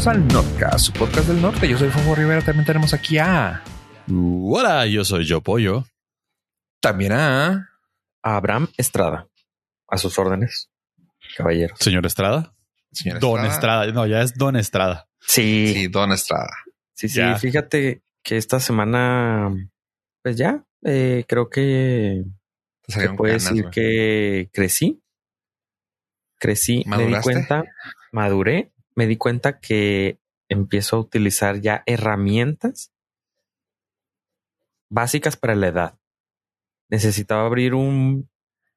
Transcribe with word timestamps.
bienvenidos 0.00 0.06
al 0.06 0.28
Nordcast, 0.28 0.86
su 0.86 0.92
podcast 0.92 1.28
del 1.28 1.42
norte. 1.42 1.68
Yo 1.68 1.76
soy 1.76 1.90
Fofo 1.90 2.14
Rivera. 2.14 2.40
También 2.42 2.64
tenemos 2.64 2.94
aquí 2.94 3.18
a. 3.18 3.62
Hola, 4.10 4.86
yo 4.86 5.04
soy 5.04 5.26
Yo 5.26 5.42
Pollo. 5.42 5.84
También 6.80 7.12
a. 7.12 7.68
Abraham 8.22 8.68
Estrada. 8.78 9.28
A 9.88 9.98
sus 9.98 10.18
órdenes, 10.18 10.70
caballero. 11.36 11.74
Señor 11.78 12.06
Estrada. 12.06 12.54
Señor 12.92 13.20
Don 13.20 13.44
Estrada. 13.44 13.86
No, 13.92 14.06
ya 14.06 14.22
es 14.22 14.34
Don 14.34 14.56
Estrada. 14.56 15.06
Sí, 15.20 15.72
Sí, 15.74 15.88
Don 15.88 16.12
Estrada. 16.12 16.50
sí, 16.94 17.08
sí. 17.08 17.18
Ya. 17.18 17.36
Fíjate 17.36 18.02
que 18.22 18.36
esta 18.38 18.58
semana, 18.58 19.50
pues 20.22 20.36
ya, 20.36 20.64
eh, 20.82 21.24
creo 21.28 21.50
que 21.50 22.24
Te 22.86 22.92
se 22.92 23.10
puede 23.10 23.34
canas, 23.38 23.50
decir 23.50 23.66
que 23.70 24.48
crecí. 24.52 25.02
Crecí, 26.38 26.84
me 26.86 27.06
di 27.06 27.14
cuenta, 27.20 27.64
maduré, 28.12 28.72
me 29.00 29.06
di 29.06 29.16
cuenta 29.16 29.60
que 29.60 30.18
empiezo 30.50 30.96
a 30.96 31.00
utilizar 31.00 31.62
ya 31.62 31.82
herramientas 31.86 32.92
básicas 34.90 35.36
para 35.38 35.54
la 35.54 35.68
edad. 35.68 35.98
Necesitaba 36.90 37.46
abrir 37.46 37.72
un 37.72 38.28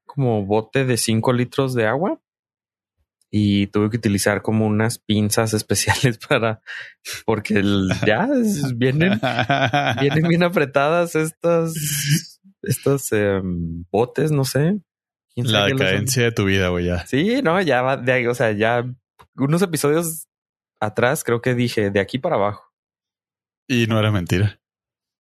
como 0.05 0.46
bote 0.46 0.86
de 0.86 0.96
5 0.96 1.34
litros 1.34 1.73
de 1.73 1.88
agua 1.88 2.22
y 3.30 3.68
tuve 3.68 3.90
que 3.90 3.98
utilizar 3.98 4.41
como 4.41 4.66
unas 4.66 4.98
pinzas 4.98 5.54
especiales 5.59 6.18
para 6.20 6.62
porque 7.26 7.55
el- 7.55 7.90
ya 8.05 8.30
es- 8.34 8.77
vienen 8.77 9.20
vienen 9.99 10.27
bien 10.30 10.44
apretadas 10.44 11.16
estas 11.16 12.40
estos 12.62 13.12
em, 13.12 13.84
botes, 13.91 14.32
no 14.32 14.46
sé. 14.46 14.80
¿Quién 15.34 15.52
La 15.52 15.66
decadencia 15.66 16.24
de 16.24 16.32
tu 16.32 16.46
vida, 16.46 16.70
güey, 16.70 16.85
ya. 16.85 17.05
Sí, 17.08 17.41
no, 17.44 17.60
ya 17.62 17.82
va 17.82 17.98
de 17.98 18.12
ahí, 18.13 18.27
o 18.27 18.35
sea, 18.35 18.54
ya 18.54 18.85
unos 19.36 19.62
episodios 19.62 20.27
atrás 20.80 21.24
creo 21.24 21.41
que 21.41 21.55
dije 21.55 21.90
de 21.91 21.99
aquí 21.99 22.20
para 22.20 22.35
abajo. 22.35 22.71
Y 23.68 23.88
no 23.88 23.98
era 23.99 24.12
mentira. 24.12 24.60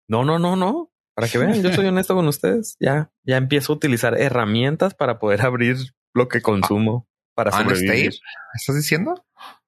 No, 0.08 0.24
no, 0.24 0.38
no, 0.38 0.56
no. 0.56 0.90
Para 1.14 1.28
que 1.28 1.38
vean, 1.38 1.62
yo 1.62 1.72
soy 1.72 1.86
honesto 1.86 2.14
con 2.14 2.26
ustedes. 2.26 2.76
Ya, 2.80 3.12
ya 3.22 3.36
empiezo 3.36 3.72
a 3.72 3.76
utilizar 3.76 4.18
herramientas 4.20 4.94
para 4.94 5.18
poder 5.18 5.42
abrir 5.46 5.76
lo 6.14 6.28
que 6.28 6.40
consumo 6.42 7.08
para 7.34 7.50
Honest 7.50 7.80
sobrevivir. 7.80 8.10
Abe. 8.12 8.20
¿Estás 8.54 8.76
diciendo? 8.76 9.24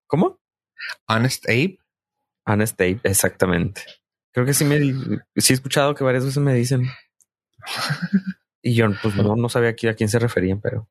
¿Cómo? 0.06 0.40
Honest 1.08 1.48
Abe. 1.48 1.78
Honest 2.46 2.78
Abe, 2.80 3.00
exactamente. 3.04 3.82
Creo 4.32 4.44
que 4.44 4.52
sí 4.54 4.64
me 4.64 4.78
di- 4.80 4.92
sí 5.36 5.52
he 5.52 5.54
escuchado 5.54 5.94
que 5.94 6.04
varias 6.04 6.24
veces 6.24 6.42
me 6.42 6.54
dicen. 6.54 6.86
Y 8.66 8.74
yo 8.74 8.86
pues 9.02 9.14
no, 9.14 9.36
no 9.36 9.50
sabía 9.50 9.68
aquí 9.68 9.88
a 9.88 9.94
quién 9.94 10.08
se 10.08 10.18
referían, 10.18 10.58
pero 10.58 10.88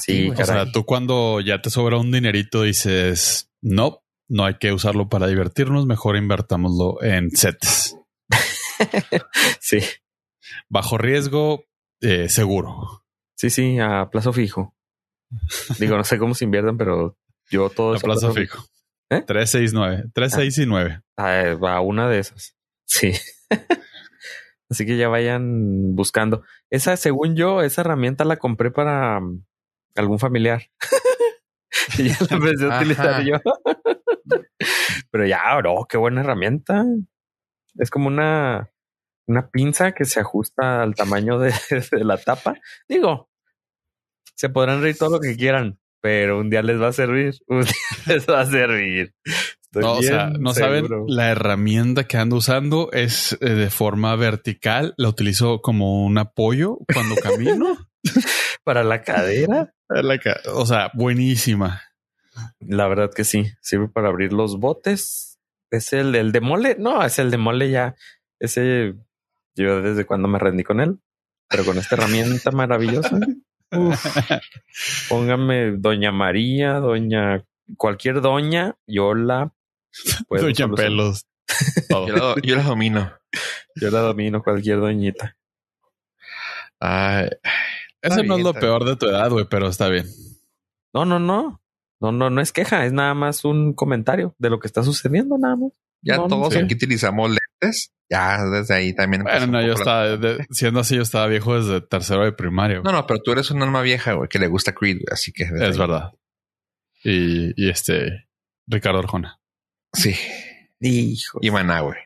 sí. 0.00 0.30
O 0.30 0.44
sea, 0.44 0.70
tú 0.70 0.84
cuando 0.84 1.40
ya 1.40 1.60
te 1.62 1.70
sobra 1.70 1.96
un 1.98 2.10
dinerito 2.12 2.62
dices, 2.62 3.50
no, 3.62 4.02
no 4.28 4.44
hay 4.44 4.54
que 4.58 4.72
usarlo 4.72 5.08
para 5.08 5.26
divertirnos, 5.26 5.86
mejor 5.86 6.16
invertámoslo 6.16 7.02
en 7.02 7.30
sets. 7.30 7.96
sí, 9.60 9.78
Bajo 10.68 10.98
riesgo, 10.98 11.64
eh, 12.00 12.28
seguro. 12.28 13.04
sí, 13.36 13.50
sí, 13.50 13.78
a 13.78 14.08
plazo 14.10 14.32
fijo. 14.32 14.74
Digo, 15.78 15.96
no 15.96 16.04
sé 16.04 16.18
cómo 16.18 16.34
se 16.34 16.44
invierten, 16.44 16.76
pero 16.76 17.16
yo 17.50 17.70
todo 17.70 17.94
A 17.94 17.98
plazo 17.98 18.32
fijo. 18.32 18.64
¿Eh? 19.10 19.22
3, 19.24 19.48
6, 19.50 19.72
9. 19.72 20.04
3, 20.12 20.32
6 20.32 20.58
y 20.58 20.66
9. 20.66 21.00
a, 21.16 21.40
a 21.50 21.80
una 21.80 22.08
de 22.08 22.18
esas. 22.18 22.56
Sí. 22.86 23.12
Así 24.70 24.84
que 24.84 24.96
ya 24.96 25.08
vayan 25.08 25.94
buscando. 25.94 26.42
Esa, 26.70 26.96
según 26.96 27.36
yo, 27.36 27.62
esa 27.62 27.82
herramienta 27.82 28.24
la 28.24 28.36
compré 28.36 28.72
para 28.72 29.20
algún 29.96 30.18
familiar. 30.18 30.62
y 31.98 32.08
ya 32.08 32.16
la 32.28 32.36
empecé 32.36 32.66
a 32.66 32.76
utilizar 32.76 33.24
yo. 33.24 33.36
Pero 35.10 35.26
ya, 35.26 35.60
no, 35.62 35.86
qué 35.88 35.96
buena 35.96 36.20
herramienta. 36.20 36.84
Es 37.76 37.90
como 37.90 38.08
una, 38.08 38.70
una 39.26 39.50
pinza 39.50 39.92
que 39.92 40.04
se 40.04 40.20
ajusta 40.20 40.82
al 40.82 40.94
tamaño 40.94 41.38
de, 41.38 41.52
de 41.90 42.04
la 42.04 42.18
tapa. 42.18 42.54
Digo, 42.88 43.30
se 44.34 44.48
podrán 44.48 44.82
reír 44.82 44.96
todo 44.98 45.10
lo 45.10 45.20
que 45.20 45.36
quieran, 45.36 45.78
pero 46.00 46.40
un 46.40 46.50
día 46.50 46.62
les 46.62 46.80
va 46.80 46.88
a 46.88 46.92
servir. 46.92 47.34
Un 47.48 47.62
día 47.62 47.72
les 48.06 48.26
va 48.26 48.40
a 48.40 48.46
servir. 48.46 49.14
No, 49.80 49.92
o 49.94 50.02
sea, 50.02 50.30
no 50.38 50.52
saben 50.54 50.86
la 51.08 51.30
herramienta 51.30 52.04
que 52.04 52.16
ando 52.16 52.36
usando 52.36 52.90
es 52.92 53.36
eh, 53.40 53.50
de 53.50 53.70
forma 53.70 54.14
vertical. 54.16 54.94
La 54.96 55.08
utilizo 55.08 55.60
como 55.62 56.04
un 56.04 56.18
apoyo 56.18 56.78
cuando 56.92 57.14
camino. 57.22 57.76
para 58.64 58.84
la 58.84 59.02
cadera. 59.02 59.72
La 59.88 60.18
ca- 60.18 60.40
o 60.54 60.64
sea, 60.66 60.90
buenísima. 60.94 61.82
La 62.60 62.86
verdad 62.88 63.10
que 63.14 63.24
sí, 63.24 63.46
sirve 63.60 63.88
para 63.88 64.08
abrir 64.08 64.32
los 64.32 64.58
botes. 64.60 65.38
Es 65.70 65.92
el, 65.92 66.14
el 66.14 66.32
de 66.32 66.40
mole. 66.40 66.76
No, 66.78 67.02
es 67.04 67.18
el 67.18 67.30
de 67.30 67.38
mole 67.38 67.70
ya. 67.70 67.94
Ese 68.38 68.94
yo 69.54 69.80
desde 69.82 70.04
cuando 70.04 70.28
me 70.28 70.38
rendí 70.38 70.62
con 70.64 70.80
él, 70.80 70.98
pero 71.48 71.64
con 71.64 71.78
esta 71.78 71.94
herramienta 71.96 72.50
maravillosa. 72.50 73.18
uf, 73.72 74.06
póngame 75.08 75.72
Doña 75.78 76.12
María, 76.12 76.74
Doña 76.74 77.42
cualquier 77.76 78.20
doña, 78.20 78.76
yo 78.86 79.14
la 79.14 79.52
puedo 80.28 80.44
Doña 80.44 80.68
pelos. 80.74 81.26
Yo 81.90 82.06
la, 82.08 82.34
yo 82.42 82.56
la 82.56 82.62
domino. 82.62 83.12
Yo 83.76 83.90
la 83.90 84.00
domino 84.00 84.42
cualquier 84.42 84.80
doñita. 84.80 85.36
Ay, 86.80 87.28
Eso 88.02 88.22
no 88.24 88.36
es 88.36 88.42
lo 88.44 88.52
peor 88.54 88.84
de 88.84 88.96
tu 88.96 89.06
edad, 89.06 89.30
güey, 89.30 89.46
pero 89.48 89.68
está 89.68 89.88
bien. 89.88 90.06
No, 90.92 91.04
no, 91.04 91.18
no. 91.18 91.62
No, 92.00 92.12
no, 92.12 92.28
no 92.28 92.40
es 92.42 92.52
queja, 92.52 92.84
es 92.84 92.92
nada 92.92 93.14
más 93.14 93.44
un 93.46 93.72
comentario 93.72 94.34
de 94.38 94.50
lo 94.50 94.58
que 94.60 94.66
está 94.66 94.82
sucediendo, 94.82 95.38
nada 95.38 95.56
más. 95.56 95.72
ya 96.02 96.16
No, 96.18 96.26
todos 96.28 96.52
sé. 96.52 96.58
aquí 96.60 96.74
utilizamos 96.74 97.30
lentes. 97.30 97.92
Ya 98.10 98.44
desde 98.44 98.74
ahí 98.74 98.94
también. 98.94 99.22
Bueno, 99.24 99.46
no, 99.48 99.66
yo 99.66 99.72
estaba, 99.72 100.16
de- 100.16 100.46
siendo 100.50 100.80
así, 100.80 100.94
yo 100.94 101.02
estaba 101.02 101.26
viejo 101.26 101.58
desde 101.60 101.80
tercero 101.80 102.24
de 102.24 102.32
primario. 102.32 102.82
No, 102.82 102.92
no, 102.92 103.06
pero 103.06 103.20
tú 103.20 103.32
eres 103.32 103.50
un 103.50 103.62
alma 103.62 103.80
vieja, 103.82 104.12
güey, 104.12 104.28
que 104.28 104.38
le 104.38 104.46
gusta 104.46 104.74
Creed, 104.74 104.98
así 105.10 105.32
que 105.32 105.44
es 105.44 105.52
ahí. 105.52 105.76
verdad. 105.78 106.12
Y, 107.02 107.52
y 107.60 107.70
este, 107.70 108.28
Ricardo 108.66 108.98
Arjona. 109.00 109.40
Sí. 109.96 110.14
Hijo. 110.80 111.38
Y 111.42 111.50
Maná, 111.50 111.80
güey. 111.80 111.96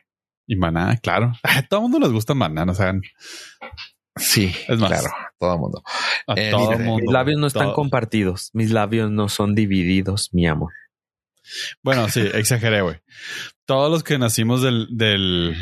Y 0.47 0.55
Maná, 0.55 0.97
claro. 0.97 1.33
A 1.43 1.61
todo 1.63 1.79
el 1.79 1.83
mundo 1.83 1.99
les 1.99 2.11
gusta 2.11 2.33
Maná, 2.33 2.65
no 2.65 2.73
saben. 2.73 3.01
Sí, 4.17 4.53
Es 4.67 4.77
más. 4.79 4.89
claro, 4.89 5.09
todo 5.39 5.53
el 5.53 5.59
mundo. 5.59 5.83
A 6.27 6.33
Eh, 6.35 6.51
todo 6.51 6.69
mira, 6.71 6.79
el 6.79 6.83
mundo. 6.85 7.01
Mis 7.03 7.11
labios 7.13 7.39
no 7.39 7.47
están 7.47 7.67
todo- 7.67 7.73
compartidos. 7.75 8.49
Mis 8.53 8.71
labios 8.71 9.09
no 9.09 9.29
son 9.29 9.55
divididos, 9.55 10.29
mi 10.33 10.47
amor. 10.47 10.73
Bueno, 11.83 12.07
sí, 12.09 12.21
exageré, 12.33 12.81
güey. 12.81 12.97
Todos 13.65 13.89
los 13.89 14.03
que 14.03 14.17
nacimos 14.17 14.61
del, 14.61 14.87
del, 14.91 15.55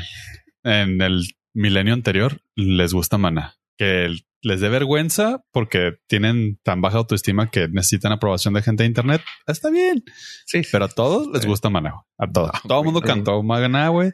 en 0.63 1.01
el 1.01 1.23
milenio 1.53 1.93
anterior 1.93 2.41
les 2.55 2.93
gusta 2.93 3.17
Maná. 3.17 3.55
Que 3.77 4.05
el- 4.05 4.25
les 4.41 4.61
dé 4.61 4.69
vergüenza 4.69 5.43
porque 5.51 5.93
tienen 6.07 6.59
tan 6.63 6.81
baja 6.81 6.97
autoestima 6.97 7.49
que 7.51 7.67
necesitan 7.67 8.11
aprobación 8.11 8.53
de 8.53 8.61
gente 8.61 8.83
de 8.83 8.87
internet. 8.87 9.21
Está 9.47 9.69
bien. 9.69 10.03
Sí, 10.45 10.61
Pero 10.71 10.85
a 10.85 10.89
todos 10.89 11.27
les 11.33 11.45
gusta 11.45 11.69
Maná. 11.69 11.91
güey. 11.91 12.03
A 12.17 12.31
todos. 12.31 12.51
No, 12.53 12.67
Todo 12.67 12.79
el 12.79 12.85
mundo 12.85 13.01
cantó 13.01 13.43
Maná, 13.43 13.89
güey. 13.89 14.11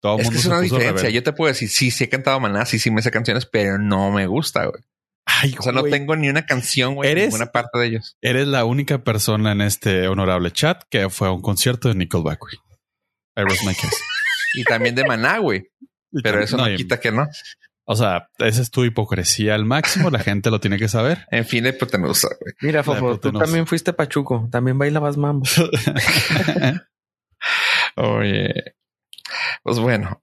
Todo 0.00 0.16
el 0.16 0.20
Es 0.20 0.26
mundo 0.26 0.34
que 0.36 0.40
es 0.40 0.46
una 0.46 0.60
diferencia. 0.60 1.10
Yo 1.10 1.22
te 1.22 1.32
puedo 1.32 1.48
decir, 1.48 1.68
sí, 1.68 1.90
sí 1.90 2.04
he 2.04 2.08
cantado 2.08 2.38
Maná, 2.40 2.66
sí, 2.66 2.78
sí 2.78 2.90
me 2.90 3.00
sé 3.02 3.10
canciones, 3.10 3.46
pero 3.46 3.78
no 3.78 4.10
me 4.10 4.26
gusta, 4.26 4.66
güey. 4.66 4.82
Ay, 5.26 5.54
O 5.58 5.62
sea, 5.62 5.72
no 5.72 5.82
tengo 5.84 6.14
ni 6.16 6.28
una 6.28 6.44
canción, 6.44 6.94
güey, 6.96 7.10
¿Eres? 7.10 7.28
ninguna 7.28 7.46
parte 7.50 7.78
de 7.78 7.86
ellos. 7.86 8.18
Eres 8.20 8.46
la 8.46 8.66
única 8.66 9.02
persona 9.02 9.52
en 9.52 9.62
este 9.62 10.06
honorable 10.08 10.50
chat 10.50 10.82
que 10.90 11.08
fue 11.08 11.28
a 11.28 11.30
un 11.30 11.40
concierto 11.40 11.88
de 11.88 11.94
Nickelback, 11.94 12.38
güey. 12.40 12.56
I 13.36 13.42
rest 13.48 13.64
my 13.64 13.74
case. 13.74 13.96
Y 14.54 14.64
también 14.64 14.94
de 14.94 15.04
Maná, 15.06 15.38
güey. 15.38 15.66
Pero 16.22 16.40
eso 16.40 16.56
no, 16.58 16.66
quita 16.76 17.00
que 17.00 17.10
no. 17.10 17.26
O 17.86 17.96
sea, 17.96 18.30
esa 18.38 18.62
es 18.62 18.70
tu 18.70 18.84
hipocresía 18.84 19.54
al 19.54 19.66
máximo. 19.66 20.10
La 20.10 20.18
gente 20.18 20.50
lo 20.50 20.60
tiene 20.60 20.78
que 20.78 20.88
saber. 20.88 21.26
En 21.30 21.44
fin, 21.44 21.64
de 21.64 21.70
hipotenusa, 21.70 22.28
güey. 22.40 22.54
Mira, 22.62 22.82
Fofo, 22.82 23.20
tú 23.20 23.32
también 23.32 23.66
fuiste 23.66 23.92
pachuco. 23.92 24.48
También 24.50 24.78
bailabas 24.78 25.16
mambo. 25.16 25.46
Oye. 27.96 28.76
Pues 29.62 29.78
bueno, 29.78 30.22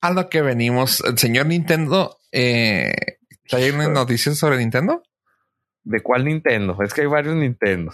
a 0.00 0.12
lo 0.12 0.28
que 0.28 0.42
venimos. 0.42 1.00
El 1.00 1.18
señor 1.18 1.46
Nintendo, 1.46 2.18
eh, 2.32 2.92
¿trae 3.48 3.72
unas 3.72 3.90
noticias 3.90 4.38
sobre 4.38 4.58
Nintendo? 4.58 5.02
¿De 5.82 6.02
cuál 6.02 6.24
Nintendo? 6.24 6.76
Es 6.82 6.94
que 6.94 7.02
hay 7.02 7.06
varios 7.06 7.34
Nintendo. 7.36 7.92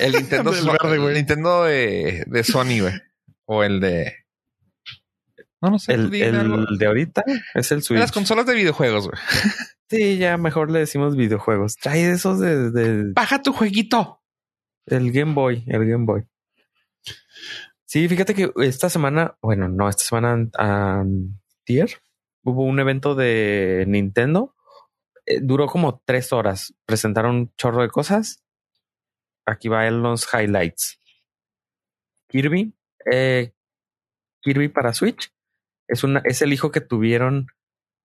El 0.00 0.12
Nintendo, 0.12 0.50
verde, 0.50 0.98
güey. 0.98 1.08
el 1.08 1.14
Nintendo 1.14 1.64
de, 1.64 2.24
de 2.26 2.44
Sony, 2.44 2.80
güey. 2.80 2.94
O 3.44 3.62
el 3.62 3.80
de. 3.80 4.14
No, 5.60 5.70
no 5.70 5.78
sé. 5.78 5.92
El, 5.94 6.10
de 6.10 6.86
ahorita 6.86 7.24
es 7.54 7.72
el 7.72 7.82
Switch. 7.82 7.98
las 7.98 8.12
consolas 8.12 8.46
de 8.46 8.54
videojuegos, 8.54 9.08
güey. 9.08 9.20
Sí, 9.90 10.18
ya 10.18 10.36
mejor 10.36 10.70
le 10.70 10.80
decimos 10.80 11.16
videojuegos. 11.16 11.76
Trae 11.76 12.10
esos 12.10 12.38
de, 12.40 12.70
de- 12.70 13.12
Baja 13.14 13.40
tu 13.40 13.54
jueguito. 13.54 14.20
el 14.84 15.10
Game 15.12 15.32
Boy, 15.32 15.64
el 15.66 15.88
Game 15.88 16.04
Boy. 16.04 16.24
Sí, 17.86 18.06
fíjate 18.06 18.34
que 18.34 18.52
esta 18.56 18.90
semana, 18.90 19.38
bueno, 19.40 19.66
no, 19.70 19.88
esta 19.88 20.02
semana 20.04 20.46
antier, 20.58 22.02
hubo 22.44 22.64
un 22.64 22.78
evento 22.80 23.14
de 23.14 23.86
Nintendo. 23.88 24.54
Eh, 25.24 25.40
duró 25.40 25.66
como 25.68 26.02
tres 26.04 26.34
horas. 26.34 26.74
Presentaron 26.84 27.34
un 27.36 27.54
chorro 27.56 27.80
de 27.80 27.88
cosas. 27.88 28.44
Aquí 29.46 29.68
va 29.68 29.86
en 29.86 30.02
los 30.02 30.28
highlights. 30.34 31.00
Kirby. 32.28 32.74
Eh, 33.10 33.54
Kirby 34.42 34.68
para 34.68 34.92
Switch. 34.92 35.32
Es, 35.88 36.04
una, 36.04 36.20
es 36.24 36.42
el 36.42 36.52
hijo 36.52 36.70
que 36.70 36.80
tuvieron 36.80 37.46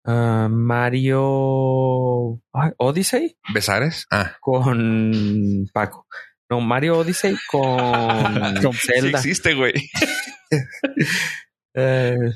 uh, 0.04 0.48
Mario 0.48 2.40
Odyssey. 2.76 3.38
¿Besares? 3.54 4.06
Ah. 4.10 4.36
Con 4.40 5.66
Paco. 5.72 6.06
No, 6.50 6.60
Mario 6.60 6.98
Odyssey 6.98 7.36
con, 7.50 7.69
con 8.62 8.72
Zelda. 8.72 9.22
Sí 9.22 9.30
existe, 9.30 9.54
güey. 9.54 9.75
uh, 11.76 12.32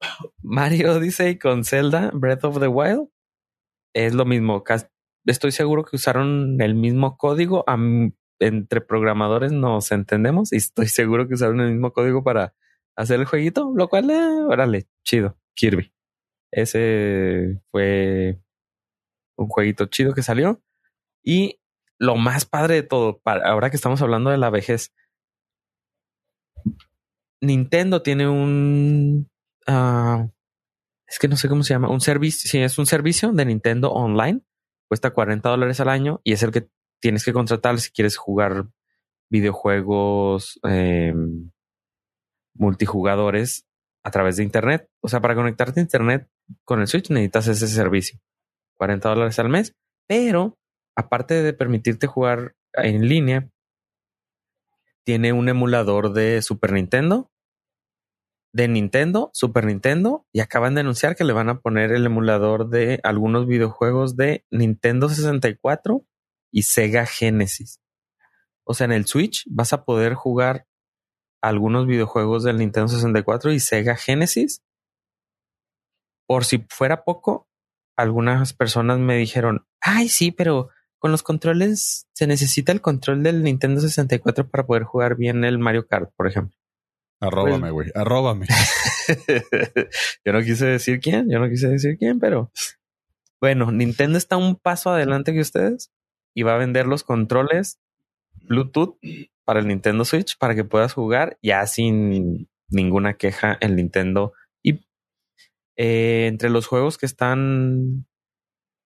Mario 0.42 0.92
Odyssey 0.92 1.38
con 1.38 1.64
Zelda, 1.64 2.10
Breath 2.12 2.44
of 2.44 2.60
the 2.60 2.68
Wild. 2.68 3.08
Es 3.94 4.12
lo 4.12 4.24
mismo. 4.24 4.62
Estoy 5.24 5.52
seguro 5.52 5.84
que 5.84 5.96
usaron 5.96 6.60
el 6.60 6.74
mismo 6.74 7.16
código. 7.16 7.64
entre 8.40 8.80
programadores 8.80 9.52
nos 9.52 9.92
entendemos 9.92 10.52
y 10.52 10.56
estoy 10.56 10.88
seguro 10.88 11.28
que 11.28 11.34
usaron 11.34 11.60
el 11.60 11.70
mismo 11.70 11.92
código 11.92 12.24
para 12.24 12.54
hacer 12.96 13.20
el 13.20 13.26
jueguito, 13.26 13.72
lo 13.74 13.88
cual, 13.88 14.10
eh, 14.10 14.42
órale, 14.48 14.86
chido. 15.04 15.38
Kirby. 15.54 15.92
Ese 16.50 17.60
fue 17.70 18.40
un 19.36 19.48
jueguito 19.48 19.86
chido 19.86 20.14
que 20.14 20.22
salió. 20.22 20.62
Y 21.22 21.60
lo 21.98 22.16
más 22.16 22.44
padre 22.44 22.76
de 22.76 22.82
todo, 22.82 23.18
para, 23.18 23.48
ahora 23.48 23.70
que 23.70 23.76
estamos 23.76 24.02
hablando 24.02 24.30
de 24.30 24.38
la 24.38 24.50
vejez, 24.50 24.92
Nintendo 27.40 28.02
tiene 28.02 28.28
un... 28.28 29.30
Uh, 29.66 30.30
es 31.06 31.18
que 31.18 31.28
no 31.28 31.36
sé 31.36 31.48
cómo 31.48 31.62
se 31.62 31.74
llama, 31.74 31.90
un 31.90 32.00
servicio, 32.00 32.50
sí, 32.50 32.58
es 32.58 32.78
un 32.78 32.86
servicio 32.86 33.32
de 33.32 33.44
Nintendo 33.44 33.92
Online, 33.92 34.40
cuesta 34.88 35.10
40 35.10 35.48
dólares 35.48 35.80
al 35.80 35.88
año 35.88 36.20
y 36.24 36.32
es 36.32 36.42
el 36.42 36.50
que 36.50 36.68
tienes 37.00 37.24
que 37.24 37.32
contratar 37.32 37.78
si 37.78 37.90
quieres 37.90 38.16
jugar 38.16 38.66
videojuegos 39.30 40.58
eh, 40.68 41.14
multijugadores 42.54 43.66
a 44.04 44.10
través 44.10 44.36
de 44.36 44.44
Internet. 44.44 44.88
O 45.00 45.08
sea, 45.08 45.20
para 45.20 45.34
conectarte 45.34 45.80
a 45.80 45.82
Internet 45.82 46.28
con 46.64 46.80
el 46.80 46.86
Switch 46.86 47.10
necesitas 47.10 47.48
ese 47.48 47.68
servicio. 47.68 48.18
40 48.76 49.08
dólares 49.08 49.38
al 49.38 49.48
mes. 49.48 49.74
Pero, 50.06 50.58
aparte 50.96 51.42
de 51.42 51.52
permitirte 51.52 52.06
jugar 52.06 52.54
en 52.74 53.08
línea, 53.08 53.48
tiene 55.04 55.32
un 55.32 55.48
emulador 55.48 56.12
de 56.12 56.42
Super 56.42 56.72
Nintendo, 56.72 57.30
de 58.52 58.68
Nintendo, 58.68 59.30
Super 59.32 59.66
Nintendo, 59.66 60.26
y 60.32 60.40
acaban 60.40 60.74
de 60.74 60.80
anunciar 60.80 61.16
que 61.16 61.24
le 61.24 61.32
van 61.32 61.48
a 61.48 61.60
poner 61.60 61.92
el 61.92 62.06
emulador 62.06 62.68
de 62.68 63.00
algunos 63.02 63.46
videojuegos 63.46 64.16
de 64.16 64.44
Nintendo 64.50 65.08
64 65.08 66.06
y 66.52 66.62
Sega 66.62 67.04
Genesis. 67.06 67.80
O 68.64 68.74
sea, 68.74 68.86
en 68.86 68.92
el 68.92 69.06
Switch 69.06 69.44
vas 69.50 69.72
a 69.72 69.84
poder 69.84 70.14
jugar 70.14 70.66
algunos 71.44 71.86
videojuegos 71.86 72.42
del 72.42 72.56
Nintendo 72.56 72.88
64 72.88 73.52
y 73.52 73.60
Sega 73.60 73.96
Genesis. 73.96 74.62
Por 76.26 76.46
si 76.46 76.64
fuera 76.70 77.04
poco, 77.04 77.48
algunas 77.96 78.54
personas 78.54 78.98
me 78.98 79.16
dijeron, 79.16 79.66
ay, 79.82 80.08
sí, 80.08 80.30
pero 80.30 80.70
con 80.98 81.12
los 81.12 81.22
controles 81.22 82.08
se 82.14 82.26
necesita 82.26 82.72
el 82.72 82.80
control 82.80 83.22
del 83.22 83.42
Nintendo 83.42 83.82
64 83.82 84.48
para 84.48 84.64
poder 84.64 84.84
jugar 84.84 85.16
bien 85.16 85.44
el 85.44 85.58
Mario 85.58 85.86
Kart, 85.86 86.10
por 86.16 86.26
ejemplo. 86.26 86.56
Arróbame, 87.20 87.70
güey, 87.70 87.90
arróbame. 87.94 88.46
yo 90.24 90.32
no 90.32 90.40
quise 90.40 90.64
decir 90.64 90.98
quién, 90.98 91.28
yo 91.30 91.38
no 91.40 91.48
quise 91.50 91.68
decir 91.68 91.98
quién, 91.98 92.20
pero 92.20 92.50
bueno, 93.38 93.70
Nintendo 93.70 94.16
está 94.16 94.38
un 94.38 94.56
paso 94.56 94.90
adelante 94.90 95.34
que 95.34 95.40
ustedes 95.40 95.92
y 96.34 96.42
va 96.42 96.54
a 96.54 96.58
vender 96.58 96.86
los 96.86 97.04
controles 97.04 97.80
Bluetooth 98.32 98.96
para 99.44 99.60
el 99.60 99.68
Nintendo 99.68 100.04
Switch 100.04 100.36
para 100.38 100.54
que 100.54 100.64
puedas 100.64 100.94
jugar 100.94 101.38
ya 101.42 101.66
sin 101.66 102.48
ninguna 102.68 103.14
queja 103.14 103.56
el 103.60 103.76
Nintendo. 103.76 104.32
Y 104.62 104.80
eh, 105.76 106.26
entre 106.28 106.50
los 106.50 106.66
juegos 106.66 106.98
que 106.98 107.06
están 107.06 108.06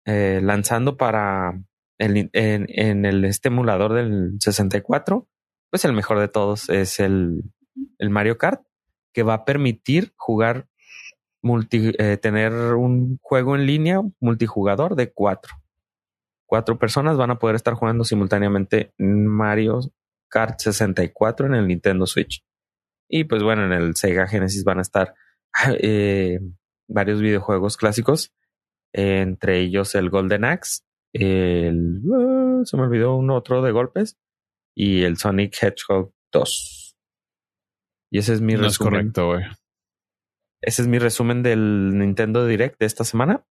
eh, 0.07 0.41
lanzando 0.43 0.97
para 0.97 1.61
el, 1.99 2.31
en, 2.33 3.05
el 3.05 3.25
este 3.25 3.49
emulador 3.49 3.95
del 3.95 4.37
64, 4.41 5.29
pues 5.71 5.85
el 5.85 5.93
mejor 5.93 6.21
de 6.21 6.29
todos 6.29 6.69
es 6.69 7.01
el, 7.01 7.43
el 7.99 8.11
Mario 8.11 8.39
Kart, 8.39 8.63
que 9.13 9.23
va 9.23 9.35
a 9.35 9.45
permitir 9.45 10.13
jugar 10.17 10.69
multi, 11.43 11.93
eh, 11.99 12.17
tener 12.17 12.53
un 12.75 13.19
juego 13.23 13.55
en 13.57 13.67
línea 13.67 14.01
multijugador 14.21 14.97
de 14.97 15.13
cuatro. 15.13 15.55
Cuatro 16.47 16.79
personas 16.79 17.17
van 17.17 17.31
a 17.31 17.39
poder 17.39 17.57
estar 17.57 17.75
jugando 17.75 18.05
simultáneamente 18.05 18.93
Mario 18.99 19.81
Kart 20.35 20.59
64 20.59 21.47
en 21.47 21.55
el 21.55 21.69
Nintendo 21.69 22.07
Switch. 22.07 22.45
Y 23.09 23.25
pues 23.25 23.45
bueno, 23.45 23.65
en 23.65 23.73
el 23.73 23.95
Sega 23.95 24.27
Genesis 24.27 24.65
van 24.65 24.79
a 24.79 24.83
estar 24.83 25.15
eh, 25.79 26.41
varios 26.89 27.21
videojuegos 27.21 27.77
clásicos, 27.77 28.35
entre 28.93 29.61
ellos 29.61 29.95
el 29.95 30.11
Golden 30.11 30.45
Axe, 30.45 30.83
el... 31.13 32.01
Uh, 32.05 32.65
se 32.65 32.77
me 32.77 32.83
olvidó 32.83 33.15
uno 33.15 33.37
otro 33.37 33.63
de 33.63 33.71
golpes, 33.71 34.19
y 34.75 35.05
el 35.05 35.19
Sonic 35.19 35.57
Hedgehog 35.63 36.13
2. 36.33 36.97
Y 38.11 38.19
ese 38.19 38.33
es 38.33 38.41
mi 38.41 38.55
no 38.55 38.63
resumen. 38.63 38.71
Es 38.71 38.79
correcto, 38.79 39.27
güey. 39.29 39.45
Ese 40.63 40.83
es 40.83 40.89
mi 40.89 40.99
resumen 40.99 41.45
del 41.45 41.97
Nintendo 41.97 42.45
Direct 42.45 42.81
de 42.81 42.87
esta 42.87 43.05
semana, 43.05 43.47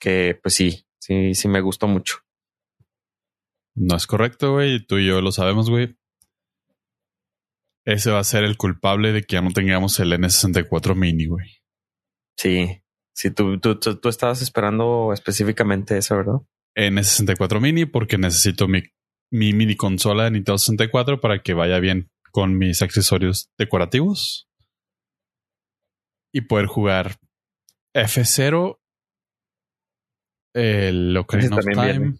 que 0.00 0.36
pues 0.42 0.54
sí, 0.54 0.86
sí, 0.98 1.34
sí 1.34 1.46
me 1.46 1.60
gustó 1.60 1.86
mucho. 1.86 2.18
No 3.76 3.94
es 3.94 4.06
correcto, 4.08 4.54
güey. 4.54 4.84
Tú 4.84 4.98
y 4.98 5.06
yo 5.06 5.20
lo 5.20 5.30
sabemos, 5.30 5.70
güey 5.70 5.96
ese 7.86 8.10
va 8.10 8.18
a 8.18 8.24
ser 8.24 8.44
el 8.44 8.56
culpable 8.56 9.12
de 9.12 9.22
que 9.22 9.34
ya 9.34 9.40
no 9.40 9.52
tengamos 9.52 9.98
el 10.00 10.12
N64 10.12 10.96
mini, 10.96 11.26
güey. 11.26 11.46
Sí, 12.36 12.82
sí, 13.14 13.30
tú, 13.30 13.60
tú, 13.60 13.78
tú, 13.78 14.08
estabas 14.08 14.42
esperando 14.42 15.12
específicamente 15.12 15.96
eso, 15.96 16.16
¿verdad? 16.16 16.40
N64 16.76 17.60
mini 17.60 17.86
porque 17.86 18.18
necesito 18.18 18.66
mi, 18.66 18.82
mi 19.30 19.52
mini 19.52 19.76
consola 19.76 20.24
de 20.24 20.32
Nintendo 20.32 20.58
64 20.58 21.20
para 21.20 21.42
que 21.42 21.54
vaya 21.54 21.78
bien 21.78 22.10
con 22.32 22.58
mis 22.58 22.82
accesorios 22.82 23.50
decorativos 23.56 24.48
y 26.34 26.42
poder 26.42 26.66
jugar 26.66 27.18
F0, 27.94 28.80
el 30.54 31.16
Ocarina 31.16 31.56
of 31.56 31.64
Time, 31.64 31.98
viene. 31.98 32.18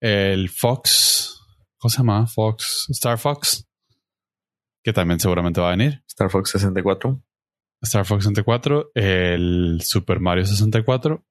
el 0.00 0.50
Fox, 0.50 1.40
¿cómo 1.78 1.90
se 1.90 1.96
llama? 1.96 2.26
Fox, 2.26 2.86
Star 2.90 3.18
Fox 3.18 3.66
que 4.82 4.92
también 4.92 5.20
seguramente 5.20 5.60
va 5.60 5.68
a 5.68 5.76
venir. 5.76 6.02
Star 6.06 6.30
Fox 6.30 6.50
64. 6.50 7.22
Star 7.82 8.04
Fox 8.04 8.24
64, 8.24 8.92
el 8.94 9.80
Super 9.82 10.20
Mario 10.20 10.44
64 10.44 11.24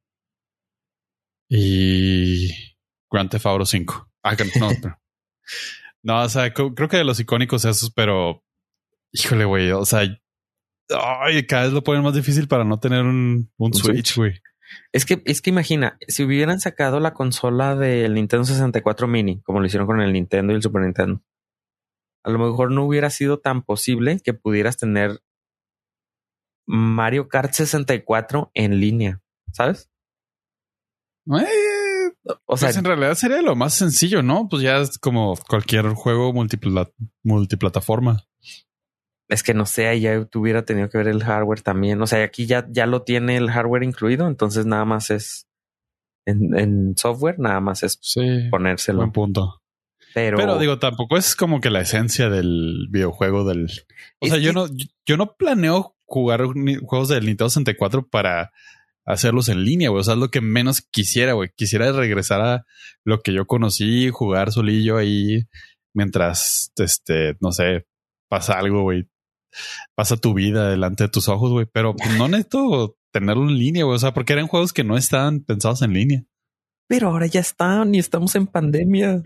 y 1.47 2.49
Grand 3.11 3.29
Theft 3.29 3.45
Auto 3.45 3.65
5. 3.65 4.09
Ah, 4.23 4.35
no, 4.59 4.69
no, 6.03 6.23
o 6.23 6.29
sea, 6.29 6.53
creo 6.53 6.73
que 6.73 6.97
de 6.97 7.03
los 7.03 7.19
icónicos 7.19 7.65
esos, 7.65 7.91
pero 7.91 8.43
híjole, 9.11 9.45
güey, 9.45 9.71
o 9.71 9.85
sea, 9.85 10.01
ay, 10.89 11.45
cada 11.45 11.63
vez 11.63 11.73
lo 11.73 11.83
ponen 11.83 12.03
más 12.03 12.15
difícil 12.15 12.47
para 12.47 12.63
no 12.63 12.79
tener 12.79 13.03
un, 13.05 13.51
un, 13.57 13.73
Switch, 13.73 14.15
güey. 14.15 14.41
Es 14.91 15.05
que, 15.05 15.21
es 15.25 15.41
que 15.41 15.49
imagina, 15.49 15.97
si 16.07 16.23
hubieran 16.23 16.59
sacado 16.59 16.99
la 16.99 17.13
consola 17.13 17.75
del 17.75 18.13
Nintendo 18.13 18.45
64 18.45 19.07
Mini, 19.07 19.41
como 19.41 19.59
lo 19.59 19.65
hicieron 19.65 19.87
con 19.87 20.01
el 20.01 20.13
Nintendo 20.13 20.53
y 20.53 20.57
el 20.57 20.61
Super 20.61 20.83
Nintendo, 20.83 21.23
a 22.23 22.29
lo 22.29 22.39
mejor 22.39 22.71
no 22.71 22.85
hubiera 22.85 23.09
sido 23.09 23.39
tan 23.39 23.63
posible 23.63 24.19
que 24.23 24.33
pudieras 24.33 24.77
tener 24.77 25.21
Mario 26.65 27.27
Kart 27.29 27.53
64 27.53 28.51
en 28.53 28.79
línea, 28.79 29.21
¿sabes? 29.51 29.89
Eh, 31.27 32.11
o 32.45 32.57
sea, 32.57 32.67
pues 32.67 32.77
en 32.77 32.85
realidad 32.85 33.15
sería 33.15 33.41
lo 33.41 33.55
más 33.55 33.73
sencillo, 33.73 34.21
¿no? 34.21 34.47
Pues 34.49 34.61
ya 34.61 34.77
es 34.77 34.97
como 34.97 35.35
cualquier 35.47 35.89
juego 35.89 36.33
multiplataforma. 37.23 38.25
Es 39.27 39.43
que 39.43 39.53
no 39.53 39.65
sé, 39.65 39.99
ya 39.99 40.27
hubiera 40.35 40.65
tenido 40.65 40.89
que 40.89 40.97
ver 40.97 41.07
el 41.07 41.23
hardware 41.23 41.61
también. 41.61 42.01
O 42.01 42.07
sea, 42.07 42.23
aquí 42.23 42.47
ya, 42.47 42.65
ya 42.69 42.87
lo 42.87 43.03
tiene 43.03 43.37
el 43.37 43.51
hardware 43.51 43.83
incluido, 43.83 44.27
entonces 44.27 44.65
nada 44.65 44.85
más 44.85 45.11
es 45.11 45.47
en, 46.25 46.95
software, 46.97 47.39
nada 47.39 47.59
más 47.59 47.83
es 47.83 47.99
ponérselo. 48.51 48.99
Buen 48.99 49.11
punto. 49.11 49.58
Pero, 50.13 50.57
digo, 50.57 50.79
tampoco 50.79 51.17
es 51.17 51.35
como 51.35 51.61
que 51.61 51.69
la 51.69 51.81
esencia 51.81 52.29
del 52.29 52.87
videojuego 52.89 53.43
del. 53.43 53.67
O 54.19 54.27
sea, 54.27 54.37
yo 54.37 54.53
no, 54.53 54.65
yo 55.05 55.17
no 55.17 55.35
planeo 55.35 55.95
jugar 56.05 56.43
juegos 56.45 57.09
del 57.09 57.25
Nintendo 57.25 57.49
64 57.49 58.07
para 58.07 58.51
hacerlos 59.05 59.49
en 59.49 59.63
línea, 59.63 59.89
güey. 59.89 60.01
O 60.01 60.03
sea, 60.03 60.15
es 60.15 60.19
lo 60.19 60.29
que 60.29 60.41
menos 60.41 60.81
quisiera, 60.81 61.33
güey. 61.33 61.49
Quisiera 61.55 61.91
regresar 61.91 62.41
a 62.41 62.65
lo 63.03 63.21
que 63.21 63.33
yo 63.33 63.45
conocí, 63.45 64.09
jugar 64.09 64.51
solillo 64.51 64.97
ahí 64.97 65.47
mientras, 65.93 66.71
este, 66.77 67.35
no 67.39 67.51
sé, 67.51 67.85
pasa 68.29 68.57
algo, 68.59 68.83
güey. 68.83 69.07
Pasa 69.95 70.17
tu 70.17 70.33
vida 70.33 70.69
delante 70.69 71.05
de 71.05 71.09
tus 71.09 71.27
ojos, 71.27 71.51
güey. 71.51 71.67
Pero 71.71 71.95
pues, 71.95 72.17
no 72.17 72.27
necesito 72.27 72.97
tenerlo 73.11 73.43
en 73.43 73.57
línea, 73.57 73.83
güey. 73.83 73.95
O 73.95 73.99
sea, 73.99 74.13
porque 74.13 74.33
eran 74.33 74.47
juegos 74.47 74.73
que 74.73 74.83
no 74.83 74.97
estaban 74.97 75.41
pensados 75.41 75.81
en 75.81 75.93
línea. 75.93 76.23
Pero 76.87 77.09
ahora 77.09 77.27
ya 77.27 77.39
están 77.39 77.93
y 77.93 77.99
estamos 77.99 78.35
en 78.35 78.47
pandemia 78.47 79.21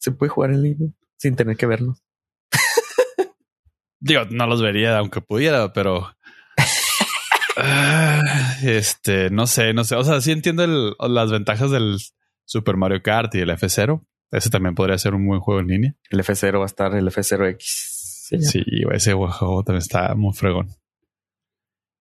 se 0.00 0.10
puede 0.12 0.30
jugar 0.30 0.50
en 0.50 0.62
línea 0.62 0.90
sin 1.18 1.36
tener 1.36 1.56
que 1.56 1.66
vernos. 1.66 2.02
Digo, 4.00 4.22
no 4.30 4.46
los 4.46 4.62
vería 4.62 4.98
aunque 4.98 5.20
pudiera, 5.20 5.72
pero 5.72 6.10
Ah, 7.56 8.56
este, 8.62 9.28
no 9.30 9.46
sé, 9.46 9.74
no 9.74 9.84
sé. 9.84 9.94
O 9.96 10.04
sea, 10.04 10.20
sí 10.20 10.32
entiendo 10.32 10.64
el- 10.64 10.94
las 11.14 11.30
ventajas 11.30 11.70
del 11.70 11.98
Super 12.46 12.76
Mario 12.76 13.02
Kart 13.02 13.34
y 13.34 13.40
el 13.40 13.50
F0. 13.50 14.04
Ese 14.30 14.48
también 14.48 14.74
podría 14.74 14.96
ser 14.96 15.14
un 15.14 15.26
buen 15.26 15.40
juego 15.40 15.60
en 15.60 15.66
línea. 15.66 15.94
El 16.08 16.20
F0 16.20 16.58
va 16.58 16.62
a 16.62 16.66
estar 16.66 16.94
el 16.94 17.06
F0X. 17.08 17.58
se 17.60 18.36
llama. 18.38 18.50
Sí, 18.50 18.62
ese 18.92 19.12
juego 19.12 19.62
también 19.64 19.82
está 19.82 20.14
muy 20.14 20.32
fregón. 20.32 20.68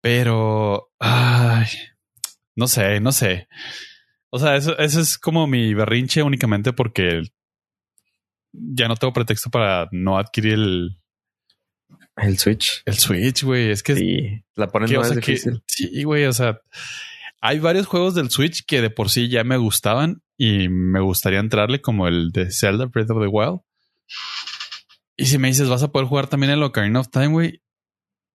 Pero, 0.01 0.91
ay, 1.01 1.67
no 2.57 2.67
sé, 2.69 3.01
no 3.01 3.13
sé. 3.13 3.49
O 4.31 4.39
sea, 4.39 4.57
eso, 4.57 4.79
eso 4.79 5.01
es 5.01 5.19
como 5.19 5.47
mi 5.47 5.75
berrinche 5.75 6.23
únicamente 6.23 6.73
porque 6.73 7.23
ya 8.52 8.88
no 8.88 8.97
tengo 8.97 9.12
pretexto 9.12 9.50
para 9.50 9.88
no 9.92 10.18
adquirir 10.18 10.54
el, 10.54 10.99
El 12.16 12.38
Switch. 12.38 12.82
el 12.87 12.94
Switch, 12.94 13.42
güey. 13.44 13.71
Es 13.71 13.82
que 13.82 13.94
Sí, 13.97 14.44
la 14.54 14.68
ponen 14.68 14.88
que, 14.88 14.97
o 14.97 15.00
más 15.00 15.11
que- 15.11 15.16
difícil. 15.16 15.62
sí, 15.66 16.04
güey. 16.04 16.25
O 16.26 16.32
sea, 16.32 16.61
hay 17.40 17.59
varios 17.59 17.87
juegos 17.87 18.14
del 18.14 18.30
Switch 18.30 18.64
que 18.66 18.80
de 18.82 18.90
por 18.90 19.11
sí 19.11 19.28
ya 19.28 19.44
me 19.44 19.56
gustaban 19.56 20.23
y 20.37 20.68
me 20.68 21.00
gustaría 21.00 21.38
entrarle, 21.40 21.80
como 21.80 22.06
el 22.09 22.30
de 22.32 22.50
Zelda 22.50 22.87
Breath 22.87 23.11
of 23.11 23.21
the 23.23 23.28
Wild. 23.28 23.61
Y 25.16 25.26
si 25.26 25.38
me 25.38 25.49
dices, 25.49 25.68
vas 25.68 25.82
a 25.82 25.92
poder 25.92 26.09
jugar 26.09 26.26
también 26.26 26.52
el 26.52 26.62
Ocarina 26.62 27.00
of 27.00 27.09
Time, 27.11 27.28
güey. 27.28 27.62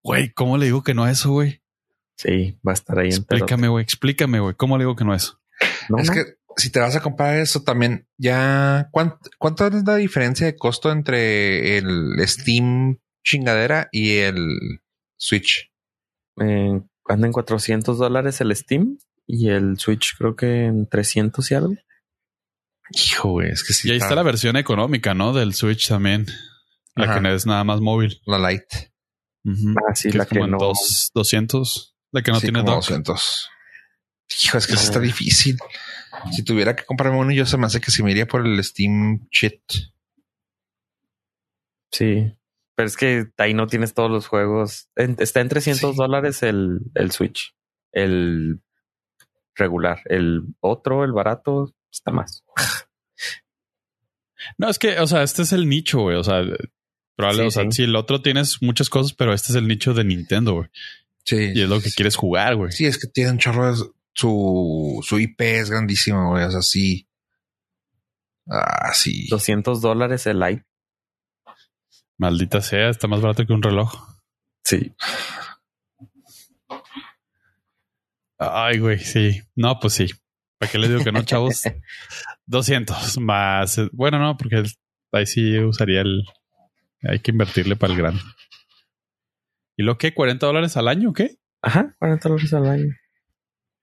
Güey, 0.03 0.31
¿cómo 0.33 0.57
le 0.57 0.65
digo 0.65 0.83
que 0.83 0.93
no 0.93 1.03
a 1.03 1.12
eso, 1.12 1.31
güey? 1.31 1.62
Sí, 2.17 2.57
va 2.65 2.71
a 2.71 2.74
estar 2.74 2.97
ahí 2.97 3.07
en 3.09 3.13
Explícame, 3.15 3.67
güey. 3.67 3.83
Explícame, 3.83 4.39
güey. 4.39 4.55
¿Cómo 4.55 4.77
le 4.77 4.83
digo 4.86 4.95
que 4.95 5.03
no 5.03 5.12
a 5.13 5.17
eso? 5.17 5.39
No, 5.89 5.97
es 6.00 6.07
no. 6.07 6.13
que 6.13 6.24
si 6.58 6.70
te 6.72 6.80
vas 6.80 6.96
a 6.96 7.02
comprar 7.02 7.38
eso 7.38 7.64
también, 7.64 8.08
ya 8.18 8.90
¿cuánto, 8.92 9.18
cuánto 9.38 9.68
es 9.68 9.84
la 9.86 9.96
diferencia 9.96 10.46
de 10.48 10.56
costo 10.58 10.92
entre 10.92 11.78
el 11.78 12.16
Steam 12.28 13.00
chingadera 13.24 13.88
y 13.92 14.18
el 14.18 14.82
Switch? 15.18 15.72
Eh, 16.42 16.82
anda 17.06 17.28
en 17.28 17.32
400 17.34 17.98
dólares 17.98 18.42
el 18.42 18.56
Steam 18.56 18.98
y 19.26 19.50
el 19.50 19.78
Switch 19.80 20.16
creo 20.18 20.36
que 20.36 20.66
en 20.66 20.88
300 20.88 21.50
y 21.52 21.56
algo. 21.56 21.76
Hijo, 22.92 23.32
güey, 23.32 23.52
es 23.52 23.64
que 23.64 23.74
sí. 23.74 23.90
y 23.90 23.92
ahí 23.92 23.98
está 23.98 24.16
la 24.16 24.24
versión 24.24 24.56
económica, 24.56 25.14
¿no? 25.14 25.34
Del 25.34 25.54
Switch 25.54 25.88
también. 25.90 26.26
La 26.96 27.06
Ajá. 27.06 27.16
que 27.16 27.22
no 27.22 27.30
es 27.30 27.46
nada 27.46 27.64
más 27.64 27.80
móvil. 27.82 28.22
la 28.26 28.40
Lite. 28.50 28.92
Ujú. 29.44 29.74
Ah, 29.88 29.94
sí, 29.94 30.10
que 30.10 30.18
la 30.18 30.24
es 30.24 30.30
que 30.30 30.36
como 30.36 30.46
en 30.46 30.52
no. 30.52 30.58
dos- 30.58 31.12
200. 31.14 31.96
La 32.12 32.22
que 32.24 32.32
no 32.32 32.40
Sí, 32.40 32.48
tiene 32.48 32.60
como 32.60 32.72
dock. 32.72 32.82
200. 32.84 33.50
Hijo, 34.44 34.58
es 34.58 34.68
que 34.68 34.74
eso 34.74 34.84
está 34.84 35.00
Ah. 35.00 35.02
difícil. 35.02 35.58
Si 36.31 36.43
tuviera 36.43 36.75
que 36.75 36.86
comprarme 36.86 37.17
uno, 37.17 37.31
yo 37.31 37.45
se 37.45 37.57
me 37.57 37.65
hace 37.65 37.79
que 37.81 37.91
se 37.91 38.03
me 38.03 38.12
iría 38.12 38.27
por 38.27 38.45
el 38.45 38.63
Steam 38.63 39.27
Shit. 39.31 39.62
Sí. 41.91 42.33
Pero 42.75 42.88
es 42.88 42.97
que 42.97 43.27
ahí 43.38 43.53
no 43.53 43.67
tienes 43.67 43.93
todos 43.93 44.12
los 44.12 44.27
juegos. 44.27 44.89
En- 44.95 45.15
está 45.19 45.41
en 45.41 45.50
300 45.50 45.91
Sí. 45.91 45.97
dólares 45.97 46.43
el, 46.43 46.79
el 46.95 47.12
Switch. 47.12 47.55
El 47.91 48.62
regular. 49.55 50.01
El 50.05 50.43
otro, 50.59 51.03
el 51.03 51.12
barato, 51.13 51.74
está 51.91 52.12
más. 52.12 52.43
No, 54.57 54.69
es 54.69 54.77
que, 54.77 55.00
o 55.00 55.07
sea, 55.07 55.24
este 55.24 55.41
es 55.41 55.51
el 55.53 55.67
nicho, 55.67 56.01
güey. 56.01 56.15
O 56.17 56.24
sea, 56.24 56.43
probable, 57.15 57.41
Sí, 57.43 57.47
o 57.47 57.51
sea, 57.51 57.63
sí. 57.63 57.71
si 57.71 57.83
el 57.83 57.95
otro 57.95 58.21
tienes 58.21 58.62
muchas 58.62 58.89
cosas, 58.89 59.13
pero 59.13 59.33
este 59.33 59.51
es 59.51 59.55
el 59.55 59.67
nicho 59.67 59.93
de 59.95 60.03
Nintendo, 60.03 60.53
güey. 60.53 60.69
Sí. 61.25 61.51
Y 61.55 61.62
es 61.63 61.69
lo 61.69 61.81
que 61.81 61.89
quieres 61.91 62.15
jugar, 62.15 62.55
güey. 62.55 62.71
Sí, 62.71 62.86
es 62.86 63.00
que 63.00 63.07
tiene 63.07 63.31
un 63.31 63.38
chorro 63.39 63.74
de 63.75 63.83
su, 64.17 65.00
su 65.03 65.19
IP 65.19 65.39
es 65.41 65.69
grandísimo, 65.69 66.31
güey. 66.31 66.43
O 66.45 66.51
sea, 66.51 66.62
sí. 66.63 67.07
Ah, 68.50 68.91
sí. 68.93 69.27
200 69.29 69.79
dólares 69.79 70.25
el 70.25 70.39
Lite. 70.39 70.65
Maldita 72.17 72.62
sea, 72.62 72.89
está 72.89 73.07
más 73.07 73.21
barato 73.21 73.45
que 73.45 73.53
un 73.53 73.62
reloj. 73.62 73.93
Sí. 74.63 74.95
Ay, 78.39 78.79
güey, 78.79 79.00
sí. 79.00 79.41
No, 79.55 79.79
pues 79.79 79.93
sí. 79.93 80.07
¿Para 80.57 80.71
qué 80.71 80.79
les 80.79 80.89
digo 80.89 81.03
que 81.03 81.12
no, 81.12 81.21
chavos? 81.24 81.62
200 82.47 83.19
más. 83.19 83.77
eh, 83.77 83.89
Bueno, 83.93 84.17
no, 84.19 84.36
porque 84.36 84.63
ahí 85.12 85.25
sí 85.27 85.59
usaría 85.59 86.01
el. 86.01 86.24
Hay 87.03 87.19
que 87.19 87.29
invertirle 87.31 87.75
para 87.75 87.93
el 87.93 88.00
grande. 88.00 88.21
¿Y 89.77 89.83
lo 89.83 90.00
que? 90.00 90.15
¿40 90.15 90.39
dólares 90.39 90.75
al 90.75 90.88
año 90.88 91.12
o 91.12 91.13
qué? 91.13 91.38
Ajá, 91.62 91.95
40 92.00 92.29
dólares 92.29 92.53
al 92.53 92.65
año. 92.67 92.95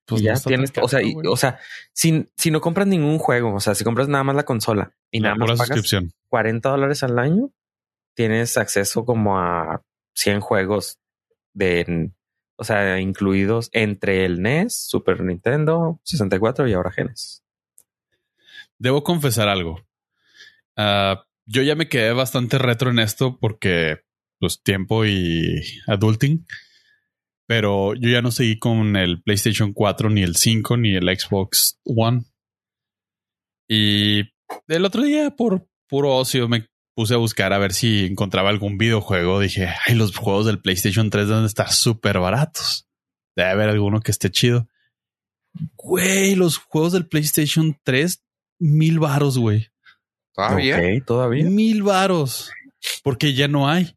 Pues 0.06 0.20
Y 0.20 0.24
ya 0.24 0.38
tienes, 0.38 0.72
o 0.82 0.88
sea, 0.88 1.02
y- 1.02 1.14
o 1.26 1.36
sea, 1.36 1.58
si, 1.92 2.28
si 2.36 2.50
no 2.50 2.60
compras 2.60 2.86
ningún 2.86 3.18
juego, 3.18 3.54
o 3.54 3.60
sea, 3.60 3.74
si 3.74 3.84
compras 3.84 4.08
nada 4.08 4.22
más 4.24 4.36
la 4.36 4.44
consola 4.44 4.94
y 5.10 5.20
La 5.20 5.28
nada 5.30 5.36
más 5.38 5.48
pagas 5.52 5.66
suscripción. 5.68 6.12
40 6.28 6.68
dólares 6.68 7.02
al 7.02 7.18
año, 7.18 7.50
tienes 8.14 8.56
acceso 8.58 9.04
como 9.06 9.38
a 9.38 9.82
100 10.14 10.40
juegos 10.40 10.98
de, 11.54 12.10
o 12.56 12.64
sea, 12.64 13.00
incluidos 13.00 13.70
entre 13.72 14.24
el 14.26 14.42
NES, 14.42 14.76
Super 14.76 15.22
Nintendo, 15.22 16.00
64 16.04 16.68
y 16.68 16.74
ahora 16.74 16.90
Genesis. 16.92 17.42
Debo 18.78 19.04
confesar 19.04 19.48
algo. 19.48 19.80
Ah, 20.76 21.24
yo 21.46 21.62
ya 21.62 21.74
me 21.76 21.88
quedé 21.88 22.12
bastante 22.12 22.58
retro 22.58 22.90
en 22.90 22.98
esto 22.98 23.38
porque 23.40 24.00
pues 24.38 24.62
tiempo 24.62 25.04
y 25.06 25.62
adulting. 25.86 26.44
Pero 27.46 27.94
yo 27.94 28.08
ya 28.08 28.22
no 28.22 28.30
seguí 28.30 28.58
con 28.58 28.96
el 28.96 29.22
PlayStation 29.22 29.72
4, 29.72 30.10
ni 30.10 30.22
el 30.22 30.36
5, 30.36 30.76
ni 30.78 30.94
el 30.96 31.18
Xbox 31.18 31.78
One. 31.84 32.24
Y 33.68 34.20
el 34.68 34.84
otro 34.84 35.02
día, 35.02 35.30
por 35.30 35.68
puro 35.88 36.16
ocio, 36.16 36.48
me 36.48 36.68
puse 36.94 37.14
a 37.14 37.18
buscar 37.18 37.52
a 37.52 37.58
ver 37.58 37.72
si 37.72 38.06
encontraba 38.06 38.48
algún 38.50 38.78
videojuego. 38.78 39.40
Dije, 39.40 39.68
ay, 39.86 39.94
los 39.94 40.16
juegos 40.16 40.46
del 40.46 40.60
PlayStation 40.60 41.10
3 41.10 41.28
deben 41.28 41.44
estar 41.44 41.70
súper 41.70 42.18
baratos. 42.18 42.88
Debe 43.36 43.50
haber 43.50 43.68
alguno 43.68 44.00
que 44.00 44.10
esté 44.10 44.30
chido. 44.30 44.68
Güey, 45.76 46.34
los 46.34 46.58
juegos 46.58 46.92
del 46.92 47.06
PlayStation 47.06 47.78
3, 47.82 48.22
mil 48.58 48.98
varos, 48.98 49.38
güey. 49.38 49.68
Todavía. 50.34 50.76
Ok, 50.76 51.06
todavía. 51.06 51.44
Mil 51.44 51.82
varos. 51.82 52.50
Porque 53.02 53.34
ya 53.34 53.48
no 53.48 53.68
hay. 53.68 53.96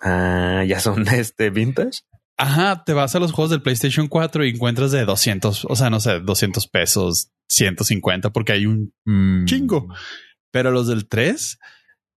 Ah, 0.00 0.64
ya 0.66 0.80
son 0.80 1.06
este 1.08 1.50
vintage. 1.50 2.00
Ajá, 2.42 2.84
te 2.84 2.94
vas 2.94 3.14
a 3.14 3.20
los 3.20 3.32
juegos 3.32 3.50
del 3.50 3.60
PlayStation 3.60 4.08
4 4.08 4.46
y 4.46 4.50
encuentras 4.50 4.90
de 4.92 5.04
200, 5.04 5.66
o 5.68 5.76
sea, 5.76 5.90
no 5.90 6.00
sé, 6.00 6.20
200 6.20 6.66
pesos, 6.68 7.30
150, 7.50 8.30
porque 8.30 8.52
hay 8.52 8.64
un 8.66 8.94
Mm. 9.04 9.44
chingo. 9.44 9.88
Pero 10.50 10.70
los 10.70 10.86
del 10.88 11.06
3, 11.06 11.58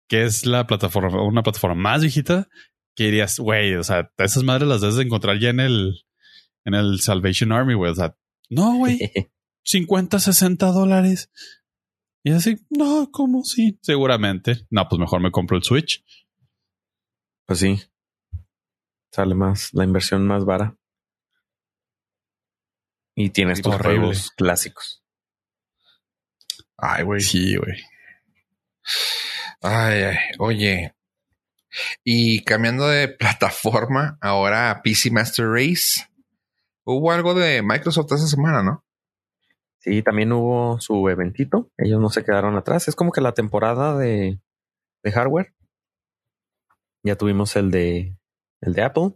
que 0.07 0.23
es 0.23 0.45
la 0.45 0.65
plataforma, 0.65 1.21
una 1.23 1.43
plataforma 1.43 1.75
más 1.75 2.01
viejita, 2.01 2.47
que 2.95 3.05
dirías, 3.05 3.37
güey, 3.39 3.75
o 3.75 3.83
sea, 3.83 4.11
esas 4.17 4.43
madres 4.43 4.67
las 4.69 4.79
debes 4.81 4.95
de 4.95 5.03
encontrar 5.03 5.39
ya 5.39 5.49
en 5.49 5.59
el, 5.59 6.05
en 6.63 6.73
el 6.73 7.01
Salvation 7.01 7.51
Army, 7.51 7.73
güey. 7.73 7.91
O 7.91 7.95
sea, 7.95 8.15
no, 8.49 8.75
güey, 8.77 8.99
50, 9.65 10.19
60 10.19 10.67
dólares. 10.67 11.31
Y 12.23 12.31
así, 12.31 12.57
no, 12.69 13.09
¿cómo 13.11 13.43
sí? 13.43 13.77
Seguramente. 13.81 14.65
No, 14.69 14.87
pues 14.87 14.99
mejor 14.99 15.19
me 15.21 15.31
compro 15.31 15.57
el 15.57 15.63
Switch. 15.63 16.01
Pues 17.45 17.59
sí. 17.59 17.81
Sale 19.13 19.35
más, 19.35 19.69
la 19.73 19.83
inversión 19.83 20.25
más 20.25 20.43
vara. 20.43 20.75
Y 23.15 23.29
tienes 23.29 23.61
tus 23.61 23.75
juegos 23.75 24.31
clásicos. 24.31 25.03
Ay, 26.77 27.03
güey. 27.03 27.21
Sí, 27.21 27.55
güey. 27.55 27.77
Ay, 29.61 30.01
ay, 30.01 30.17
oye. 30.39 30.95
Y 32.03 32.43
cambiando 32.43 32.87
de 32.87 33.07
plataforma, 33.19 34.17
ahora 34.19 34.71
a 34.71 34.81
PC 34.81 35.11
Master 35.11 35.45
Race. 35.47 36.09
Hubo 36.83 37.11
algo 37.11 37.35
de 37.35 37.61
Microsoft 37.61 38.13
esa 38.13 38.25
semana, 38.25 38.63
¿no? 38.63 38.83
Sí, 39.77 40.01
también 40.01 40.31
hubo 40.31 40.79
su 40.79 41.07
eventito. 41.07 41.71
Ellos 41.77 42.01
no 42.01 42.09
se 42.09 42.25
quedaron 42.25 42.57
atrás. 42.57 42.87
Es 42.87 42.95
como 42.95 43.11
que 43.11 43.21
la 43.21 43.35
temporada 43.35 43.95
de, 43.95 44.39
de 45.03 45.11
hardware. 45.11 45.53
Ya 47.03 47.15
tuvimos 47.15 47.55
el 47.55 47.69
de 47.69 48.17
el 48.65 48.73
de 48.73 48.83
Apple. 48.83 49.11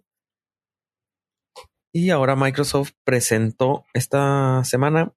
Y 1.94 2.12
ahora 2.12 2.36
Microsoft 2.36 2.92
presentó 3.04 3.86
esta 3.94 4.63
semana 4.63 5.13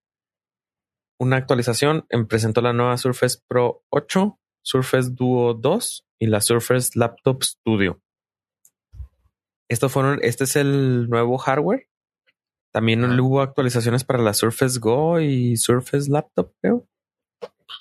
una 1.18 1.36
actualización. 1.36 2.06
Em, 2.08 2.26
Presentó 2.26 2.62
la 2.62 2.72
nueva 2.72 2.96
Surface 2.96 3.38
Pro 3.46 3.84
8, 3.90 4.38
Surface 4.62 5.10
Duo 5.10 5.54
2 5.54 6.06
y 6.18 6.26
la 6.26 6.40
Surface 6.40 6.98
Laptop 6.98 7.42
Studio. 7.42 8.00
Estos 9.68 9.92
fueron, 9.92 10.18
este 10.22 10.44
es 10.44 10.56
el 10.56 11.08
nuevo 11.08 11.38
hardware. 11.38 11.88
También 12.72 13.18
hubo 13.20 13.40
actualizaciones 13.40 14.04
para 14.04 14.22
la 14.22 14.32
Surface 14.32 14.78
Go 14.78 15.20
y 15.20 15.56
Surface 15.56 16.10
Laptop, 16.10 16.52
creo. 16.60 16.86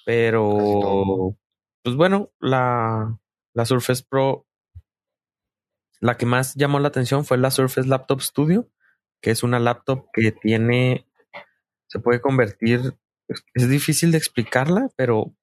Pero, 0.06 1.38
pues 1.84 1.96
bueno, 1.96 2.32
la, 2.40 3.20
la 3.56 3.66
Surface 3.66 4.04
Pro, 4.08 4.46
la 6.00 6.18
que 6.18 6.26
más 6.26 6.56
llamó 6.56 6.80
la 6.80 6.88
atención 6.88 7.26
fue 7.26 7.38
la 7.38 7.52
Surface 7.52 7.88
Laptop 7.88 8.22
Studio, 8.22 8.70
que 9.22 9.32
es 9.32 9.44
una 9.44 9.60
laptop 9.60 10.08
que 10.14 10.32
tiene, 10.32 11.08
se 11.88 12.00
puede 12.00 12.22
convertir, 12.22 12.96
es, 13.28 13.70
difícil 13.70 14.12
de 14.12 14.18
explicarla, 14.18 14.90
pero 14.96 15.36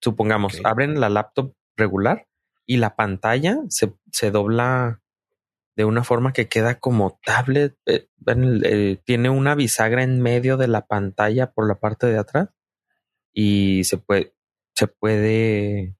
supongamos, 0.00 0.60
abren 0.64 0.98
la 0.98 1.08
laptop 1.08 1.54
regular 1.76 2.26
y 2.66 2.78
la 2.78 2.96
pantalla 2.96 3.58
se, 3.68 3.92
se 4.10 4.30
dobla 4.30 5.02
de 5.76 5.84
una 5.84 6.04
forma 6.04 6.32
que 6.32 6.48
queda 6.48 6.78
como 6.78 7.18
tablet. 7.24 7.76
eh, 7.86 8.08
eh, 8.26 9.00
tiene 9.04 9.30
una 9.30 9.54
bisagra 9.54 10.02
en 10.02 10.20
medio 10.20 10.56
de 10.56 10.68
la 10.68 10.86
pantalla 10.86 11.52
por 11.52 11.68
la 11.68 11.80
parte 11.80 12.06
de 12.06 12.18
atrás 12.18 12.48
y 13.32 13.84
se 13.84 13.98
puede, 13.98 14.34
se 14.74 14.86
puede 14.86 15.96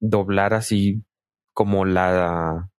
doblar 0.00 0.54
así 0.54 1.04
como 1.52 1.84
la 1.84 2.70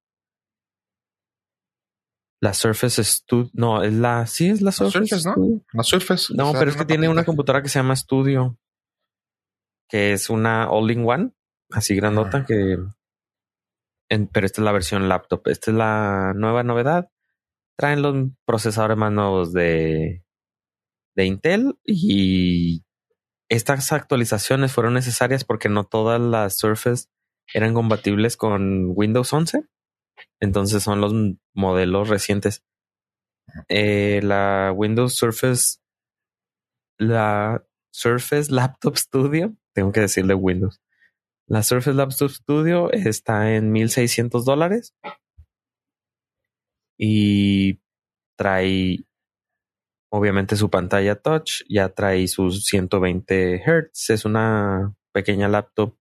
la 2.41 2.53
Surface 2.53 3.03
Studio. 3.03 3.49
No, 3.53 3.83
es 3.83 3.93
la, 3.93 4.25
sí 4.27 4.49
es 4.49 4.61
la 4.61 4.71
Surface, 4.71 5.07
Surface, 5.07 5.27
¿no? 5.27 5.33
Studio. 5.33 5.61
La 5.73 5.83
Surface. 5.83 6.33
No, 6.35 6.47
o 6.49 6.51
sea, 6.51 6.59
pero 6.59 6.71
es 6.71 6.77
que 6.77 6.85
tiene 6.85 7.09
una 7.09 7.25
computadora 7.25 7.61
que 7.63 7.69
se 7.69 7.79
llama 7.79 7.95
Studio, 7.95 8.57
que 9.89 10.13
es 10.13 10.29
una 10.29 10.69
all-in-one, 10.69 11.31
así 11.71 11.95
grandota, 11.95 12.45
que... 12.45 12.77
en- 14.09 14.27
pero 14.27 14.45
esta 14.45 14.61
es 14.61 14.65
la 14.65 14.71
versión 14.71 15.09
laptop. 15.09 15.47
Esta 15.47 15.71
es 15.71 15.77
la 15.77 16.33
nueva 16.35 16.63
novedad. 16.63 17.09
Traen 17.77 18.01
los 18.01 18.15
procesadores 18.45 18.97
más 18.97 19.11
nuevos 19.11 19.53
de, 19.53 20.23
de 21.15 21.25
Intel 21.25 21.77
y 21.85 22.83
estas 23.49 23.91
actualizaciones 23.93 24.71
fueron 24.73 24.93
necesarias 24.93 25.43
porque 25.43 25.69
no 25.69 25.85
todas 25.85 26.19
las 26.21 26.57
Surface 26.57 27.05
eran 27.53 27.73
compatibles 27.73 28.37
con 28.37 28.91
Windows 28.95 29.31
11. 29.33 29.63
Entonces 30.39 30.83
son 30.83 31.01
los 31.01 31.13
modelos 31.53 32.09
recientes. 32.09 32.63
Eh, 33.67 34.21
la 34.23 34.71
Windows 34.75 35.15
Surface, 35.15 35.79
la 36.97 37.65
Surface 37.91 38.51
Laptop 38.51 38.97
Studio, 38.97 39.55
tengo 39.73 39.91
que 39.91 40.01
decirle 40.01 40.33
Windows. 40.33 40.81
La 41.47 41.63
Surface 41.63 41.95
Laptop 41.95 42.29
Studio 42.29 42.91
está 42.91 43.55
en 43.55 43.71
1600 43.71 44.45
dólares 44.45 44.93
y 46.97 47.79
trae 48.37 48.99
obviamente 50.11 50.55
su 50.55 50.69
pantalla 50.69 51.15
touch, 51.15 51.63
ya 51.69 51.89
trae 51.89 52.27
sus 52.27 52.65
120 52.65 53.63
Hz. 53.63 54.09
Es 54.11 54.25
una 54.25 54.95
pequeña 55.11 55.47
laptop 55.47 55.97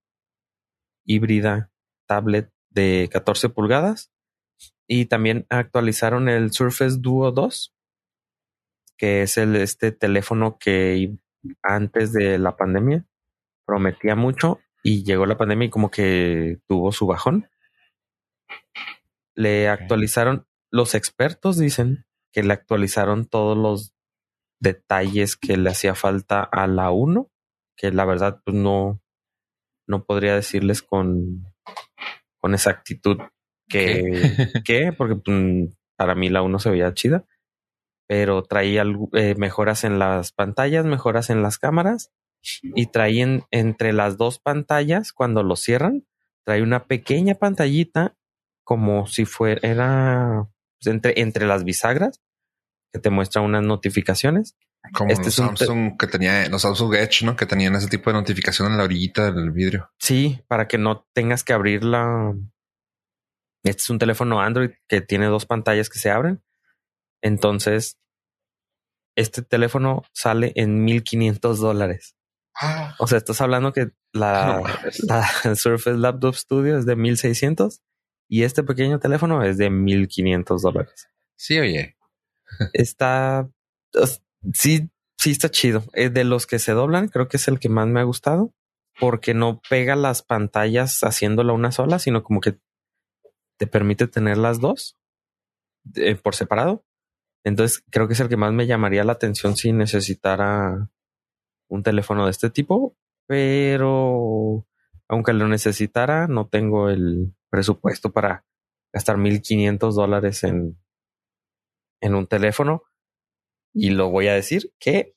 híbrida 1.05 1.71
tablet 2.07 2.51
de 2.69 3.09
14 3.11 3.49
pulgadas 3.49 4.11
y 4.87 5.05
también 5.05 5.45
actualizaron 5.49 6.29
el 6.29 6.51
Surface 6.51 6.97
Duo 6.99 7.31
2, 7.31 7.73
que 8.97 9.21
es 9.21 9.37
el 9.37 9.55
este 9.55 9.91
teléfono 9.91 10.57
que 10.59 11.15
antes 11.61 12.11
de 12.11 12.37
la 12.37 12.57
pandemia 12.57 13.05
prometía 13.65 14.15
mucho 14.15 14.59
y 14.83 15.03
llegó 15.03 15.25
la 15.25 15.37
pandemia 15.37 15.67
y 15.67 15.69
como 15.69 15.91
que 15.91 16.59
tuvo 16.67 16.91
su 16.91 17.05
bajón. 17.05 17.49
Le 19.35 19.69
actualizaron, 19.69 20.47
los 20.71 20.95
expertos 20.95 21.57
dicen 21.57 22.05
que 22.31 22.43
le 22.43 22.53
actualizaron 22.53 23.25
todos 23.25 23.57
los 23.57 23.93
detalles 24.59 25.37
que 25.37 25.55
le 25.57 25.69
hacía 25.69 25.95
falta 25.95 26.43
a 26.43 26.67
la 26.67 26.91
1, 26.91 27.29
que 27.77 27.91
la 27.91 28.05
verdad 28.05 28.41
pues 28.43 28.57
no, 28.57 29.01
no 29.87 30.03
podría 30.03 30.35
decirles 30.35 30.81
con, 30.81 31.45
con 32.39 32.53
exactitud 32.53 33.17
que, 33.67 34.03
que 34.65 34.93
porque 34.93 35.15
pues, 35.15 35.77
para 35.95 36.15
mí 36.15 36.29
la 36.29 36.41
1 36.41 36.59
se 36.59 36.69
veía 36.69 36.93
chida, 36.93 37.25
pero 38.07 38.43
traía 38.43 38.83
eh, 39.13 39.35
mejoras 39.35 39.83
en 39.83 39.99
las 39.99 40.31
pantallas, 40.31 40.85
mejoras 40.85 41.29
en 41.29 41.43
las 41.43 41.57
cámaras 41.57 42.11
y 42.63 42.87
traen 42.87 43.43
entre 43.51 43.93
las 43.93 44.17
dos 44.17 44.39
pantallas 44.39 45.11
cuando 45.11 45.43
lo 45.43 45.55
cierran, 45.55 46.05
trae 46.45 46.63
una 46.63 46.85
pequeña 46.85 47.35
pantallita 47.35 48.15
como 48.63 49.07
si 49.07 49.25
fuera 49.25 49.59
era 49.63 50.47
pues, 50.79 50.93
entre, 50.93 51.21
entre 51.21 51.45
las 51.45 51.63
bisagras 51.63 52.21
que 52.93 52.99
te 52.99 53.09
muestra 53.09 53.41
unas 53.41 53.63
notificaciones. 53.63 54.55
Como 54.93 55.11
Este 55.11 55.25
los 55.25 55.35
Samsung 55.35 55.97
que 55.97 56.07
tenía, 56.07 56.47
los 56.49 56.61
Samsung 56.61 56.95
Edge, 56.95 57.25
¿no? 57.25 57.35
Que 57.35 57.45
tenían 57.45 57.75
ese 57.75 57.87
tipo 57.87 58.09
de 58.09 58.15
notificación 58.15 58.71
en 58.71 58.77
la 58.77 58.85
orillita 58.85 59.31
del 59.31 59.51
vidrio. 59.51 59.91
Sí, 59.99 60.41
para 60.47 60.67
que 60.67 60.77
no 60.77 61.07
tengas 61.13 61.43
que 61.43 61.53
abrir 61.53 61.83
la. 61.83 62.33
Este 63.63 63.81
es 63.81 63.89
un 63.89 63.99
teléfono 63.99 64.41
Android 64.41 64.71
que 64.87 65.01
tiene 65.01 65.25
dos 65.25 65.45
pantallas 65.45 65.89
que 65.89 65.99
se 65.99 66.09
abren. 66.09 66.41
Entonces, 67.21 67.99
este 69.17 69.41
teléfono 69.41 70.03
sale 70.13 70.53
en 70.55 70.83
1500 70.85 71.59
dólares. 71.59 72.15
Ah, 72.55 72.95
O 72.99 73.07
sea, 73.07 73.17
estás 73.17 73.41
hablando 73.41 73.73
que 73.73 73.91
la, 74.13 74.57
No 75.03 75.07
la 75.07 75.55
Surface 75.55 75.97
Laptop 75.97 76.35
Studio 76.35 76.77
es 76.77 76.85
de 76.85 76.95
1600 76.95 77.81
y 78.29 78.43
este 78.43 78.63
pequeño 78.63 78.99
teléfono 78.99 79.43
es 79.43 79.57
de 79.57 79.69
1500 79.69 80.61
dólares. 80.61 81.09
sí, 81.35 81.59
oye. 81.59 81.97
Está. 82.73 83.49
Sí, 84.53 84.89
sí 85.17 85.31
está 85.31 85.49
chido. 85.49 85.83
Eh, 85.93 86.09
De 86.09 86.23
los 86.23 86.47
que 86.47 86.59
se 86.59 86.73
doblan, 86.73 87.07
creo 87.07 87.27
que 87.27 87.37
es 87.37 87.47
el 87.47 87.59
que 87.59 87.69
más 87.69 87.87
me 87.87 87.99
ha 87.99 88.03
gustado 88.03 88.53
porque 88.99 89.33
no 89.33 89.61
pega 89.69 89.95
las 89.95 90.21
pantallas 90.21 90.99
haciéndola 91.01 91.53
una 91.53 91.71
sola, 91.71 91.99
sino 91.99 92.21
como 92.21 92.41
que 92.41 92.59
te 93.57 93.65
permite 93.65 94.07
tener 94.07 94.37
las 94.37 94.59
dos 94.59 94.97
eh, 95.95 96.15
por 96.15 96.35
separado. 96.35 96.83
Entonces 97.45 97.83
creo 97.89 98.07
que 98.07 98.13
es 98.13 98.19
el 98.19 98.29
que 98.29 98.37
más 98.37 98.51
me 98.53 98.67
llamaría 98.67 99.03
la 99.03 99.13
atención 99.13 99.55
si 99.55 99.71
necesitara 99.71 100.89
un 101.69 101.83
teléfono 101.83 102.25
de 102.25 102.31
este 102.31 102.49
tipo, 102.49 102.97
pero 103.27 104.65
aunque 105.07 105.33
lo 105.33 105.47
necesitara, 105.47 106.27
no 106.27 106.47
tengo 106.47 106.89
el 106.89 107.33
presupuesto 107.49 108.11
para 108.11 108.45
gastar 108.93 109.17
1500 109.17 109.95
dólares 109.95 110.43
en, 110.43 110.77
en 112.01 112.15
un 112.15 112.27
teléfono. 112.27 112.83
Y 113.73 113.91
lo 113.91 114.09
voy 114.09 114.27
a 114.27 114.33
decir 114.33 114.73
que, 114.79 115.15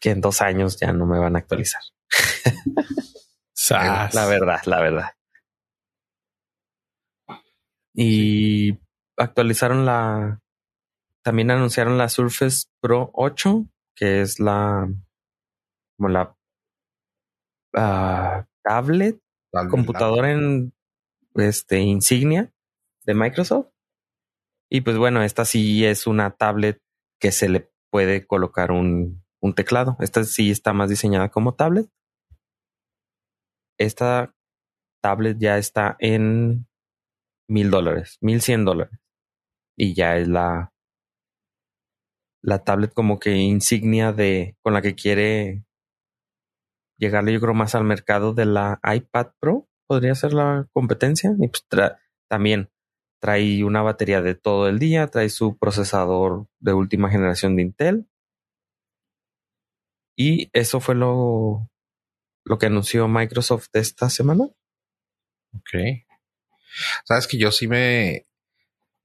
que 0.00 0.10
en 0.10 0.20
dos 0.20 0.40
años 0.42 0.78
ya 0.78 0.92
no 0.92 1.06
me 1.06 1.18
van 1.18 1.36
a 1.36 1.38
actualizar. 1.38 1.82
La 4.14 4.26
verdad, 4.26 4.60
la 4.66 4.80
verdad. 4.80 5.10
Y 7.94 8.78
actualizaron 9.16 9.84
la. 9.84 10.40
También 11.22 11.50
anunciaron 11.50 11.98
la 11.98 12.08
Surface 12.08 12.68
Pro 12.80 13.10
8, 13.14 13.66
que 13.96 14.22
es 14.22 14.38
la. 14.38 14.88
como 15.96 16.08
la. 16.08 16.36
ah, 17.74 18.46
tablet, 18.62 19.18
Tal 19.50 19.66
vez 19.66 19.70
computadora 19.70 20.30
en. 20.30 20.72
Este, 21.34 21.80
insignia 21.80 22.52
de 23.04 23.14
Microsoft. 23.14 23.68
Y 24.70 24.82
pues 24.82 24.96
bueno, 24.96 25.22
esta 25.22 25.44
sí 25.44 25.84
es 25.84 26.06
una 26.06 26.30
tablet 26.30 26.80
que 27.20 27.32
se 27.32 27.48
le 27.48 27.70
puede 27.90 28.26
colocar 28.26 28.70
un, 28.70 29.24
un 29.40 29.54
teclado. 29.54 29.96
Esta 30.00 30.24
sí 30.24 30.50
está 30.50 30.72
más 30.72 30.90
diseñada 30.90 31.30
como 31.30 31.54
tablet. 31.54 31.88
Esta 33.78 34.34
tablet 35.02 35.38
ya 35.38 35.58
está 35.58 35.96
en 36.00 36.66
mil 37.48 37.70
dólares, 37.70 38.18
mil 38.20 38.40
cien 38.40 38.64
dólares. 38.64 38.98
Y 39.76 39.94
ya 39.94 40.16
es 40.16 40.26
la, 40.28 40.72
la 42.42 42.64
tablet 42.64 42.92
como 42.92 43.18
que 43.18 43.36
insignia 43.36 44.12
de 44.12 44.56
con 44.62 44.74
la 44.74 44.82
que 44.82 44.94
quiere 44.94 45.64
llegarle, 46.98 47.32
yo 47.32 47.40
creo, 47.40 47.54
más 47.54 47.74
al 47.74 47.84
mercado 47.84 48.34
de 48.34 48.46
la 48.46 48.80
iPad 48.82 49.28
Pro. 49.40 49.68
Podría 49.86 50.14
ser 50.14 50.32
la 50.32 50.66
competencia. 50.72 51.30
Y 51.38 51.48
pues 51.48 51.64
también 52.28 52.70
trae 53.20 53.64
una 53.64 53.82
batería 53.82 54.22
de 54.22 54.34
todo 54.34 54.68
el 54.68 54.78
día, 54.78 55.06
trae 55.08 55.28
su 55.28 55.56
procesador 55.58 56.46
de 56.60 56.72
última 56.72 57.10
generación 57.10 57.56
de 57.56 57.62
Intel. 57.62 58.08
Y 60.16 60.50
eso 60.52 60.80
fue 60.80 60.94
lo, 60.94 61.70
lo 62.44 62.58
que 62.58 62.66
anunció 62.66 63.06
Microsoft 63.08 63.68
esta 63.74 64.10
semana. 64.10 64.44
Ok. 65.54 66.04
Sabes 67.04 67.26
que 67.26 67.38
yo 67.38 67.50
sí 67.52 67.68
me. 67.68 68.26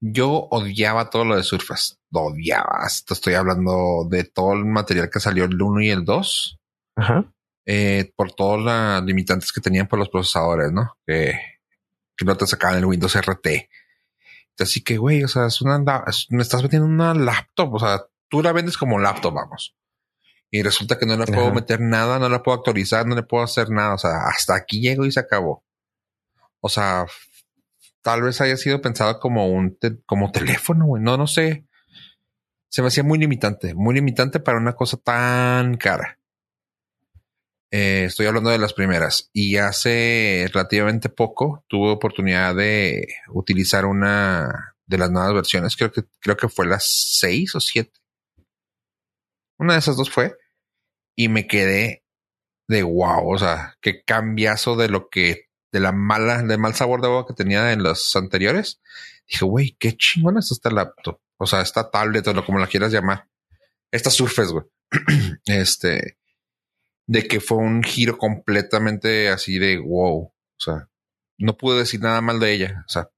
Yo 0.00 0.30
odiaba 0.50 1.08
todo 1.10 1.24
lo 1.24 1.36
de 1.36 1.42
Surface. 1.42 1.94
Lo 2.10 2.22
odiaba. 2.24 2.86
Te 3.06 3.14
estoy 3.14 3.34
hablando 3.34 4.06
de 4.10 4.24
todo 4.24 4.52
el 4.52 4.64
material 4.64 5.08
que 5.10 5.20
salió 5.20 5.44
el 5.44 5.60
1 5.60 5.80
y 5.82 5.90
el 5.90 6.04
2. 6.04 6.58
Ajá. 6.96 7.32
eh, 7.66 8.12
por 8.14 8.32
todas 8.32 8.62
las 8.62 9.02
limitantes 9.04 9.50
que 9.50 9.60
tenían 9.60 9.88
por 9.88 9.98
los 9.98 10.08
procesadores, 10.10 10.70
¿no? 10.72 10.96
Que 11.06 11.32
no 12.24 12.36
te 12.36 12.46
sacaban 12.46 12.78
el 12.78 12.84
Windows 12.84 13.16
RT. 13.16 13.46
Así 14.58 14.82
que, 14.84 14.98
güey, 14.98 15.24
o 15.24 15.28
sea, 15.28 15.46
es 15.46 15.60
una, 15.60 15.82
es- 16.06 16.26
me 16.30 16.42
estás 16.42 16.62
vendiendo 16.62 16.86
una 16.88 17.14
laptop. 17.14 17.74
O 17.74 17.78
sea, 17.78 18.02
tú 18.28 18.42
la 18.42 18.52
vendes 18.52 18.76
como 18.76 18.98
laptop, 18.98 19.34
vamos. 19.34 19.76
Y 20.50 20.62
resulta 20.62 20.98
que 20.98 21.06
no 21.06 21.16
le 21.16 21.26
puedo 21.26 21.46
Ajá. 21.46 21.54
meter 21.54 21.80
nada, 21.80 22.18
no 22.20 22.28
la 22.28 22.42
puedo 22.42 22.56
actualizar, 22.58 23.06
no 23.06 23.16
le 23.16 23.24
puedo 23.24 23.42
hacer 23.42 23.70
nada. 23.70 23.94
O 23.94 23.98
sea, 23.98 24.26
hasta 24.28 24.54
aquí 24.54 24.80
llego 24.80 25.04
y 25.04 25.10
se 25.12 25.18
acabó. 25.20 25.64
O 26.60 26.68
sea, 26.68 27.06
tal 28.02 28.22
vez 28.22 28.40
haya 28.40 28.56
sido 28.56 28.80
pensado 28.80 29.18
como 29.18 29.48
un 29.48 29.76
te- 29.76 30.00
como 30.06 30.30
teléfono, 30.30 30.86
güey. 30.86 31.02
No, 31.02 31.16
no 31.16 31.26
sé. 31.26 31.66
Se 32.68 32.82
me 32.82 32.88
hacía 32.88 33.02
muy 33.04 33.18
limitante, 33.18 33.74
muy 33.74 33.94
limitante 33.94 34.40
para 34.40 34.58
una 34.58 34.74
cosa 34.74 34.96
tan 34.96 35.76
cara. 35.76 36.18
Eh, 37.76 38.04
estoy 38.04 38.26
hablando 38.26 38.50
de 38.50 38.58
las 38.58 38.72
primeras. 38.72 39.30
Y 39.32 39.56
hace 39.56 40.48
relativamente 40.52 41.08
poco 41.08 41.64
tuve 41.66 41.90
oportunidad 41.90 42.54
de 42.54 43.16
utilizar 43.30 43.84
una 43.84 44.76
de 44.86 44.96
las 44.96 45.10
nuevas 45.10 45.34
versiones. 45.34 45.74
Creo 45.74 45.90
que, 45.90 46.04
creo 46.20 46.36
que 46.36 46.48
fue 46.48 46.68
las 46.68 46.86
seis 47.18 47.52
o 47.56 47.60
siete. 47.60 47.98
Una 49.58 49.72
de 49.72 49.80
esas 49.80 49.96
dos 49.96 50.08
fue. 50.08 50.36
Y 51.16 51.28
me 51.28 51.48
quedé 51.48 52.04
de 52.68 52.84
wow. 52.84 53.34
O 53.34 53.38
sea, 53.38 53.76
qué 53.80 54.04
cambiazo 54.04 54.76
de 54.76 54.88
lo 54.88 55.08
que, 55.08 55.48
de 55.72 55.80
la 55.80 55.90
mala, 55.90 56.44
del 56.44 56.60
mal 56.60 56.74
sabor 56.76 57.00
de 57.00 57.08
agua 57.08 57.26
que 57.26 57.34
tenía 57.34 57.72
en 57.72 57.82
los 57.82 58.14
anteriores. 58.14 58.80
Dije, 59.26 59.44
güey, 59.46 59.76
qué 59.80 59.96
chingón 59.96 60.38
es 60.38 60.52
esta 60.52 60.70
laptop. 60.70 61.18
O 61.38 61.46
sea, 61.46 61.60
esta 61.60 61.90
tablet 61.90 62.28
o 62.28 62.46
como 62.46 62.60
la 62.60 62.68
quieras 62.68 62.92
llamar. 62.92 63.26
Esta 63.90 64.10
Surface, 64.10 64.52
güey. 64.52 64.64
este, 65.46 66.18
de 67.06 67.26
que 67.26 67.40
fue 67.40 67.58
un 67.58 67.82
giro 67.82 68.18
completamente 68.18 69.28
así 69.28 69.58
de 69.58 69.78
wow. 69.78 70.24
O 70.24 70.60
sea, 70.60 70.88
no 71.38 71.56
pude 71.56 71.78
decir 71.78 72.00
nada 72.00 72.20
mal 72.20 72.40
de 72.40 72.52
ella. 72.52 72.84
O 72.86 72.88
sea, 72.88 73.10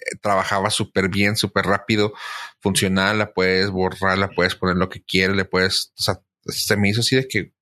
eh, 0.00 0.16
trabajaba 0.20 0.70
súper 0.70 1.08
bien, 1.08 1.36
súper 1.36 1.66
rápido, 1.66 2.12
funcional, 2.60 3.18
la 3.18 3.32
puedes 3.32 3.70
borrar, 3.70 4.18
la 4.18 4.28
puedes 4.30 4.54
poner 4.54 4.76
lo 4.76 4.88
que 4.88 5.02
quieres, 5.02 5.36
le 5.36 5.44
puedes, 5.44 5.92
o 5.98 6.02
sea, 6.02 6.20
se 6.46 6.76
me 6.76 6.88
hizo 6.88 7.00
así 7.00 7.16
de 7.16 7.28
que 7.28 7.52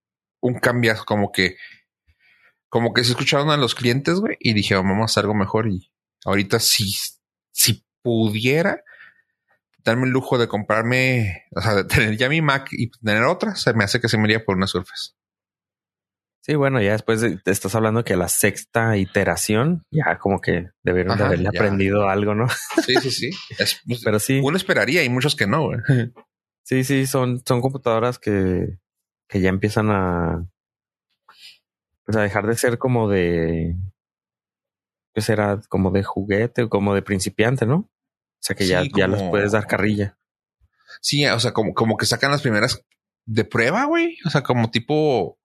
un 0.41 0.59
cambio 0.59 0.95
como 1.05 1.33
que, 1.33 1.57
como 2.69 2.93
que 2.95 3.05
se 3.05 3.11
escucharon 3.13 3.51
a 3.51 3.57
los 3.57 3.75
clientes, 3.75 4.21
güey, 4.21 4.37
y 4.41 4.55
dije, 4.55 4.75
vamos 4.75 5.01
a 5.01 5.05
hacer 5.05 5.25
algo 5.25 5.35
mejor. 5.35 5.69
Y 5.69 5.93
ahorita 6.25 6.61
si, 6.61 6.95
si 7.53 7.85
pudiera 8.03 8.83
darme 9.85 10.07
el 10.07 10.13
lujo 10.13 10.39
de 10.39 10.49
comprarme, 10.49 11.45
o 11.55 11.61
sea, 11.61 11.75
de 11.75 11.85
tener 11.85 12.17
ya 12.17 12.29
mi 12.29 12.43
Mac 12.43 12.69
y 12.73 12.91
tener 12.91 13.25
otra, 13.25 13.55
se 13.55 13.73
me 13.75 13.85
hace 13.85 14.01
que 14.01 14.09
se 14.09 14.19
me 14.19 14.25
iría 14.25 14.45
por 14.45 14.57
una 14.57 14.67
Surface. 14.67 15.13
Sí, 16.43 16.55
bueno, 16.55 16.81
ya 16.81 16.93
después 16.93 17.21
te 17.21 17.51
estás 17.51 17.75
hablando 17.75 18.03
que 18.03 18.17
la 18.17 18.29
sexta 18.29 18.97
iteración, 18.97 19.83
ya 19.91 20.19
como 20.19 20.41
que 20.41 20.71
debieron 20.83 21.19
de 21.19 21.25
haberle 21.25 21.49
aprendido 21.49 22.09
algo, 22.09 22.35
¿no? 22.35 22.49
Sí, 22.87 22.95
sí, 23.03 23.11
sí. 23.11 23.31
Pues, 23.57 23.81
Pero 24.05 24.19
sí. 24.19 24.41
Uno 24.43 24.57
esperaría 24.57 25.05
y 25.05 25.09
muchos 25.11 25.37
que 25.37 25.47
no, 25.47 25.67
güey. 25.67 25.81
Sí, 26.63 26.85
sí, 26.85 27.07
son, 27.07 27.43
son 27.45 27.61
computadoras 27.63 28.21
que, 28.21 28.79
que 29.29 29.41
ya 29.41 29.49
empiezan 29.49 29.91
a, 29.91 30.47
pues 32.05 32.17
a 32.17 32.23
dejar 32.23 32.47
de 32.47 32.57
ser 32.57 32.79
como 32.79 33.09
de, 33.09 33.75
¿qué 35.13 35.21
será? 35.21 35.61
Como 35.69 35.91
de 35.91 36.05
juguete 36.05 36.63
o 36.63 36.69
como 36.69 36.95
de 36.95 37.03
principiante, 37.03 37.67
¿no? 37.67 37.77
O 37.77 37.89
sea 38.41 38.55
que 38.55 38.69
ya, 38.69 38.85
ya 38.95 39.09
las 39.09 39.23
puedes 39.31 39.51
dar 39.51 39.67
carrilla. 39.67 40.17
Sí, 41.01 41.27
o 41.27 41.41
sea, 41.41 41.53
como, 41.53 41.75
como 41.75 41.97
que 41.97 42.07
sacan 42.07 42.31
las 42.31 42.43
primeras 42.43 42.85
de 43.27 43.45
prueba, 43.45 43.87
güey. 43.87 44.19
O 44.25 44.31
sea, 44.31 44.43
como 44.43 44.71
tipo 44.71 45.40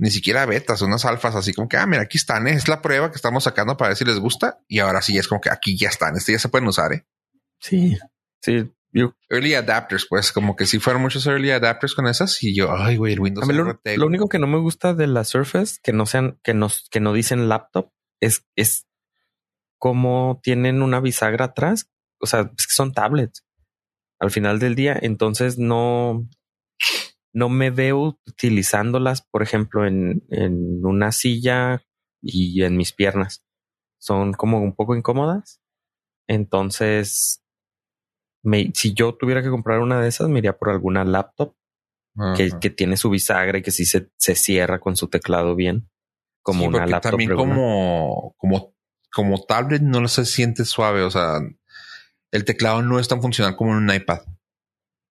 ni 0.00 0.10
siquiera 0.10 0.46
betas, 0.46 0.80
unas 0.80 1.04
alfas 1.04 1.34
así 1.34 1.52
como 1.52 1.68
que, 1.68 1.76
ah, 1.76 1.86
mira, 1.86 2.02
aquí 2.02 2.16
están, 2.16 2.48
¿eh? 2.48 2.52
es 2.52 2.68
la 2.68 2.80
prueba 2.80 3.10
que 3.10 3.16
estamos 3.16 3.44
sacando 3.44 3.76
para 3.76 3.90
ver 3.90 3.98
si 3.98 4.06
les 4.06 4.18
gusta. 4.18 4.58
Y 4.66 4.78
ahora 4.78 5.02
sí 5.02 5.18
es 5.18 5.28
como 5.28 5.42
que 5.42 5.50
aquí 5.50 5.76
ya 5.76 5.90
están, 5.90 6.16
este 6.16 6.32
ya 6.32 6.38
se 6.38 6.48
pueden 6.48 6.66
usar, 6.66 6.94
¿eh? 6.94 7.06
Sí, 7.58 7.98
sí. 8.40 8.72
Early 9.28 9.54
adapters, 9.54 10.06
pues 10.08 10.32
como 10.32 10.56
que 10.56 10.64
sí 10.64 10.80
fueron 10.80 11.02
muchos 11.02 11.26
early 11.26 11.50
adapters 11.50 11.94
con 11.94 12.06
esas 12.06 12.42
y 12.42 12.56
yo, 12.56 12.74
ay, 12.74 12.96
güey, 12.96 13.12
el 13.12 13.20
Windows. 13.20 13.46
lo, 13.46 13.78
lo, 13.84 14.06
único 14.06 14.28
que 14.28 14.38
no 14.38 14.46
me 14.46 14.58
gusta 14.58 14.94
de 14.94 15.06
la 15.06 15.22
Surface, 15.22 15.78
que 15.82 15.92
no 15.92 16.06
sean, 16.06 16.40
que 16.42 16.54
no, 16.54 16.68
que 16.90 16.98
no 16.98 17.12
dicen 17.12 17.48
laptop, 17.48 17.92
es, 18.20 18.46
es 18.56 18.86
cómo 19.78 20.40
tienen 20.42 20.80
una 20.82 21.00
bisagra 21.00 21.46
atrás. 21.46 21.90
O 22.20 22.26
sea, 22.26 22.50
es 22.56 22.66
que 22.66 22.72
son 22.72 22.92
tablets 22.92 23.44
al 24.18 24.30
final 24.30 24.58
del 24.58 24.74
día. 24.74 24.98
Entonces 25.00 25.58
no, 25.58 26.26
no 27.32 27.48
me 27.48 27.70
veo 27.70 28.18
utilizándolas, 28.26 29.22
por 29.22 29.42
ejemplo, 29.42 29.86
en, 29.86 30.24
en 30.30 30.84
una 30.84 31.12
silla 31.12 31.82
y 32.22 32.62
en 32.62 32.76
mis 32.76 32.92
piernas. 32.92 33.44
Son 33.98 34.32
como 34.32 34.60
un 34.60 34.74
poco 34.74 34.96
incómodas. 34.96 35.60
Entonces, 36.26 37.42
me, 38.42 38.70
si 38.74 38.94
yo 38.94 39.14
tuviera 39.14 39.42
que 39.42 39.50
comprar 39.50 39.80
una 39.80 40.00
de 40.00 40.08
esas, 40.08 40.28
me 40.28 40.38
iría 40.38 40.56
por 40.56 40.70
alguna 40.70 41.04
laptop 41.04 41.54
que, 42.36 42.50
que, 42.60 42.70
tiene 42.70 42.96
su 42.96 43.08
bisagra 43.08 43.58
y 43.58 43.62
que 43.62 43.70
sí 43.70 43.86
se, 43.86 44.10
se 44.16 44.34
cierra 44.34 44.80
con 44.80 44.96
su 44.96 45.08
teclado 45.08 45.54
bien. 45.54 45.88
Como 46.42 46.66
una 46.66 46.86
laptop. 46.86 47.12
También 47.12 47.34
como, 47.34 48.34
como, 48.36 48.74
como 49.12 49.42
tablet 49.44 49.82
no 49.82 50.06
se 50.08 50.24
siente 50.24 50.64
suave. 50.64 51.02
O 51.02 51.10
sea, 51.10 51.40
el 52.30 52.44
teclado 52.44 52.82
no 52.82 52.98
es 52.98 53.08
tan 53.08 53.22
funcional 53.22 53.56
como 53.56 53.72
en 53.72 53.78
un 53.78 53.94
iPad. 53.94 54.20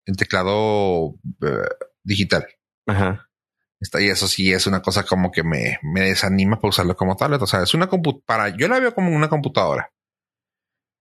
El 0.05 0.17
teclado 0.17 1.15
eh, 1.41 1.69
digital. 2.09 2.45
Ajá. 2.87 3.29
Está, 3.79 4.01
y 4.01 4.09
eso 4.09 4.27
sí 4.27 4.51
es 4.51 4.67
una 4.67 4.81
cosa 4.81 5.03
como 5.03 5.31
que 5.31 5.43
me, 5.43 5.79
me 5.83 6.01
desanima 6.01 6.57
para 6.57 6.69
usarlo 6.69 6.97
como 6.97 7.15
tablet. 7.15 7.41
O 7.41 7.47
sea, 7.47 7.63
es 7.63 7.73
una 7.73 7.87
computadora. 7.87 8.49
Yo 8.57 8.67
la 8.67 8.79
veo 8.79 8.93
como 8.93 9.15
una 9.15 9.29
computadora. 9.29 9.93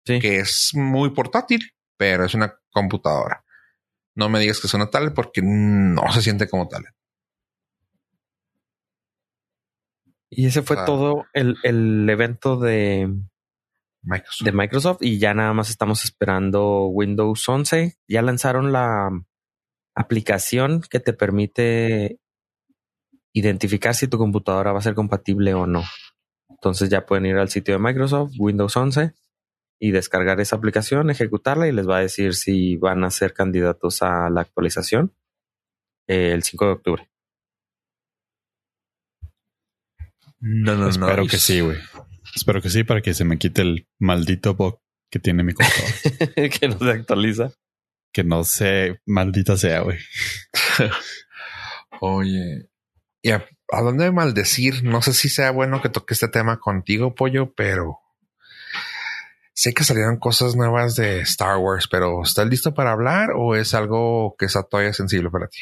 Sí. 0.05 0.21
Que 0.21 0.37
es 0.39 0.71
muy 0.75 1.11
portátil, 1.11 1.73
pero 1.97 2.25
es 2.25 2.35
una 2.35 2.55
computadora. 2.71 3.45
No 4.15 4.29
me 4.29 4.39
digas 4.39 4.61
que 4.61 4.69
es 4.69 4.75
una 4.75 4.91
tablet 4.91 5.15
porque 5.15 5.41
no 5.43 6.13
se 6.13 6.23
siente 6.23 6.49
como 6.49 6.69
tablet. 6.69 6.93
Y 10.31 10.47
ese 10.47 10.63
fue 10.63 10.77
todo 10.85 11.25
el, 11.33 11.57
el, 11.63 12.09
evento 12.09 12.59
de 12.59 13.09
Microsoft. 14.03 14.45
de 14.45 14.53
Microsoft 14.53 14.99
y 15.01 15.19
ya 15.19 15.33
nada 15.33 15.55
más 15.55 15.71
estamos 15.71 16.05
esperando 16.05 16.87
Windows 16.87 17.49
11. 17.49 17.97
Ya 18.07 18.23
lanzaron 18.23 18.73
la 18.73 19.11
aplicación 19.99 20.83
que 20.89 21.01
te 21.01 21.13
permite 21.13 22.21
identificar 23.33 23.95
si 23.95 24.07
tu 24.07 24.17
computadora 24.17 24.73
va 24.73 24.79
a 24.79 24.83
ser 24.83 24.95
compatible 24.95 25.55
o 25.55 25.67
no. 25.67 25.83
Entonces 26.49 26.89
ya 26.89 27.05
pueden 27.05 27.27
ir 27.27 27.37
al 27.37 27.49
sitio 27.49 27.75
de 27.75 27.81
Microsoft, 27.81 28.33
Windows 28.39 28.77
11, 28.77 29.13
y 29.81 29.91
descargar 29.91 30.41
esa 30.41 30.57
aplicación, 30.57 31.11
ejecutarla 31.11 31.69
y 31.69 31.73
les 31.73 31.89
va 31.89 31.99
a 31.99 32.03
decir 32.03 32.35
si 32.35 32.77
van 32.77 33.05
a 33.05 33.11
ser 33.11 33.33
candidatos 33.33 34.03
a 34.03 34.31
la 34.31 34.41
actualización 34.41 35.15
eh, 36.07 36.33
el 36.33 36.43
5 36.43 36.65
de 36.65 36.73
octubre. 36.73 37.11
No, 40.41 40.77
no, 40.77 40.89
Espero 40.89 41.27
que 41.27 41.39
sí, 41.39 41.61
güey. 41.61 41.79
Espero 42.35 42.63
que 42.63 42.71
sí 42.71 42.85
para 42.85 43.03
que 43.03 43.15
se 43.15 43.25
me 43.25 43.39
quite 43.39 43.63
el 43.63 43.89
maldito 43.99 44.55
bug 44.55 44.81
que 45.11 45.19
tiene 45.19 45.43
mi 45.43 45.53
computadora. 45.55 46.51
que 46.51 46.69
no 46.69 46.79
se 46.79 46.91
actualiza 46.91 47.53
que 48.19 48.25
no 48.25 48.43
sé, 48.43 49.01
maldita 49.07 49.57
sea, 49.57 49.83
güey. 49.83 49.97
Oye, 52.01 52.69
y 53.23 53.31
hablando 53.71 54.03
de 54.03 54.11
maldecir, 54.11 54.83
no 54.83 55.03
sé 55.03 55.13
si 55.13 55.29
sea 55.29 55.53
bueno 55.53 55.81
que 55.81 55.89
toque 55.89 56.15
este 56.15 56.27
tema 56.27 56.59
contigo, 56.59 57.15
pollo, 57.15 57.55
pero 57.55 58.01
sé 59.55 59.73
que 59.73 59.85
salieron 59.85 60.19
cosas 60.19 60.57
nuevas 60.57 60.97
de 60.97 61.21
Star 61.21 61.59
Wars, 61.59 61.87
pero 61.89 62.25
¿estás 62.25 62.49
listo 62.49 62.75
para 62.75 62.91
hablar 62.91 63.31
o 63.37 63.55
es 63.55 63.73
algo 63.73 64.35
que 64.37 64.47
está 64.47 64.65
todavía 64.65 64.93
sensible 64.93 65.31
para 65.31 65.47
ti? 65.47 65.61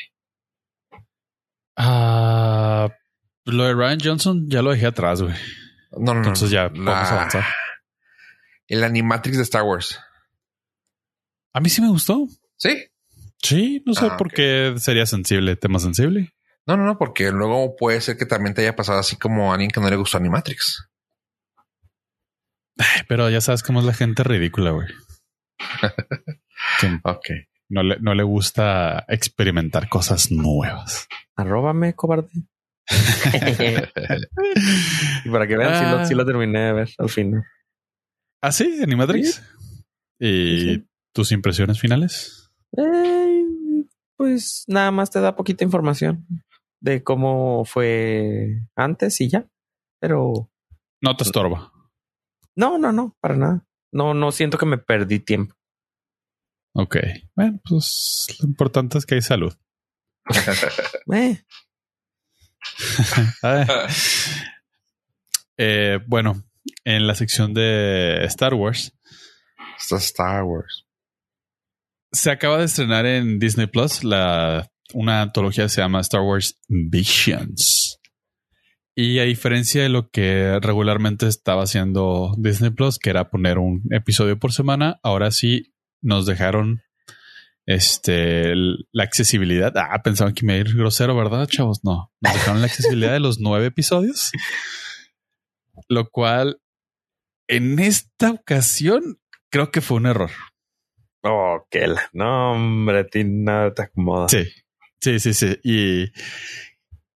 Ah, 1.77 2.88
lo 3.45 3.64
de 3.64 3.75
Ryan 3.75 3.99
Johnson 4.03 4.49
ya 4.49 4.62
lo 4.62 4.71
dejé 4.71 4.87
atrás, 4.87 5.21
güey. 5.21 5.35
No, 5.90 6.14
no, 6.14 6.21
Entonces 6.21 6.49
ya 6.49 6.69
vamos 6.69 6.88
a 6.88 7.16
avanzar. 7.16 7.45
El 8.66 8.83
Animatrix 8.83 9.37
de 9.37 9.42
Star 9.42 9.62
Wars. 9.62 10.01
A 11.57 11.61
mí 11.61 11.71
sí 11.71 11.81
me 11.81 11.88
gustó. 11.88 12.27
Sí. 12.57 12.87
Sí, 13.42 13.83
no 13.87 13.95
sé 13.95 14.07
ah, 14.07 14.16
por 14.16 14.33
qué 14.33 14.75
sería 14.79 15.07
sensible, 15.07 15.57
tema 15.57 15.79
sensible. 15.79 16.33
No, 16.66 16.77
no, 16.77 16.85
no, 16.85 16.99
porque 16.99 17.31
luego 17.31 17.77
puede 17.77 18.01
ser 18.01 18.16
que 18.16 18.27
también 18.27 18.55
te 18.55 18.62
haya 18.62 18.75
pasado 18.75 18.99
así 18.99 19.16
como 19.16 19.51
a 19.51 19.55
alguien 19.55 19.71
que 19.71 19.81
no 19.81 19.88
le 19.88 19.97
gustó 19.97 20.19
Animatrix. 20.19 20.88
Pero 23.09 23.31
ya 23.31 23.40
sabes 23.40 23.62
cómo 23.62 23.81
es 23.81 23.87
la 23.87 23.95
gente 23.95 24.25
ridícula, 24.25 24.71
güey. 24.71 24.88
ok. 27.05 27.27
No 27.69 27.83
le, 27.83 27.99
no 28.01 28.14
le 28.14 28.23
gusta 28.23 29.05
experimentar 29.09 29.88
cosas 29.88 30.31
nuevas. 30.31 31.09
Arróbame, 31.37 31.95
cobarde. 31.95 32.29
y 35.25 35.31
para 35.31 35.49
que 35.49 35.57
vean, 35.57 36.07
si, 36.07 36.14
lo, 36.14 36.23
ah. 36.23 36.27
terminé 36.27 36.61
de 36.61 36.73
ver 36.73 36.88
al 36.99 37.09
final. 37.09 37.42
¿Ah, 38.40 38.53
sí? 38.53 38.81
¿Animatrix? 38.83 39.42
¿Y 40.21 40.85
¿Tus 41.12 41.33
impresiones 41.33 41.81
finales? 41.81 42.45
Eh, 42.76 43.44
pues 44.16 44.64
nada 44.66 44.90
más 44.90 45.11
te 45.11 45.20
da 45.20 45.37
poquita 45.37 45.64
información 45.64 46.26
de 46.81 47.02
cómo 47.02 47.64
fue 47.64 48.62
antes 48.74 49.20
y 49.20 49.29
ya. 49.29 49.46
Pero. 50.00 50.50
No 51.00 51.16
te 51.16 51.24
estorba. 51.24 51.72
No, 52.55 52.79
no, 52.79 52.92
no, 52.92 53.16
para 53.20 53.37
nada. 53.37 53.66
No, 53.92 54.14
no 54.14 54.33
siento 54.33 54.59
que 54.59 54.66
me 54.66 54.79
perdí 54.79 55.20
tiempo. 55.20 55.55
Ok. 56.74 56.96
Bueno, 57.35 57.61
pues 57.64 58.26
lo 58.40 58.48
importante 58.48 58.98
es 58.98 59.07
que 59.07 59.16
hay 59.16 59.22
salud. 59.22 59.55
eh. 61.12 61.42
eh, 65.57 66.00
bueno, 66.07 66.44
en 66.85 67.07
la 67.07 67.14
sección 67.14 67.55
de 67.55 68.24
Star 68.24 68.55
Wars. 68.55 68.92
Está 69.79 69.96
Star 69.96 70.44
Wars. 70.44 70.86
Se 72.12 72.31
acaba 72.31 72.59
de 72.59 72.64
estrenar 72.64 73.07
en 73.07 73.38
Disney 73.38 73.66
Plus 73.66 74.05
la, 74.05 74.71
una 74.95 75.23
antología 75.23 75.64
que 75.64 75.71
se 75.71 75.81
llama 75.81 76.01
Star 76.01 76.23
Wars 76.23 76.61
Visions. 76.69 77.99
Y 78.95 79.19
a 79.19 79.25
diferencia 79.25 79.83
de 79.83 79.90
lo 79.90 80.09
que 80.09 80.59
regularmente 80.61 81.27
estaba 81.27 81.64
haciendo 81.64 82.35
Disney 82.38 82.71
Plus, 82.71 82.99
que 82.99 83.11
era 83.11 83.29
poner 83.29 83.59
un 83.59 83.83
episodio 83.90 84.38
por 84.38 84.55
semana, 84.55 84.99
ahora 85.03 85.31
sí 85.31 85.75
nos 86.01 86.25
dejaron 86.25 86.83
este 87.66 88.55
la 88.55 89.05
accesibilidad. 89.05 89.73
Ah, 89.77 90.01
pensaban 90.03 90.33
que 90.33 90.47
me 90.47 90.57
iba 90.57 90.64
a 90.64 90.71
ir 90.71 90.77
grosero, 90.77 91.14
¿verdad, 91.14 91.47
chavos? 91.47 91.81
No, 91.85 92.11
nos 92.21 92.33
dejaron 92.33 92.61
la 92.61 92.69
accesibilidad 92.69 93.12
de 93.12 93.21
los 93.21 93.38
nueve 93.38 93.66
episodios, 93.66 94.31
lo 95.88 96.09
cual 96.09 96.61
en 97.49 97.79
esta 97.79 98.31
ocasión 98.31 99.21
creo 99.51 99.71
que 99.71 99.81
fue 99.83 99.99
un 99.99 100.07
error. 100.07 100.31
Oh, 101.29 101.67
que 101.71 101.87
la 101.89 102.03
no, 102.12 102.53
hombre, 102.53 103.05
ti 103.05 103.25
nada 103.25 103.75
te 103.75 103.83
acomoda. 103.83 104.29
Sí, 104.29 104.45
sí, 105.01 105.19
sí, 105.19 105.35
sí. 105.35 105.59
Y 105.65 106.12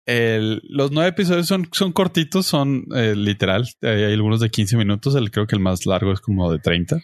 el, 0.06 0.62
los 0.64 0.90
nueve 0.90 1.10
episodios 1.10 1.46
son, 1.46 1.68
son 1.72 1.92
cortitos, 1.92 2.46
son 2.46 2.86
eh, 2.96 3.14
literal. 3.14 3.68
Hay 3.82 4.04
algunos 4.04 4.40
de 4.40 4.48
15 4.48 4.78
minutos. 4.78 5.14
El, 5.14 5.30
creo 5.30 5.46
que 5.46 5.56
el 5.56 5.60
más 5.60 5.84
largo 5.84 6.12
es 6.12 6.20
como 6.20 6.50
de 6.50 6.58
30 6.58 7.02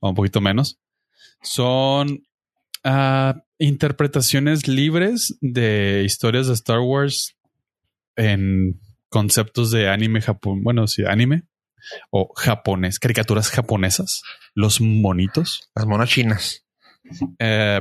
o 0.00 0.08
un 0.08 0.14
poquito 0.16 0.40
menos. 0.40 0.80
Son 1.42 2.24
uh, 2.84 3.32
interpretaciones 3.58 4.66
libres 4.66 5.36
de 5.40 6.02
historias 6.04 6.48
de 6.48 6.54
Star 6.54 6.80
Wars 6.80 7.36
en 8.16 8.80
conceptos 9.08 9.70
de 9.70 9.88
anime 9.88 10.20
Japón. 10.20 10.64
Bueno, 10.64 10.88
sí, 10.88 11.04
anime 11.06 11.44
o 12.10 12.32
japonés, 12.34 12.98
caricaturas 12.98 13.50
japonesas, 13.50 14.22
los 14.54 14.80
monitos. 14.80 15.70
Las 15.74 15.86
monas 15.86 16.08
chinas. 16.08 16.64
Eh, 17.38 17.80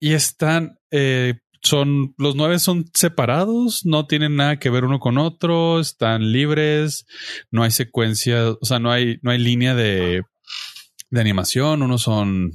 y 0.00 0.12
están, 0.14 0.78
eh, 0.90 1.40
son, 1.62 2.14
los 2.18 2.36
nueve 2.36 2.58
son 2.58 2.86
separados, 2.94 3.84
no 3.84 4.06
tienen 4.06 4.36
nada 4.36 4.58
que 4.58 4.70
ver 4.70 4.84
uno 4.84 5.00
con 5.00 5.18
otro, 5.18 5.80
están 5.80 6.32
libres, 6.32 7.06
no 7.50 7.64
hay 7.64 7.70
secuencia, 7.70 8.50
o 8.50 8.64
sea, 8.64 8.78
no 8.78 8.92
hay, 8.92 9.18
no 9.22 9.30
hay 9.30 9.38
línea 9.38 9.74
de, 9.74 10.22
de 11.10 11.20
animación, 11.20 11.82
unos 11.82 12.02
son 12.02 12.52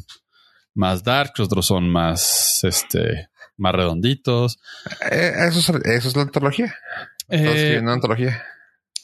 más 0.74 1.04
dark, 1.04 1.34
otros 1.40 1.66
son 1.66 1.90
más, 1.90 2.64
este, 2.64 3.30
más 3.58 3.74
redonditos. 3.74 4.60
Eh, 5.12 5.34
eso, 5.48 5.60
es, 5.60 5.86
eso 5.86 6.08
es 6.08 6.16
la 6.16 6.24
antología. 6.24 6.74
Eh, 7.30 7.80
una 7.82 7.94
antología. 7.94 8.44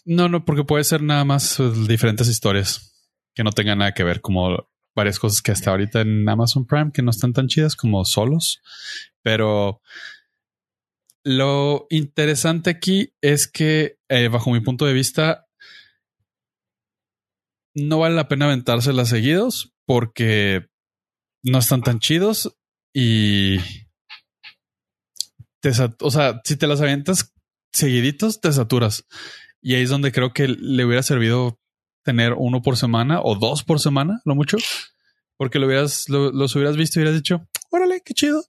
No, 0.06 0.30
no, 0.30 0.46
porque 0.46 0.64
puede 0.64 0.84
ser 0.84 1.02
nada 1.02 1.26
más 1.26 1.60
eh, 1.60 1.72
diferentes 1.88 2.28
historias 2.28 2.90
que 3.36 3.44
no 3.44 3.52
tengan 3.52 3.80
nada 3.80 3.94
que 3.94 4.04
ver, 4.04 4.22
como 4.22 4.70
varias 4.96 5.20
cosas 5.20 5.42
que 5.42 5.52
hasta 5.52 5.72
ahorita 5.72 6.02
en 6.02 6.28
Amazon 6.28 6.66
Prime 6.66 6.92
que 6.94 7.02
no 7.02 7.12
están 7.12 7.34
tan 7.34 7.48
chidas 7.48 7.76
como 7.76 8.04
solos. 8.06 8.62
Pero 9.22 9.82
lo 11.24 11.88
interesante 11.90 12.70
aquí 12.70 13.14
es 13.22 13.48
que, 13.48 13.98
eh, 14.10 14.28
bajo 14.30 14.52
mi 14.52 14.62
punto 14.62 14.86
de 14.86 14.94
vista, 14.94 15.48
no 17.76 18.00
vale 18.00 18.16
la 18.16 18.28
pena 18.28 18.46
aventárselas 18.46 19.10
seguidos 19.10 19.74
porque 19.86 20.68
no 21.44 21.60
están 21.60 21.82
tan 21.82 22.00
chidos 22.00 22.58
y 22.94 23.58
te, 25.62 25.72
o 26.02 26.12
sea, 26.12 26.42
si 26.44 26.58
te 26.58 26.68
las 26.68 26.82
avientas 26.82 27.34
seguiditos, 27.72 28.42
te 28.42 28.52
saturas. 28.52 29.06
Y 29.62 29.76
ahí 29.76 29.84
es 29.84 29.90
donde 29.90 30.12
creo 30.12 30.34
que 30.34 30.48
le 30.48 30.86
hubiera 30.86 31.04
servido 31.04 31.60
tener 32.04 32.34
uno 32.34 32.62
por 32.62 32.78
semana 32.78 33.22
o 33.22 33.36
dos 33.36 33.64
por 33.64 33.80
semana, 33.80 34.22
lo 34.26 34.36
mucho, 34.36 34.58
porque 35.38 35.60
lo 35.60 35.68
hubieras, 35.68 36.08
los 36.10 36.56
hubieras 36.56 36.78
visto 36.78 37.00
y 37.00 37.04
hubieras 37.04 37.20
dicho, 37.20 37.48
órale, 37.70 38.02
qué 38.04 38.14
chido. 38.14 38.44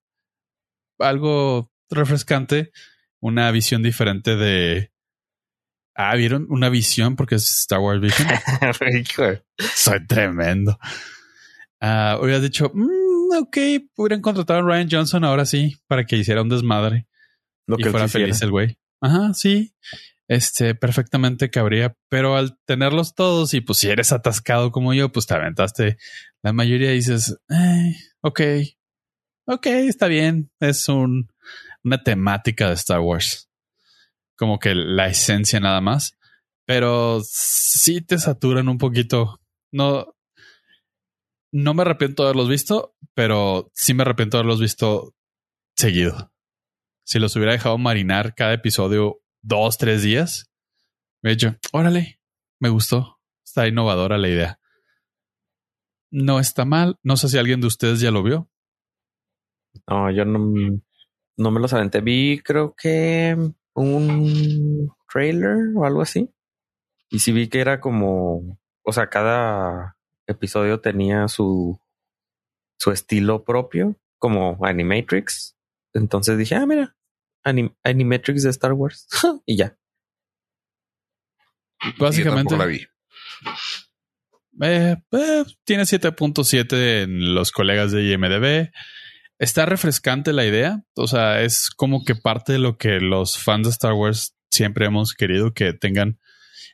Algo 0.98 1.70
refrescante, 1.88 2.70
una 3.20 3.50
visión 3.50 3.82
diferente 3.82 4.36
de. 4.36 4.92
Ah, 5.94 6.14
vieron 6.14 6.46
una 6.48 6.68
visión 6.68 7.16
porque 7.16 7.34
es 7.34 7.60
Star 7.60 7.80
Wars 7.80 8.00
Vision. 8.00 8.28
Soy 9.74 10.06
tremendo. 10.06 10.78
Uh, 11.82 12.22
hubieras 12.22 12.42
dicho, 12.42 12.70
mm, 12.72 13.36
ok, 13.42 13.56
hubieran 13.96 14.20
contratado 14.20 14.60
a 14.60 14.62
Ryan 14.62 14.88
Johnson 14.90 15.24
ahora 15.24 15.46
sí 15.46 15.76
para 15.86 16.04
que 16.04 16.16
hiciera 16.16 16.42
un 16.42 16.48
desmadre 16.48 17.06
Lo 17.66 17.78
y 17.78 17.82
que 17.82 17.90
fuera 17.90 18.08
feliz 18.08 18.40
el 18.42 18.50
güey. 18.50 18.78
Ajá, 19.00 19.32
sí. 19.34 19.74
Este 20.30 20.76
perfectamente 20.76 21.50
cabría, 21.50 21.96
pero 22.08 22.36
al 22.36 22.56
tenerlos 22.64 23.16
todos 23.16 23.52
y 23.52 23.62
pues 23.62 23.80
si 23.80 23.88
eres 23.88 24.12
atascado 24.12 24.70
como 24.70 24.94
yo, 24.94 25.10
pues 25.10 25.26
te 25.26 25.34
aventaste 25.34 25.96
la 26.40 26.52
mayoría 26.52 26.92
y 26.92 26.98
dices, 26.98 27.36
eh, 27.48 27.96
ok, 28.20 28.40
ok, 29.46 29.66
está 29.66 30.06
bien. 30.06 30.52
Es 30.60 30.88
un, 30.88 31.32
una 31.82 32.04
temática 32.04 32.68
de 32.68 32.74
Star 32.74 33.00
Wars, 33.00 33.50
como 34.36 34.60
que 34.60 34.72
la 34.76 35.08
esencia 35.08 35.58
nada 35.58 35.80
más, 35.80 36.16
pero 36.64 37.22
sí 37.24 38.00
te 38.00 38.16
saturan 38.16 38.68
un 38.68 38.78
poquito. 38.78 39.40
No, 39.72 40.14
no 41.50 41.74
me 41.74 41.82
arrepiento 41.82 42.22
de 42.22 42.28
haberlos 42.28 42.48
visto, 42.48 42.94
pero 43.14 43.68
sí 43.74 43.94
me 43.94 44.02
arrepiento 44.02 44.36
de 44.36 44.42
haberlos 44.42 44.60
visto 44.60 45.12
seguido. 45.74 46.30
Si 47.04 47.18
los 47.18 47.34
hubiera 47.34 47.50
dejado 47.50 47.78
marinar 47.78 48.36
cada 48.36 48.52
episodio 48.52 49.19
dos, 49.42 49.78
tres 49.78 50.02
días, 50.02 50.50
me 51.22 51.30
he 51.30 51.34
dicho, 51.34 51.56
órale, 51.72 52.20
me 52.60 52.68
gustó. 52.68 53.18
Está 53.44 53.66
innovadora 53.66 54.16
la 54.16 54.28
idea. 54.28 54.60
No 56.10 56.40
está 56.40 56.64
mal. 56.64 56.98
No 57.02 57.16
sé 57.16 57.28
si 57.28 57.38
alguien 57.38 57.60
de 57.60 57.66
ustedes 57.66 58.00
ya 58.00 58.10
lo 58.10 58.22
vio. 58.22 58.48
No, 59.86 60.10
yo 60.10 60.24
no, 60.24 60.80
no 61.36 61.50
me 61.50 61.60
los 61.60 61.72
aventé. 61.72 62.00
Vi, 62.00 62.40
creo 62.44 62.74
que 62.74 63.36
un 63.74 64.90
trailer 65.12 65.76
o 65.76 65.84
algo 65.84 66.02
así. 66.02 66.30
Y 67.10 67.18
sí 67.18 67.32
vi 67.32 67.48
que 67.48 67.60
era 67.60 67.80
como, 67.80 68.58
o 68.82 68.92
sea, 68.92 69.08
cada 69.08 69.96
episodio 70.26 70.80
tenía 70.80 71.28
su, 71.28 71.80
su 72.78 72.92
estilo 72.92 73.44
propio, 73.44 73.96
como 74.18 74.58
Animatrix. 74.64 75.56
Entonces 75.92 76.38
dije, 76.38 76.54
ah, 76.54 76.66
mira, 76.66 76.96
Anim 77.44 77.74
Animatrix 77.84 78.42
de 78.42 78.50
Star 78.50 78.72
Wars. 78.72 79.08
y 79.46 79.56
ya. 79.56 79.76
Básicamente, 81.98 82.56
la 82.56 82.66
vi. 82.66 82.86
eh, 84.62 84.96
eh, 85.12 85.44
tiene 85.64 85.84
7.7 85.84 87.02
en 87.02 87.34
los 87.34 87.52
colegas 87.52 87.92
de 87.92 88.12
IMDB. 88.12 88.70
Está 89.38 89.64
refrescante 89.64 90.32
la 90.32 90.44
idea. 90.44 90.82
O 90.94 91.06
sea, 91.06 91.40
es 91.40 91.70
como 91.70 92.04
que 92.04 92.14
parte 92.14 92.52
de 92.52 92.58
lo 92.58 92.76
que 92.76 93.00
los 93.00 93.38
fans 93.38 93.66
de 93.66 93.70
Star 93.70 93.94
Wars 93.94 94.36
siempre 94.50 94.86
hemos 94.86 95.14
querido 95.14 95.54
que 95.54 95.72
tengan 95.72 96.18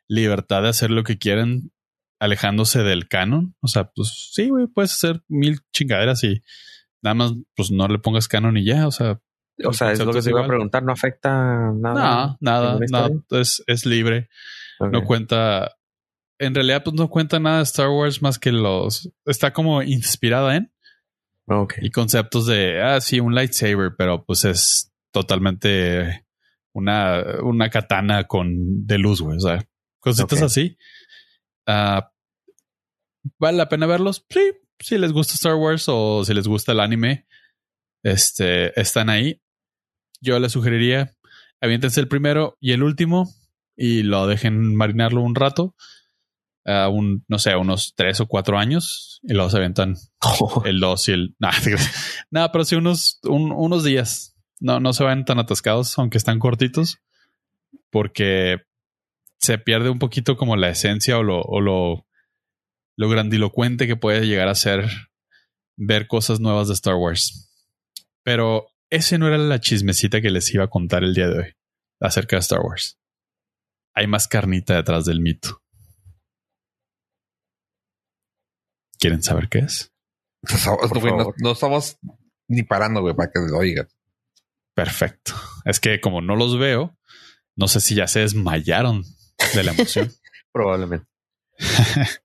libertad 0.09 0.63
de 0.63 0.71
hacer 0.71 0.91
lo 0.91 1.05
que 1.05 1.19
quieran, 1.19 1.71
alejándose 2.19 2.83
del 2.83 3.09
canon. 3.09 3.55
O 3.61 3.69
sea, 3.69 3.91
pues 3.95 4.31
sí, 4.33 4.49
güey, 4.49 4.67
puedes 4.67 4.93
hacer 4.93 5.23
mil 5.29 5.61
chingaderas 5.73 6.25
y 6.25 6.43
nada 7.03 7.15
más, 7.15 7.33
pues 7.55 7.71
no 7.71 7.87
le 7.87 7.99
pongas 7.99 8.27
canon 8.27 8.57
y 8.57 8.65
ya. 8.65 8.89
O 8.89 8.91
sea, 8.91 9.21
O 9.65 9.73
sea, 9.73 9.93
es 9.93 9.99
lo 9.99 10.13
que 10.13 10.19
es 10.19 10.25
te 10.25 10.31
iba 10.31 10.45
a 10.45 10.47
preguntar. 10.47 10.83
¿No 10.83 10.93
afecta 10.93 11.73
nada? 11.75 12.27
no, 12.27 12.37
nada, 12.41 12.79
nada. 12.91 13.11
Es, 13.31 13.63
es 13.67 13.87
libre. 13.87 14.29
No 14.81 15.05
cuenta. 15.05 15.77
En 16.39 16.55
realidad, 16.55 16.83
pues 16.85 16.95
no 16.95 17.09
cuenta 17.09 17.41
nada 17.41 17.59
de 17.59 17.63
Star 17.63 17.89
Wars 17.89 18.21
más 18.21 18.39
que 18.39 18.53
los. 18.53 19.11
Está 19.25 19.53
como 19.53 19.83
inspirada 19.83 20.57
en 20.57 20.71
Ok. 21.49 21.75
y 21.81 21.91
conceptos 21.91 22.47
de, 22.47 22.83
ah, 22.83 23.01
sí, 23.01 23.21
un 23.21 23.35
lightsaber, 23.35 23.95
pero 23.97 24.25
pues 24.25 24.45
es 24.45 24.93
totalmente 25.13 26.27
una, 26.75 27.23
una 27.43 27.71
katana 27.71 28.25
con 28.25 28.87
de 28.87 28.99
luz, 28.99 29.23
güey. 29.23 29.39
O 29.39 29.41
sea, 29.41 29.67
cositas 30.01 30.43
así. 30.43 30.77
Ah, 31.67 32.13
¿Vale 33.39 33.57
la 33.57 33.69
pena 33.69 33.87
verlos? 33.87 34.27
Sí, 34.29 34.53
si 34.79 34.99
les 34.99 35.13
gusta 35.13 35.35
Star 35.35 35.55
Wars 35.55 35.87
o 35.89 36.23
si 36.25 36.35
les 36.35 36.47
gusta 36.47 36.73
el 36.73 36.81
anime, 36.81 37.27
este, 38.03 38.79
están 38.79 39.09
ahí. 39.09 39.41
Yo 40.21 40.39
les 40.39 40.53
sugeriría, 40.53 41.13
aviéntense 41.61 42.01
el 42.01 42.09
primero 42.09 42.57
y 42.61 42.73
el 42.73 42.83
último 42.83 43.29
y 43.77 44.03
lo 44.03 44.27
dejen 44.27 44.75
marinarlo 44.75 45.21
un 45.23 45.35
rato. 45.35 45.75
a 46.65 46.89
un, 46.89 47.25
no 47.29 47.39
sé, 47.39 47.55
unos 47.55 47.95
tres 47.95 48.19
o 48.21 48.27
cuatro 48.27 48.59
años 48.59 49.21
y 49.23 49.35
luego 49.35 49.51
se 49.51 49.59
aventan 49.59 49.95
el 50.65 50.81
2 50.81 51.09
y 51.09 51.13
el. 51.13 51.37
Nada, 51.39 51.57
nada, 52.31 52.53
pero 52.53 52.65
sí 52.65 52.75
unos, 52.77 53.21
un- 53.25 53.53
unos 53.53 53.85
días. 53.85 54.35
No, 54.59 54.81
no 54.81 54.93
se 54.95 55.05
van 55.05 55.25
tan 55.27 55.39
atascados, 55.39 55.99
aunque 55.99 56.17
están 56.19 56.39
cortitos, 56.39 56.99
porque 57.91 58.63
se 59.39 59.59
pierde 59.59 59.91
un 59.91 59.99
poquito 59.99 60.37
como 60.37 60.57
la 60.57 60.71
esencia 60.71 61.19
o 61.19 61.23
lo, 61.23 61.41
o 61.43 61.61
lo, 61.61 62.07
lo 62.97 63.09
grandilocuente 63.09 63.87
que 63.87 63.97
puede 63.97 64.27
llegar 64.27 64.49
a 64.49 64.55
ser 64.55 64.89
ver 65.77 66.07
cosas 66.07 66.41
nuevas 66.41 66.69
de 66.69 66.75
Star 66.75 66.95
Wars. 66.95 67.53
Pero 68.25 68.67
ese 68.91 69.19
no 69.19 69.27
era 69.29 69.39
la 69.39 69.61
chismecita 69.61 70.21
que 70.21 70.31
les 70.31 70.53
iba 70.55 70.65
a 70.65 70.69
contar 70.71 71.03
el 71.05 71.15
día 71.15 71.29
de 71.29 71.39
hoy 71.39 71.53
acerca 72.01 72.37
de 72.37 72.41
Star 72.41 72.61
Wars. 72.61 72.99
Hay 73.95 74.07
más 74.07 74.29
carnita 74.29 74.75
detrás 74.77 75.05
del 75.07 75.21
mito. 75.21 75.63
¿Quieren 78.99 79.23
saber 79.23 79.49
qué 79.49 79.61
es? 79.61 79.93
Estamos- 80.43 80.89
Por 80.89 81.01
güey, 81.01 81.13
no, 81.13 81.19
favor. 81.19 81.35
no 81.39 81.53
estamos 81.53 81.99
ni 82.49 82.63
parando, 82.63 83.01
güey, 83.03 83.15
para 83.15 83.31
que 83.31 83.41
lo 83.41 83.59
oigas. 83.59 83.89
Perfecto. 84.75 85.33
Es 85.65 85.81
que 85.81 86.01
como 86.01 86.21
no 86.21 86.37
los 86.37 86.59
veo, 86.59 86.97
No 87.59 87.69
sé 87.69 87.81
si 87.81 87.95
ya 87.95 88.07
se 88.07 88.21
desmayaron 88.21 89.03
de 89.55 89.65
la 89.65 89.73
emoción. 89.73 90.13
Probablemente. 90.53 91.07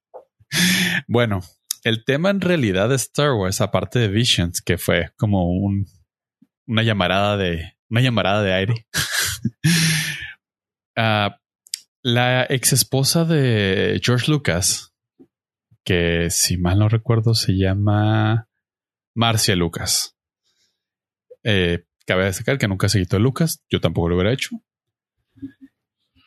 bueno, 1.08 1.40
el 1.86 2.04
tema 2.04 2.30
en 2.32 2.42
realidad 2.42 2.90
de 2.90 2.96
Star 2.96 3.32
Wars, 3.32 3.62
aparte 3.62 4.00
de 4.00 4.10
Visions, 4.10 4.62
que 4.62 4.78
fue 4.78 5.12
como 5.18 5.50
un, 5.50 5.86
una 6.68 6.84
llamarada 6.84 7.38
de 7.38 7.74
una 7.90 8.02
llamarada 8.02 8.42
de 8.44 8.54
aire. 8.54 8.88
Ah, 10.98 11.40
la 12.04 12.46
ex 12.50 12.74
esposa 12.74 13.24
de 13.24 14.00
George 14.04 14.30
Lucas, 14.30 14.94
que 15.86 16.30
si 16.30 16.58
mal 16.58 16.80
no 16.80 16.90
recuerdo 16.90 17.34
se 17.34 17.54
llama 17.54 18.50
Marcia 19.16 19.56
Lucas. 19.56 20.18
Eh, 21.44 21.86
cabe 22.06 22.26
destacar 22.26 22.58
que 22.58 22.68
nunca 22.68 22.90
se 22.90 23.00
quitó 23.00 23.20
Lucas, 23.20 23.64
yo 23.70 23.80
tampoco 23.80 24.10
lo 24.10 24.16
hubiera 24.16 24.34
hecho. 24.34 24.62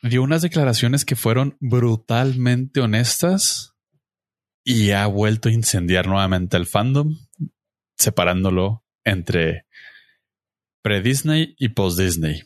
Dio 0.03 0.23
unas 0.23 0.42
declaraciones 0.42 1.05
que 1.05 1.14
fueron 1.14 1.57
brutalmente 1.61 2.81
honestas 2.81 3.75
y 4.64 4.90
ha 4.90 5.07
vuelto 5.07 5.49
a 5.49 5.53
incendiar 5.53 6.07
nuevamente 6.07 6.57
el 6.57 6.66
fandom, 6.66 7.16
separándolo 7.97 8.85
entre 9.05 9.66
pre-Disney 10.85 11.57
y 11.59 11.70
post-Disney. 11.70 12.42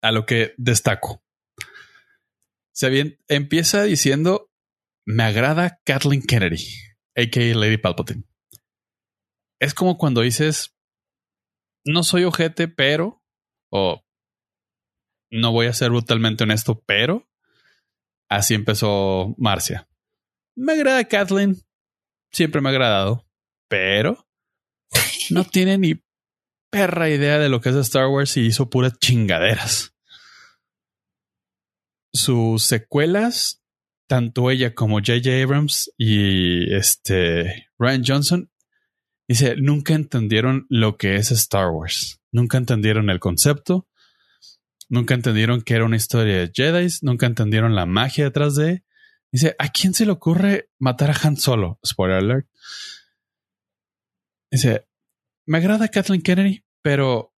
A 0.00 0.12
lo 0.12 0.24
que 0.24 0.54
destaco. 0.56 1.22
Se 2.72 2.88
bien, 2.90 3.18
empieza 3.28 3.82
diciendo, 3.82 4.50
me 5.04 5.24
agrada 5.24 5.80
Kathleen 5.84 6.22
Kennedy, 6.22 6.64
a.k.a. 7.16 7.54
Lady 7.56 7.76
Palpatine. 7.76 8.24
Es 9.60 9.74
como 9.74 9.98
cuando 9.98 10.20
dices, 10.22 10.76
no 11.84 12.04
soy 12.04 12.24
ojete, 12.24 12.68
pero, 12.68 13.22
o 13.70 14.02
no 15.30 15.50
voy 15.50 15.66
a 15.66 15.72
ser 15.72 15.90
brutalmente 15.90 16.44
honesto, 16.44 16.82
pero, 16.86 17.28
así 18.28 18.54
empezó 18.54 19.34
Marcia. 19.38 19.88
Me 20.54 20.74
agrada 20.74 21.04
Kathleen. 21.04 21.56
Siempre 22.30 22.60
me 22.60 22.68
ha 22.68 22.72
agradado. 22.72 23.26
Pero 23.68 24.24
no 25.30 25.44
tiene 25.50 25.78
ni 25.78 26.02
perra 26.72 27.10
idea 27.10 27.38
de 27.38 27.50
lo 27.50 27.60
que 27.60 27.68
es 27.68 27.76
Star 27.76 28.08
Wars 28.08 28.36
y 28.38 28.46
hizo 28.46 28.70
puras 28.70 28.98
chingaderas. 28.98 29.94
Sus 32.14 32.64
secuelas, 32.64 33.62
tanto 34.08 34.50
ella 34.50 34.74
como 34.74 34.96
J.J. 34.96 35.42
Abrams 35.42 35.92
y 35.98 36.74
este 36.74 37.68
Ryan 37.78 38.02
Johnson, 38.06 38.50
dice, 39.28 39.56
nunca 39.56 39.92
entendieron 39.92 40.66
lo 40.70 40.96
que 40.96 41.16
es 41.16 41.30
Star 41.30 41.68
Wars. 41.68 42.20
Nunca 42.32 42.56
entendieron 42.56 43.10
el 43.10 43.20
concepto. 43.20 43.86
Nunca 44.88 45.12
entendieron 45.12 45.60
que 45.60 45.74
era 45.74 45.84
una 45.84 45.96
historia 45.96 46.38
de 46.38 46.52
Jedi. 46.54 46.88
Nunca 47.02 47.26
entendieron 47.26 47.74
la 47.74 47.84
magia 47.84 48.24
detrás 48.24 48.54
de. 48.54 48.82
Dice, 49.30 49.54
¿a 49.58 49.68
quién 49.68 49.92
se 49.92 50.06
le 50.06 50.12
ocurre 50.12 50.70
matar 50.78 51.10
a 51.10 51.16
Han 51.22 51.36
Solo? 51.36 51.78
Spoiler 51.84 52.18
alert. 52.18 52.46
Dice, 54.50 54.86
me 55.46 55.58
agrada 55.58 55.88
Kathleen 55.88 56.22
Kennedy, 56.22 56.64
pero 56.82 57.34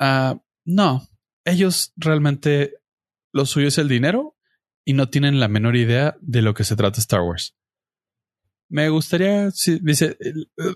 uh, 0.00 0.38
no, 0.64 1.08
ellos 1.44 1.92
realmente 1.96 2.74
lo 3.32 3.46
suyo 3.46 3.68
es 3.68 3.78
el 3.78 3.88
dinero 3.88 4.36
y 4.84 4.92
no 4.92 5.08
tienen 5.08 5.40
la 5.40 5.48
menor 5.48 5.76
idea 5.76 6.16
de 6.20 6.42
lo 6.42 6.54
que 6.54 6.64
se 6.64 6.76
trata 6.76 7.00
Star 7.00 7.22
Wars. 7.22 7.56
Me 8.68 8.88
gustaría, 8.88 9.50
dice, 9.82 10.16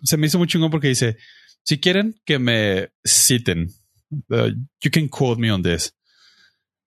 se 0.03 0.17
me 0.17 0.27
hizo 0.27 0.39
muy 0.39 0.47
chingón 0.47 0.71
porque 0.71 0.89
dice, 0.89 1.17
si 1.65 1.81
quieren 1.81 2.21
que 2.25 2.39
me 2.39 2.93
citen, 3.05 3.69
uh, 4.31 4.49
you 4.83 4.91
can 4.91 5.09
quote 5.09 5.41
me 5.41 5.51
on 5.51 5.63
this. 5.63 5.95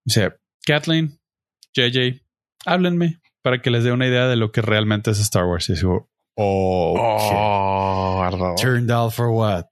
Dice, 0.06 0.34
Kathleen, 0.66 1.20
JJ, 1.74 2.22
háblenme 2.66 3.22
para 3.42 3.62
que 3.62 3.72
les 3.72 3.84
dé 3.84 3.92
una 3.92 4.08
idea 4.08 4.28
de 4.28 4.36
lo 4.36 4.52
que 4.52 4.62
realmente 4.62 5.12
es 5.12 5.20
Star 5.20 5.46
Wars. 5.46 5.70
Y 5.70 5.74
digo, 5.74 6.11
oh, 6.38 6.96
oh 6.98 8.56
turned 8.58 8.92
out 8.92 9.14
for 9.14 9.30
what? 9.30 9.66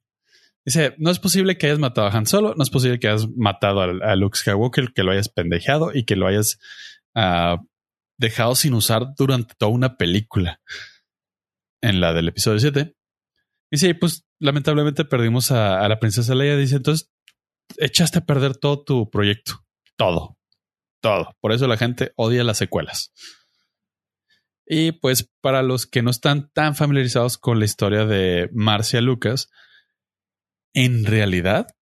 Dice, 0.65 0.93
no 0.97 1.09
es 1.09 1.19
posible 1.19 1.57
que 1.57 1.67
hayas 1.67 1.79
matado 1.79 2.07
a 2.07 2.11
Han 2.11 2.25
Solo, 2.25 2.53
no 2.55 2.63
es 2.63 2.69
posible 2.69 2.99
que 2.99 3.07
hayas 3.07 3.27
matado 3.35 3.81
a, 3.81 4.15
Luke 4.15 4.37
Skywalker, 4.37 4.93
que 4.93 5.03
lo 5.03 5.11
hayas 5.11 5.29
pendejeado 5.29 5.91
y 5.93 6.05
que 6.05 6.15
lo 6.15 6.27
hayas 6.27 6.59
uh, 7.15 7.57
dejado 8.17 8.55
sin 8.55 8.73
usar 8.73 9.15
durante 9.17 9.55
toda 9.57 9.71
una 9.71 9.97
película. 9.97 10.61
En 11.81 12.01
la 12.01 12.13
del 12.13 12.27
episodio 12.27 12.59
7. 12.59 12.93
Dice, 13.71 13.95
pues 13.95 14.27
lamentablemente 14.37 15.05
perdimos 15.05 15.51
a, 15.51 15.79
a 15.79 15.87
la 15.87 15.99
princesa 15.99 16.35
Leia. 16.35 16.57
Dice, 16.57 16.75
entonces 16.75 17.09
echaste 17.77 18.19
a 18.19 18.25
perder 18.25 18.57
todo 18.57 18.83
tu 18.83 19.09
proyecto. 19.09 19.65
Todo. 19.95 20.37
Todo. 21.01 21.35
Por 21.39 21.53
eso 21.53 21.67
la 21.67 21.77
gente 21.77 22.11
odia 22.15 22.43
las 22.43 22.57
secuelas. 22.57 23.13
Y 24.71 24.91
pues 24.91 25.27
para 25.41 25.63
los 25.63 25.87
que 25.87 26.03
no 26.03 26.11
están 26.11 26.51
tan 26.53 26.75
familiarizados 26.75 27.39
con 27.39 27.57
la 27.57 27.65
historia 27.65 28.05
de 28.05 28.51
Marcia 28.53 29.01
Lucas, 29.01 29.49
en 30.73 31.05
realidad, 31.05 31.75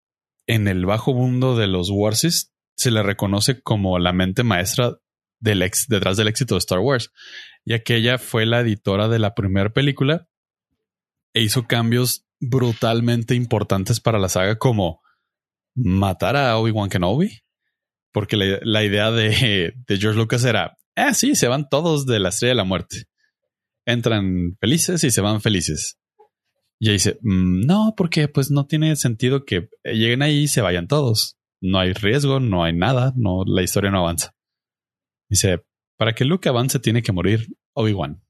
en 0.47 0.69
el 0.69 0.85
bajo 0.85 1.13
mundo 1.13 1.57
de 1.57 1.67
los 1.67 1.89
Warsis 1.91 2.53
se 2.77 2.91
le 2.91 3.03
reconoce 3.03 3.61
como 3.61 3.99
la 3.99 4.13
mente 4.13 4.43
maestra 4.43 4.97
detrás 5.39 6.17
del 6.17 6.27
éxito 6.29 6.55
de 6.55 6.59
Star 6.59 6.79
Wars, 6.79 7.11
ya 7.65 7.83
que 7.83 7.95
ella 7.95 8.17
fue 8.17 8.45
la 8.45 8.61
editora 8.61 9.09
de 9.09 9.19
la 9.19 9.35
primera 9.35 9.73
película 9.73 10.29
e 11.33 11.41
hizo 11.41 11.67
cambios 11.67 12.25
brutalmente 12.39 13.35
importantes 13.35 13.99
para 13.99 14.17
la 14.17 14.29
saga 14.29 14.57
como 14.57 15.01
matar 15.75 16.37
a 16.37 16.57
Obi-Wan 16.57 16.89
Kenobi, 16.89 17.41
porque 18.13 18.37
la, 18.37 18.83
idea 18.83 19.11
de, 19.11 19.73
de 19.75 19.97
George 19.97 20.17
Lucas 20.17 20.45
era, 20.45 20.77
Ah, 20.97 21.13
sí, 21.13 21.35
se 21.35 21.47
van 21.47 21.69
todos 21.69 22.07
de 22.07 22.19
la 22.19 22.29
estrella 22.29 22.53
de 22.53 22.55
la 22.55 22.63
muerte. 22.63 23.03
Entran 23.85 24.57
felices 24.59 25.03
y 25.03 25.11
se 25.11 25.21
van 25.21 25.41
felices. 25.41 25.99
Y 26.79 26.91
dice, 26.91 27.19
mm, 27.21 27.67
no, 27.67 27.93
porque 27.95 28.27
pues 28.27 28.49
no 28.49 28.65
tiene 28.65 28.95
sentido 28.95 29.45
que 29.45 29.69
lleguen 29.83 30.23
ahí 30.23 30.43
y 30.43 30.47
se 30.47 30.61
vayan 30.61 30.87
todos. 30.87 31.37
No 31.61 31.77
hay 31.77 31.93
riesgo, 31.93 32.39
no 32.39 32.63
hay 32.63 32.73
nada, 32.73 33.13
no, 33.15 33.43
la 33.45 33.61
historia 33.61 33.91
no 33.91 33.99
avanza. 33.99 34.33
Dice, 35.29 35.63
para 35.97 36.13
que 36.13 36.25
Luke 36.25 36.49
avance 36.49 36.79
tiene 36.79 37.03
que 37.03 37.11
morir 37.11 37.45
Obi-Wan. 37.73 38.23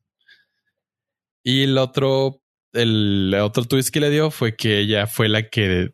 Y 1.44 1.64
el 1.64 1.78
otro, 1.78 2.42
el 2.74 3.34
otro 3.34 3.64
twist 3.64 3.94
que 3.94 4.02
le 4.02 4.10
dio 4.10 4.30
fue 4.30 4.58
que 4.58 4.80
ella 4.80 5.08
fue 5.08 5.30
la 5.30 5.48
que 5.48 5.94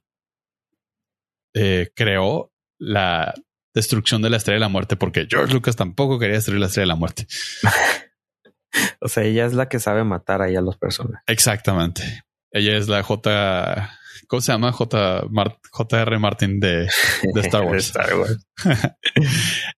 eh, 1.54 1.92
creó 1.96 2.52
la, 2.80 3.36
destrucción 3.74 4.22
de 4.22 4.30
la 4.30 4.38
estrella 4.38 4.56
de 4.56 4.62
la 4.62 4.70
muerte, 4.70 4.96
porque 4.96 5.28
George 5.30 5.54
Lucas 5.54 5.76
tampoco 5.76 6.20
quería 6.20 6.36
destruir 6.36 6.60
la 6.60 6.68
estrella 6.68 6.84
de 6.84 6.88
la 6.88 6.96
muerte. 6.96 7.28
o 9.02 9.08
sea, 9.08 9.24
ella 9.24 9.46
es 9.46 9.54
la 9.54 9.68
que 9.68 9.80
sabe 9.80 10.04
matar 10.04 10.42
ahí 10.42 10.56
a 10.56 10.62
los 10.62 10.78
personajes. 10.78 11.24
Exactamente. 11.28 12.24
Ella 12.52 12.78
es 12.78 12.88
la 12.88 13.02
J. 13.02 13.90
¿Cómo 14.28 14.42
se 14.42 14.52
llama? 14.52 14.72
J. 14.72 15.24
J.R. 15.72 16.20
Martin 16.20 16.60
de, 16.60 16.88
Star 17.36 17.64
Wars. 17.66 17.86
Star 17.88 18.16
Wars. 18.16 18.46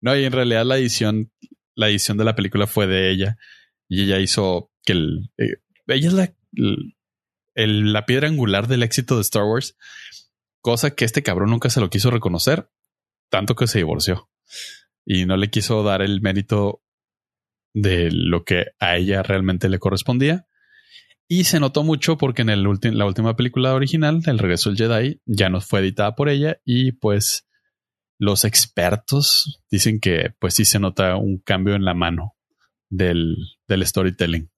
no, 0.00 0.16
y 0.16 0.24
en 0.24 0.32
realidad 0.32 0.64
la 0.64 0.76
edición, 0.76 1.30
la 1.76 1.88
edición 1.88 2.16
de 2.18 2.24
la 2.24 2.34
película 2.34 2.66
fue 2.66 2.86
de 2.86 3.10
ella. 3.10 3.36
Y 3.88 4.04
ella 4.04 4.18
hizo 4.18 4.72
que 4.84 4.92
el. 4.92 5.30
Eh, 5.38 5.58
ella 5.86 6.08
es 6.08 6.14
la, 6.14 6.34
la 7.54 8.06
piedra 8.06 8.26
angular 8.26 8.66
del 8.66 8.82
éxito 8.82 9.14
de 9.16 9.22
Star 9.22 9.44
Wars. 9.44 9.76
Cosa 10.60 10.94
que 10.94 11.04
este 11.04 11.22
cabrón 11.22 11.50
nunca 11.50 11.70
se 11.70 11.80
lo 11.80 11.90
quiso 11.90 12.10
reconocer 12.10 12.70
tanto 13.30 13.54
que 13.54 13.66
se 13.66 13.78
divorció 13.78 14.28
y 15.04 15.26
no 15.26 15.36
le 15.36 15.50
quiso 15.50 15.82
dar 15.82 16.02
el 16.02 16.20
mérito 16.20 16.82
de 17.74 18.10
lo 18.10 18.44
que 18.44 18.66
a 18.78 18.96
ella 18.96 19.22
realmente 19.22 19.68
le 19.68 19.78
correspondía. 19.78 20.46
Y 21.26 21.44
se 21.44 21.58
notó 21.58 21.84
mucho 21.84 22.16
porque 22.18 22.42
en 22.42 22.50
el 22.50 22.62
la 22.62 23.06
última 23.06 23.34
película 23.34 23.74
original, 23.74 24.20
El 24.26 24.38
regreso 24.38 24.70
del 24.70 24.78
Jedi, 24.78 25.20
ya 25.24 25.48
no 25.48 25.60
fue 25.60 25.80
editada 25.80 26.14
por 26.14 26.28
ella 26.28 26.60
y 26.64 26.92
pues 26.92 27.46
los 28.18 28.44
expertos 28.44 29.62
dicen 29.70 30.00
que 30.00 30.34
pues 30.38 30.54
sí 30.54 30.64
se 30.64 30.78
nota 30.78 31.16
un 31.16 31.38
cambio 31.38 31.74
en 31.74 31.84
la 31.84 31.94
mano 31.94 32.36
del, 32.90 33.36
del 33.66 33.86
storytelling. 33.86 34.50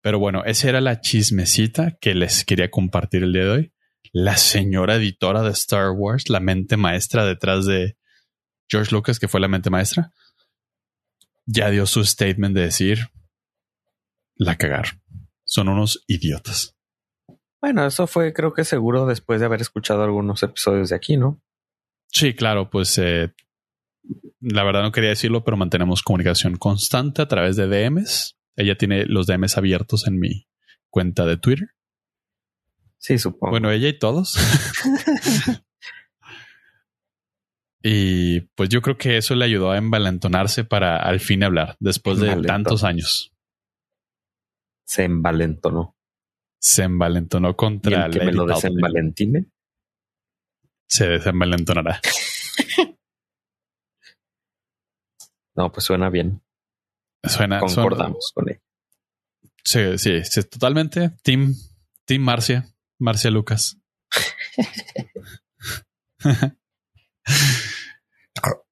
Pero 0.00 0.18
bueno, 0.18 0.44
esa 0.44 0.68
era 0.68 0.80
la 0.80 1.00
chismecita 1.00 1.96
que 2.00 2.14
les 2.14 2.44
quería 2.44 2.70
compartir 2.70 3.22
el 3.22 3.32
día 3.32 3.44
de 3.44 3.50
hoy 3.50 3.72
la 4.12 4.36
señora 4.36 4.96
editora 4.96 5.42
de 5.42 5.50
Star 5.50 5.90
Wars, 5.90 6.28
la 6.28 6.40
mente 6.40 6.76
maestra 6.76 7.24
detrás 7.24 7.66
de 7.66 7.96
George 8.68 8.94
Lucas, 8.94 9.18
que 9.18 9.28
fue 9.28 9.40
la 9.40 9.48
mente 9.48 9.70
maestra, 9.70 10.12
ya 11.46 11.70
dio 11.70 11.86
su 11.86 12.04
statement 12.04 12.54
de 12.54 12.62
decir, 12.62 13.08
la 14.34 14.56
cagar. 14.56 15.00
Son 15.44 15.68
unos 15.68 16.04
idiotas. 16.06 16.76
Bueno, 17.60 17.86
eso 17.86 18.06
fue 18.06 18.32
creo 18.32 18.52
que 18.52 18.64
seguro 18.64 19.06
después 19.06 19.40
de 19.40 19.46
haber 19.46 19.60
escuchado 19.60 20.02
algunos 20.02 20.42
episodios 20.42 20.90
de 20.90 20.96
aquí, 20.96 21.16
¿no? 21.16 21.42
Sí, 22.06 22.34
claro, 22.34 22.70
pues 22.70 22.96
eh, 22.98 23.32
la 24.40 24.64
verdad 24.64 24.82
no 24.82 24.92
quería 24.92 25.10
decirlo, 25.10 25.44
pero 25.44 25.56
mantenemos 25.56 26.02
comunicación 26.02 26.56
constante 26.56 27.22
a 27.22 27.28
través 27.28 27.56
de 27.56 27.66
DMs. 27.66 28.38
Ella 28.56 28.76
tiene 28.76 29.06
los 29.06 29.26
DMs 29.26 29.56
abiertos 29.56 30.06
en 30.06 30.18
mi 30.18 30.46
cuenta 30.90 31.26
de 31.26 31.36
Twitter. 31.36 31.68
Sí, 32.98 33.18
supongo. 33.18 33.52
Bueno, 33.52 33.70
ella 33.70 33.88
y 33.88 33.98
todos. 33.98 34.36
Y 37.82 38.40
pues 38.56 38.68
yo 38.68 38.82
creo 38.82 38.98
que 38.98 39.16
eso 39.16 39.34
le 39.34 39.44
ayudó 39.44 39.70
a 39.70 39.78
envalentonarse 39.78 40.64
para 40.64 40.96
al 40.96 41.20
fin 41.20 41.44
hablar 41.44 41.76
después 41.78 42.18
de 42.18 42.42
tantos 42.42 42.82
años. 42.84 43.32
Se 44.84 45.04
envalentonó. 45.04 45.96
Se 46.60 46.82
envalentonó 46.82 47.56
contra 47.56 47.90
¿Y 47.90 48.04
el 48.06 48.10
que 48.10 48.24
me 48.24 48.32
lo 48.32 48.46
desenvalentine. 48.46 49.46
Se 50.88 51.06
desenvalentonará. 51.06 52.00
no, 55.54 55.70
pues 55.70 55.84
suena 55.84 56.10
bien. 56.10 56.42
Suena. 57.22 57.60
Concordamos 57.60 58.32
con 58.34 58.48
él. 58.48 58.60
Sí, 59.62 59.98
sí, 59.98 60.24
sí, 60.24 60.42
totalmente. 60.44 61.10
Team, 61.22 61.54
Team 62.06 62.22
Marcia, 62.22 62.66
Marcia 62.98 63.30
Lucas. 63.30 63.78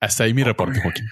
Hasta 0.01 0.25
ahí 0.25 0.35
mi 0.35 0.43
reporte, 0.45 0.81
Joaquín. 0.81 1.07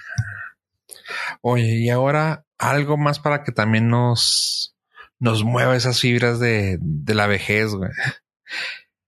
Oye, 1.41 1.75
y 1.75 1.89
ahora 1.89 2.45
algo 2.57 2.97
más 2.97 3.19
para 3.19 3.43
que 3.43 3.51
también 3.51 3.89
nos, 3.89 4.75
nos 5.19 5.43
mueva 5.43 5.75
esas 5.75 5.99
fibras 5.99 6.39
de, 6.39 6.77
de 6.79 7.15
la 7.15 7.27
vejez, 7.27 7.71
güey. 7.71 7.91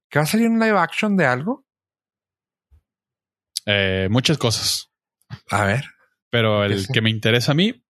¿Que 0.09 0.19
va 0.19 0.23
a 0.23 0.27
salir 0.27 0.49
un 0.49 0.59
live 0.59 0.77
action 0.77 1.17
de 1.17 1.25
algo? 1.25 1.65
Eh, 3.65 4.07
muchas 4.09 4.37
cosas. 4.37 4.91
A 5.49 5.65
ver. 5.65 5.85
Pero 6.29 6.63
el 6.63 6.87
que 6.87 7.01
me 7.01 7.09
interesa 7.09 7.51
a 7.53 7.55
mí, 7.55 7.83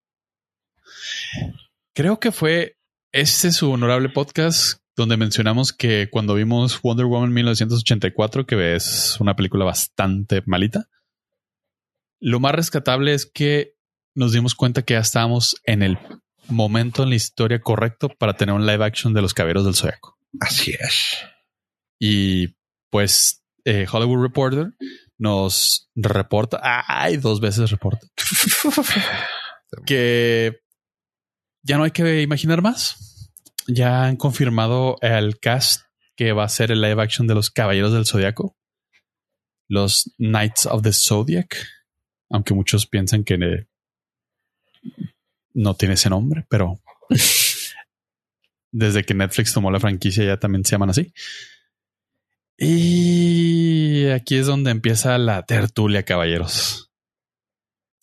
creo 1.94 2.20
que 2.20 2.32
fue 2.32 2.76
este 3.12 3.50
su 3.52 3.70
honorable 3.70 4.08
podcast 4.08 4.80
donde 4.98 5.16
mencionamos 5.16 5.72
que 5.72 6.08
cuando 6.10 6.34
vimos 6.34 6.82
Wonder 6.82 7.06
Woman 7.06 7.32
1984, 7.32 8.46
que 8.46 8.74
es 8.74 9.16
una 9.20 9.36
película 9.36 9.64
bastante 9.64 10.42
malita, 10.44 10.88
lo 12.20 12.40
más 12.40 12.52
rescatable 12.52 13.14
es 13.14 13.24
que 13.24 13.76
nos 14.16 14.32
dimos 14.32 14.56
cuenta 14.56 14.82
que 14.82 14.94
ya 14.94 15.00
estábamos 15.00 15.54
en 15.62 15.84
el 15.84 15.98
momento 16.48 17.04
en 17.04 17.10
la 17.10 17.14
historia 17.14 17.60
correcto 17.60 18.08
para 18.08 18.34
tener 18.34 18.56
un 18.56 18.66
live 18.66 18.84
action 18.84 19.14
de 19.14 19.22
los 19.22 19.34
caballeros 19.34 19.64
del 19.64 19.76
zodiaco. 19.76 20.18
Así 20.40 20.72
es. 20.72 21.18
Y 22.00 22.56
pues 22.90 23.44
eh, 23.64 23.86
Hollywood 23.88 24.20
Reporter 24.20 24.72
nos 25.16 25.88
reporta, 25.94 26.60
ay, 26.88 27.18
dos 27.18 27.40
veces 27.40 27.70
reporta, 27.70 28.04
que 29.86 30.58
ya 31.62 31.78
no 31.78 31.84
hay 31.84 31.92
que 31.92 32.20
imaginar 32.20 32.62
más. 32.62 33.07
Ya 33.68 34.04
han 34.04 34.16
confirmado 34.16 34.96
el 35.02 35.38
cast 35.38 35.82
que 36.16 36.32
va 36.32 36.44
a 36.44 36.48
ser 36.48 36.72
el 36.72 36.80
live 36.80 37.00
action 37.00 37.26
de 37.26 37.34
los 37.34 37.50
Caballeros 37.50 37.92
del 37.92 38.06
Zodiaco, 38.06 38.56
los 39.68 40.12
Knights 40.16 40.66
of 40.66 40.82
the 40.82 40.92
Zodiac, 40.92 41.56
aunque 42.30 42.54
muchos 42.54 42.86
piensan 42.86 43.22
que 43.22 43.66
no 45.52 45.74
tiene 45.74 45.94
ese 45.94 46.10
nombre, 46.10 46.46
pero 46.48 46.80
desde 48.72 49.04
que 49.04 49.14
Netflix 49.14 49.52
tomó 49.52 49.70
la 49.70 49.80
franquicia 49.80 50.24
ya 50.24 50.38
también 50.38 50.64
se 50.64 50.72
llaman 50.72 50.90
así. 50.90 51.12
Y 52.56 54.08
aquí 54.08 54.36
es 54.36 54.46
donde 54.46 54.70
empieza 54.72 55.16
la 55.18 55.44
tertulia, 55.44 56.04
caballeros. 56.04 56.90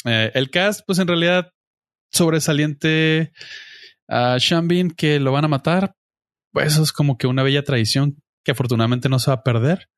Eh, 0.06 0.32
el 0.36 0.50
cast, 0.52 0.86
pues 0.86 1.00
en 1.00 1.08
realidad 1.08 1.52
sobresaliente 2.12 3.34
a 4.08 4.38
Shambin 4.40 4.92
que 4.92 5.20
lo 5.20 5.32
van 5.32 5.46
a 5.46 5.50
matar. 5.50 5.96
Pues 6.52 6.74
eso 6.74 6.84
es 6.84 6.94
como 6.94 7.18
que 7.18 7.28
una 7.28 7.44
bella 7.44 7.64
tradición 7.64 8.22
que 8.44 8.52
afortunadamente 8.52 9.10
no 9.10 9.20
se 9.20 9.32
va 9.32 9.36
a 9.36 9.44
perder. 9.44 9.90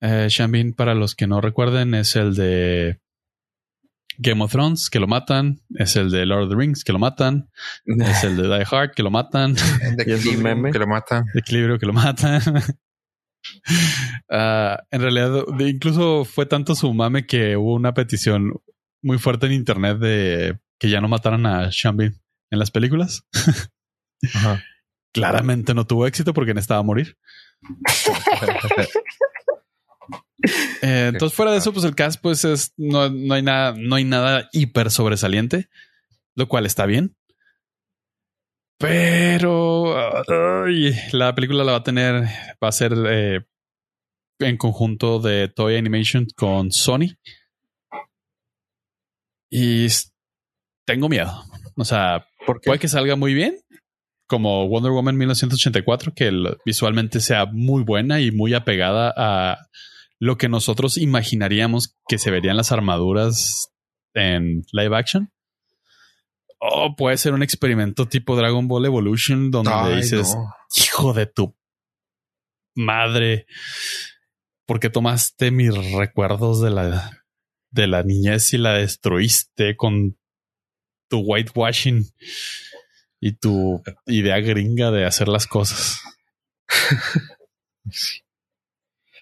Eh, 0.00 0.26
Shambin, 0.28 0.72
para 0.72 0.94
los 0.94 1.14
que 1.14 1.28
no 1.28 1.40
recuerden, 1.40 1.94
es 1.94 2.16
el 2.16 2.34
de 2.34 3.00
Game 4.18 4.42
of 4.42 4.50
Thrones, 4.50 4.90
que 4.90 4.98
lo 4.98 5.06
matan. 5.06 5.60
Es 5.76 5.94
el 5.96 6.10
de 6.10 6.26
Lord 6.26 6.44
of 6.44 6.50
the 6.50 6.56
Rings, 6.56 6.82
que 6.82 6.92
lo 6.92 6.98
matan. 6.98 7.50
es 7.84 8.24
el 8.24 8.36
de 8.36 8.48
Die 8.48 8.66
Hard, 8.68 8.92
que 8.94 9.02
lo 9.02 9.10
matan. 9.10 9.54
De 9.96 10.02
equilibrio, 10.02 10.72
que 10.72 10.78
lo 10.78 10.86
matan. 10.86 11.24
De 11.32 11.40
equilibrio, 11.40 11.78
que 11.78 11.86
lo 11.86 11.92
matan. 11.92 12.42
Ah, 14.28 14.82
en 14.90 15.00
realidad, 15.00 15.44
incluso 15.60 16.24
fue 16.24 16.46
tanto 16.46 16.74
su 16.74 16.92
mame 16.92 17.26
que 17.26 17.56
hubo 17.56 17.74
una 17.74 17.94
petición 17.94 18.52
muy 19.02 19.18
fuerte 19.18 19.46
en 19.46 19.52
internet 19.52 19.98
de 19.98 20.58
que 20.78 20.88
ya 20.88 21.00
no 21.00 21.08
mataran 21.08 21.46
a 21.46 21.68
Shambin 21.70 22.22
en 22.52 22.58
las 22.60 22.70
películas. 22.70 23.26
Claramente 25.12 25.74
no 25.74 25.86
tuvo 25.86 26.06
éxito 26.06 26.32
porque 26.32 26.54
necesitaba 26.54 26.84
morir. 26.84 27.18
Eh, 30.82 31.10
entonces, 31.12 31.36
fuera 31.36 31.52
de 31.52 31.58
eso, 31.58 31.72
pues 31.72 31.84
el 31.84 31.94
cast, 31.94 32.20
pues 32.20 32.44
es 32.44 32.74
no, 32.76 33.08
no, 33.08 33.34
hay 33.34 33.42
nada, 33.42 33.76
no 33.78 33.94
hay 33.94 34.02
nada 34.02 34.48
hiper 34.50 34.90
sobresaliente, 34.90 35.68
lo 36.34 36.48
cual 36.48 36.66
está 36.66 36.84
bien. 36.84 37.14
Pero 38.76 39.94
la 41.12 41.34
película 41.36 41.62
la 41.62 41.72
va 41.72 41.78
a 41.78 41.84
tener, 41.84 42.24
va 42.60 42.68
a 42.68 42.72
ser 42.72 42.92
eh, 43.08 43.46
en 44.40 44.56
conjunto 44.56 45.20
de 45.20 45.46
Toy 45.46 45.76
Animation 45.76 46.26
con 46.34 46.72
Sony. 46.72 47.14
Y 49.48 49.86
tengo 50.84 51.08
miedo. 51.08 51.44
O 51.76 51.84
sea, 51.84 52.26
puede 52.46 52.78
que 52.78 52.88
salga 52.88 53.16
muy 53.16 53.34
bien, 53.34 53.58
como 54.26 54.68
Wonder 54.68 54.92
Woman 54.92 55.16
1984, 55.16 56.14
que 56.14 56.32
visualmente 56.64 57.20
sea 57.20 57.46
muy 57.46 57.82
buena 57.82 58.20
y 58.20 58.30
muy 58.30 58.54
apegada 58.54 59.12
a 59.16 59.66
lo 60.18 60.38
que 60.38 60.48
nosotros 60.48 60.98
imaginaríamos 60.98 61.96
que 62.08 62.18
se 62.18 62.30
verían 62.30 62.56
las 62.56 62.72
armaduras 62.72 63.72
en 64.14 64.62
live 64.72 64.96
action. 64.96 65.30
O 66.58 66.94
puede 66.96 67.16
ser 67.16 67.34
un 67.34 67.42
experimento 67.42 68.06
tipo 68.06 68.36
Dragon 68.36 68.68
Ball 68.68 68.86
Evolution 68.86 69.50
donde 69.50 69.96
dices, 69.96 70.36
hijo 70.76 71.12
de 71.12 71.26
tu 71.26 71.56
madre, 72.76 73.46
¿por 74.64 74.78
qué 74.78 74.88
tomaste 74.88 75.50
mis 75.50 75.74
recuerdos 75.92 76.62
de 76.62 76.70
la, 76.70 77.24
de 77.70 77.88
la 77.88 78.02
niñez 78.04 78.54
y 78.54 78.58
la 78.58 78.74
destruiste 78.74 79.76
con 79.76 80.16
tu 81.12 81.18
whitewashing 81.18 82.06
y 83.20 83.32
tu 83.32 83.82
idea 84.06 84.40
gringa 84.40 84.90
de 84.90 85.04
hacer 85.04 85.28
las 85.28 85.46
cosas? 85.46 86.00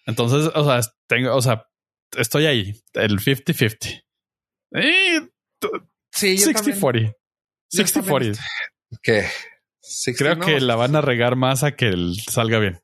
Entonces, 0.07 0.53
o 0.55 0.65
sea, 0.65 0.89
tengo, 1.09 1.35
o 1.35 1.43
sea, 1.43 1.67
estoy 2.17 2.47
ahí, 2.47 2.81
el 2.93 3.19
50-50. 3.19 4.05
sí, 6.13 6.37
60-40. 6.37 7.17
60-40. 7.73 8.39
¿Qué? 9.03 9.27
Creo 10.17 10.39
que 10.39 10.61
la 10.61 10.77
van 10.77 10.95
a 10.95 11.01
regar 11.01 11.35
más 11.35 11.65
a 11.65 11.75
que 11.75 11.93
salga 12.29 12.61
bien. 12.61 12.81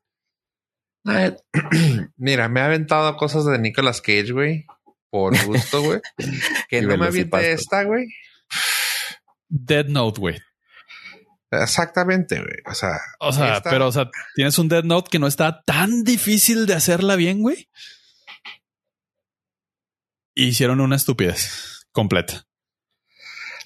Mira, 2.17 2.49
me 2.49 2.59
ha 2.59 2.65
aventado 2.65 3.15
cosas 3.15 3.45
de 3.45 3.57
Nicolas 3.57 4.01
Cage, 4.01 4.33
güey. 4.33 4.65
Por 5.09 5.41
gusto, 5.45 5.81
güey. 5.81 6.01
que 6.69 6.81
no 6.81 6.97
me 6.97 7.05
aviente 7.05 7.53
esta, 7.53 7.83
güey. 7.83 8.07
Dead 9.49 9.85
Note, 9.87 10.19
güey. 10.19 10.39
Exactamente, 11.51 12.35
güey. 12.35 12.57
O 12.65 12.73
sea, 12.73 12.99
o 13.19 13.31
sea, 13.31 13.61
pero, 13.63 13.87
o 13.87 13.91
sea, 13.91 14.09
tienes 14.35 14.57
un 14.59 14.67
Dead 14.67 14.83
Note 14.83 15.09
que 15.09 15.19
no 15.19 15.27
está 15.27 15.61
tan 15.63 16.03
difícil 16.03 16.65
de 16.65 16.73
hacerla 16.73 17.15
bien, 17.15 17.41
güey. 17.41 17.69
Hicieron 20.35 20.81
una 20.81 20.97
estupidez 20.97 21.87
completa. 21.91 22.45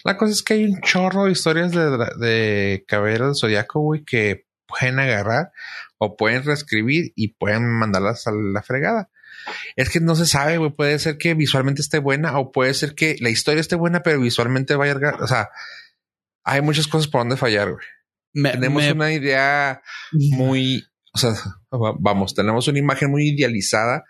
La 0.04 0.18
cosa 0.18 0.32
es 0.32 0.44
que 0.44 0.54
hay 0.56 0.66
un 0.66 0.82
chorro 0.82 1.26
de 1.26 1.32
historias 1.32 1.72
de, 1.72 1.90
de 2.18 2.86
Caballero 2.88 3.28
del 3.28 3.36
Zodíaco, 3.36 3.82
güey, 3.82 4.04
que 4.04 4.46
pueden 4.66 5.00
agarrar 5.00 5.52
o 5.98 6.16
pueden 6.16 6.44
reescribir 6.44 7.12
y 7.16 7.34
pueden 7.34 7.68
mandarlas 7.68 8.26
a 8.28 8.32
la 8.32 8.64
fregada. 8.64 9.10
Es 9.76 9.90
que 9.90 10.00
no 10.00 10.16
se 10.16 10.26
sabe, 10.26 10.58
güey. 10.58 10.72
Puede 10.72 11.00
ser 11.00 11.18
que 11.18 11.34
visualmente 11.34 11.82
esté 11.82 12.00
buena 12.00 12.38
o 12.40 12.52
puede 12.52 12.74
ser 12.74 12.96
que 12.96 13.16
la 13.20 13.30
historia 13.30 13.62
esté 13.62 13.76
buena, 13.76 14.04
pero 14.04 14.20
visualmente 14.20 14.76
vaya 14.76 14.94
a... 14.94 15.24
O 15.24 15.28
sea, 15.28 15.50
hay 16.44 16.62
muchas 16.62 16.88
cosas 16.88 17.08
por 17.08 17.22
donde 17.22 17.38
fallar, 17.38 17.72
güey. 17.72 18.52
tenemos 18.52 18.86
una 18.86 19.12
idea 19.12 19.82
muy... 20.12 20.86
O 21.14 21.18
sea, 21.18 21.34
vamos, 22.00 22.34
tenemos 22.34 22.68
una 22.68 22.80
imagen 22.80 23.12
muy 23.12 23.30
idealizada 23.30 24.06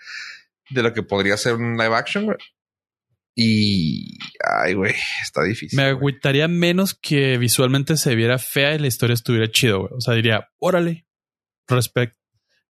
de 0.70 0.84
lo 0.84 0.94
que 0.94 1.04
podría 1.04 1.36
ser 1.38 1.56
un 1.56 1.78
live 1.78 1.96
action, 1.96 2.26
güey. 2.26 2.38
Y, 3.36 4.18
ay, 4.46 4.74
güey, 4.74 4.94
está 5.22 5.44
difícil. 5.44 5.78
Me 5.78 5.84
agüitaría 5.84 6.48
menos 6.48 6.94
que 6.94 7.38
visualmente 7.38 7.98
se 7.98 8.16
viera 8.16 8.38
fea 8.38 8.76
y 8.76 8.80
la 8.80 8.88
historia 8.88 9.14
estuviera 9.14 9.50
chido, 9.50 9.80
güey. 9.80 9.92
O 9.96 10.02
sea, 10.02 10.14
diría, 10.14 10.50
órale, 10.60 11.06
respect. 11.68 12.21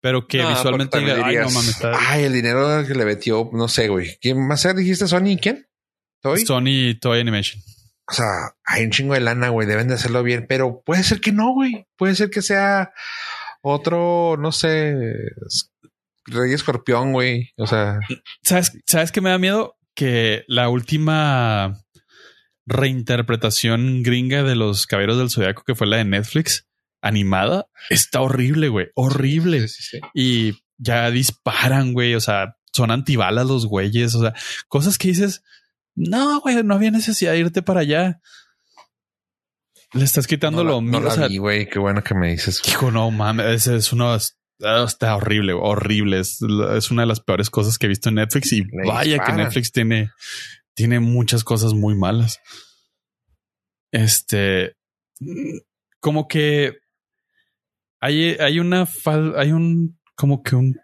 Pero 0.04 0.26
que 0.28 0.36
visualmente 0.44 0.98
diga, 0.98 1.24
ay, 1.24 1.36
no 1.38 1.48
mames, 1.48 1.80
Ay, 1.82 2.24
el 2.24 2.34
dinero 2.34 2.86
que 2.86 2.92
le 2.92 3.06
metió, 3.06 3.48
no 3.54 3.68
sé, 3.68 3.88
güey. 3.88 4.18
¿Quién 4.20 4.46
más? 4.46 4.68
¿Dijiste 4.76 5.08
Sony 5.08 5.28
y 5.28 5.36
quién? 5.38 5.66
¿Toy? 6.20 6.44
Sony 6.44 6.98
Toy 7.00 7.20
Animation. 7.20 7.62
O 8.06 8.12
sea, 8.12 8.26
hay 8.66 8.84
un 8.84 8.90
chingo 8.90 9.14
de 9.14 9.20
lana, 9.20 9.48
güey. 9.48 9.66
Deben 9.66 9.88
de 9.88 9.94
hacerlo 9.94 10.22
bien, 10.22 10.44
pero 10.46 10.82
puede 10.84 11.02
ser 11.04 11.22
que 11.22 11.32
no, 11.32 11.54
güey. 11.54 11.86
Puede 11.96 12.14
ser 12.16 12.28
que 12.28 12.42
sea 12.42 12.92
otro, 13.62 14.36
no 14.38 14.52
sé, 14.52 14.94
Rey 16.26 16.52
Escorpión, 16.52 17.14
güey. 17.14 17.54
O 17.56 17.66
sea, 17.66 17.98
¿Sabes, 18.42 18.72
¿Sabes 18.84 19.10
qué 19.10 19.22
me 19.22 19.30
da 19.30 19.38
miedo? 19.38 19.78
Que 19.94 20.44
la 20.48 20.68
última 20.68 21.80
reinterpretación 22.66 24.02
gringa 24.02 24.42
de 24.42 24.54
los 24.54 24.86
Caballeros 24.86 25.16
del 25.16 25.30
Zodiaco, 25.30 25.62
que 25.66 25.74
fue 25.74 25.86
la 25.86 25.96
de 25.96 26.04
Netflix, 26.04 26.68
animada, 27.04 27.68
está 27.90 28.22
horrible, 28.22 28.68
güey. 28.68 28.88
Horrible. 28.94 29.68
sí, 29.68 29.82
sí, 29.82 29.98
sí. 29.98 30.00
Y 30.14 30.64
ya 30.78 31.10
disparan, 31.10 31.92
güey. 31.92 32.14
O 32.14 32.20
sea, 32.20 32.56
son 32.72 32.90
antibalas 32.90 33.46
los 33.46 33.66
güeyes. 33.66 34.14
O 34.14 34.22
sea, 34.22 34.34
cosas 34.68 34.96
que 34.98 35.08
dices, 35.08 35.42
no, 35.94 36.40
güey, 36.40 36.62
no 36.64 36.74
había 36.74 36.90
necesidad 36.90 37.32
de 37.32 37.40
irte 37.40 37.62
para 37.62 37.80
allá. 37.80 38.20
Le 39.92 40.04
estás 40.04 40.26
quitando 40.26 40.64
no 40.64 40.70
lo 40.70 40.80
no 40.80 40.98
mío. 40.98 41.00
la 41.00 41.08
o 41.08 41.14
sea, 41.14 41.28
vi, 41.28 41.36
güey. 41.36 41.68
Qué 41.68 41.78
bueno 41.78 42.02
que 42.02 42.14
me 42.14 42.30
dices. 42.30 42.62
Hijo, 42.66 42.90
no 42.90 43.10
mames, 43.10 43.46
ese 43.46 43.76
es 43.76 43.92
uno. 43.92 44.16
Está 44.16 45.14
horrible, 45.14 45.52
horrible. 45.52 46.20
Es, 46.20 46.40
es, 46.76 46.90
una 46.90 47.02
de 47.02 47.06
las 47.06 47.20
peores 47.20 47.50
cosas 47.50 47.76
que 47.76 47.86
he 47.86 47.88
visto 47.90 48.08
en 48.08 48.16
Netflix. 48.16 48.52
Y 48.52 48.62
Le 48.62 48.88
vaya 48.88 49.12
disparan. 49.12 49.36
que 49.36 49.42
Netflix 49.42 49.72
tiene, 49.72 50.10
tiene 50.74 51.00
muchas 51.00 51.44
cosas 51.44 51.74
muy 51.74 51.94
malas. 51.94 52.40
Este, 53.92 54.76
como 56.00 56.26
que 56.26 56.78
hay, 58.04 58.36
hay 58.38 58.60
una 58.60 58.84
fal, 58.84 59.32
hay 59.38 59.52
un, 59.52 59.98
como 60.14 60.42
que 60.42 60.56
un, 60.56 60.78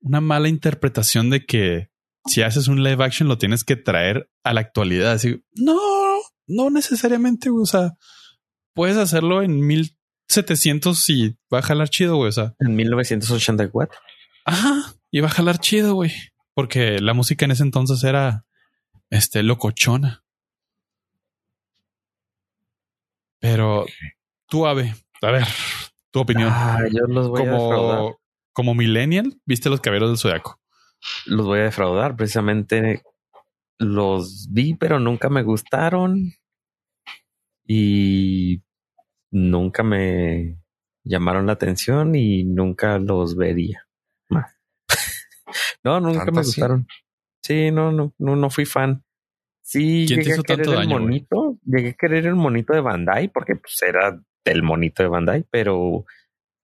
una 0.00 0.20
mala 0.20 0.48
interpretación 0.48 1.30
de 1.30 1.46
que 1.46 1.90
si 2.26 2.42
haces 2.42 2.66
un 2.66 2.82
live 2.82 3.04
action 3.04 3.28
lo 3.28 3.38
tienes 3.38 3.62
que 3.62 3.76
traer 3.76 4.28
a 4.42 4.52
la 4.52 4.62
actualidad. 4.62 5.12
Así, 5.12 5.44
no, 5.54 5.78
no 6.48 6.70
necesariamente. 6.70 7.50
O 7.50 7.64
sea, 7.66 7.92
puedes 8.74 8.96
hacerlo 8.96 9.42
en 9.42 9.64
1700 9.64 11.08
y 11.10 11.36
va 11.54 11.60
a 11.60 11.62
jalar 11.62 11.88
chido, 11.88 12.16
güey. 12.16 12.30
O 12.30 12.32
sea, 12.32 12.56
En 12.58 12.74
1984. 12.74 13.96
ajá, 14.46 14.96
y 15.12 15.20
va 15.20 15.28
a 15.28 15.30
jalar 15.30 15.60
chido, 15.60 15.94
güey. 15.94 16.10
Porque 16.52 16.98
la 16.98 17.14
música 17.14 17.44
en 17.44 17.52
ese 17.52 17.62
entonces 17.62 18.02
era 18.02 18.44
este 19.10 19.44
locochona. 19.44 20.24
Pero 23.38 23.86
tú, 24.48 24.66
Ave, 24.66 24.96
a 25.22 25.30
ver, 25.30 25.46
tu 26.16 26.22
opinión. 26.22 26.48
Ah, 26.50 26.78
yo 26.90 27.06
los 27.06 27.28
voy 27.28 27.42
a 27.42 27.44
defraudar. 27.44 27.98
como, 27.98 28.20
como 28.54 28.74
millennial, 28.74 29.38
viste 29.44 29.68
los 29.68 29.82
caballeros 29.82 30.08
del 30.08 30.18
zodiaco. 30.18 30.58
Los 31.26 31.44
voy 31.44 31.60
a 31.60 31.64
defraudar. 31.64 32.16
Precisamente 32.16 33.02
los 33.78 34.48
vi, 34.50 34.74
pero 34.74 34.98
nunca 34.98 35.28
me 35.28 35.42
gustaron. 35.42 36.32
Y 37.66 38.62
nunca 39.30 39.82
me 39.82 40.56
llamaron 41.04 41.46
la 41.46 41.52
atención 41.52 42.14
y 42.14 42.44
nunca 42.44 42.98
los 42.98 43.36
vería 43.36 43.86
más. 44.30 44.54
no, 45.84 46.00
nunca 46.00 46.20
¿Tanto 46.20 46.32
me 46.32 46.40
así? 46.40 46.48
gustaron. 46.48 46.86
Sí, 47.42 47.70
no, 47.70 47.92
no, 47.92 48.14
no, 48.16 48.36
no 48.36 48.48
fui 48.48 48.64
fan. 48.64 49.04
Sí, 49.60 50.06
¿Quién 50.06 50.20
te 50.20 50.24
llegué 50.24 50.32
hizo 50.32 50.40
a 50.40 50.44
querer 50.44 50.66
tanto 50.66 50.80
el 50.80 50.88
daño, 50.88 51.00
monito. 51.00 51.58
Llegué 51.64 51.90
a 51.90 51.94
querer 51.94 52.26
el 52.26 52.36
monito 52.36 52.72
de 52.72 52.80
Bandai 52.80 53.28
porque 53.28 53.56
pues 53.56 53.82
era 53.82 54.18
del 54.50 54.62
monito 54.62 55.02
de 55.02 55.08
Bandai, 55.08 55.44
pero 55.50 56.04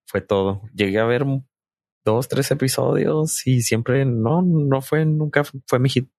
fue 0.05 0.21
todo. 0.21 0.61
Llegué 0.73 0.99
a 0.99 1.05
ver 1.05 1.25
dos, 2.05 2.27
tres 2.27 2.51
episodios 2.51 3.45
y 3.47 3.61
siempre 3.61 4.05
no, 4.05 4.41
no 4.41 4.81
fue, 4.81 5.05
nunca 5.05 5.43
fue 5.67 5.79
mi 5.79 5.89
hit. 5.89 6.09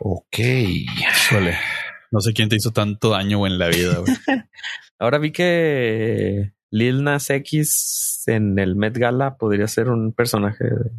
Ok. 0.00 0.36
Suele. 1.28 1.56
No 2.10 2.20
sé 2.20 2.32
quién 2.32 2.48
te 2.48 2.56
hizo 2.56 2.72
tanto 2.72 3.10
daño 3.10 3.46
en 3.46 3.58
la 3.58 3.68
vida, 3.68 3.98
güey. 3.98 4.14
Ahora 4.98 5.18
vi 5.18 5.32
que 5.32 6.52
Lil 6.70 7.04
Nas 7.04 7.30
X 7.30 8.24
en 8.26 8.58
el 8.58 8.76
Met 8.76 8.96
Gala 8.98 9.36
podría 9.36 9.66
ser 9.68 9.88
un 9.88 10.12
personaje. 10.12 10.64
de- 10.64 10.90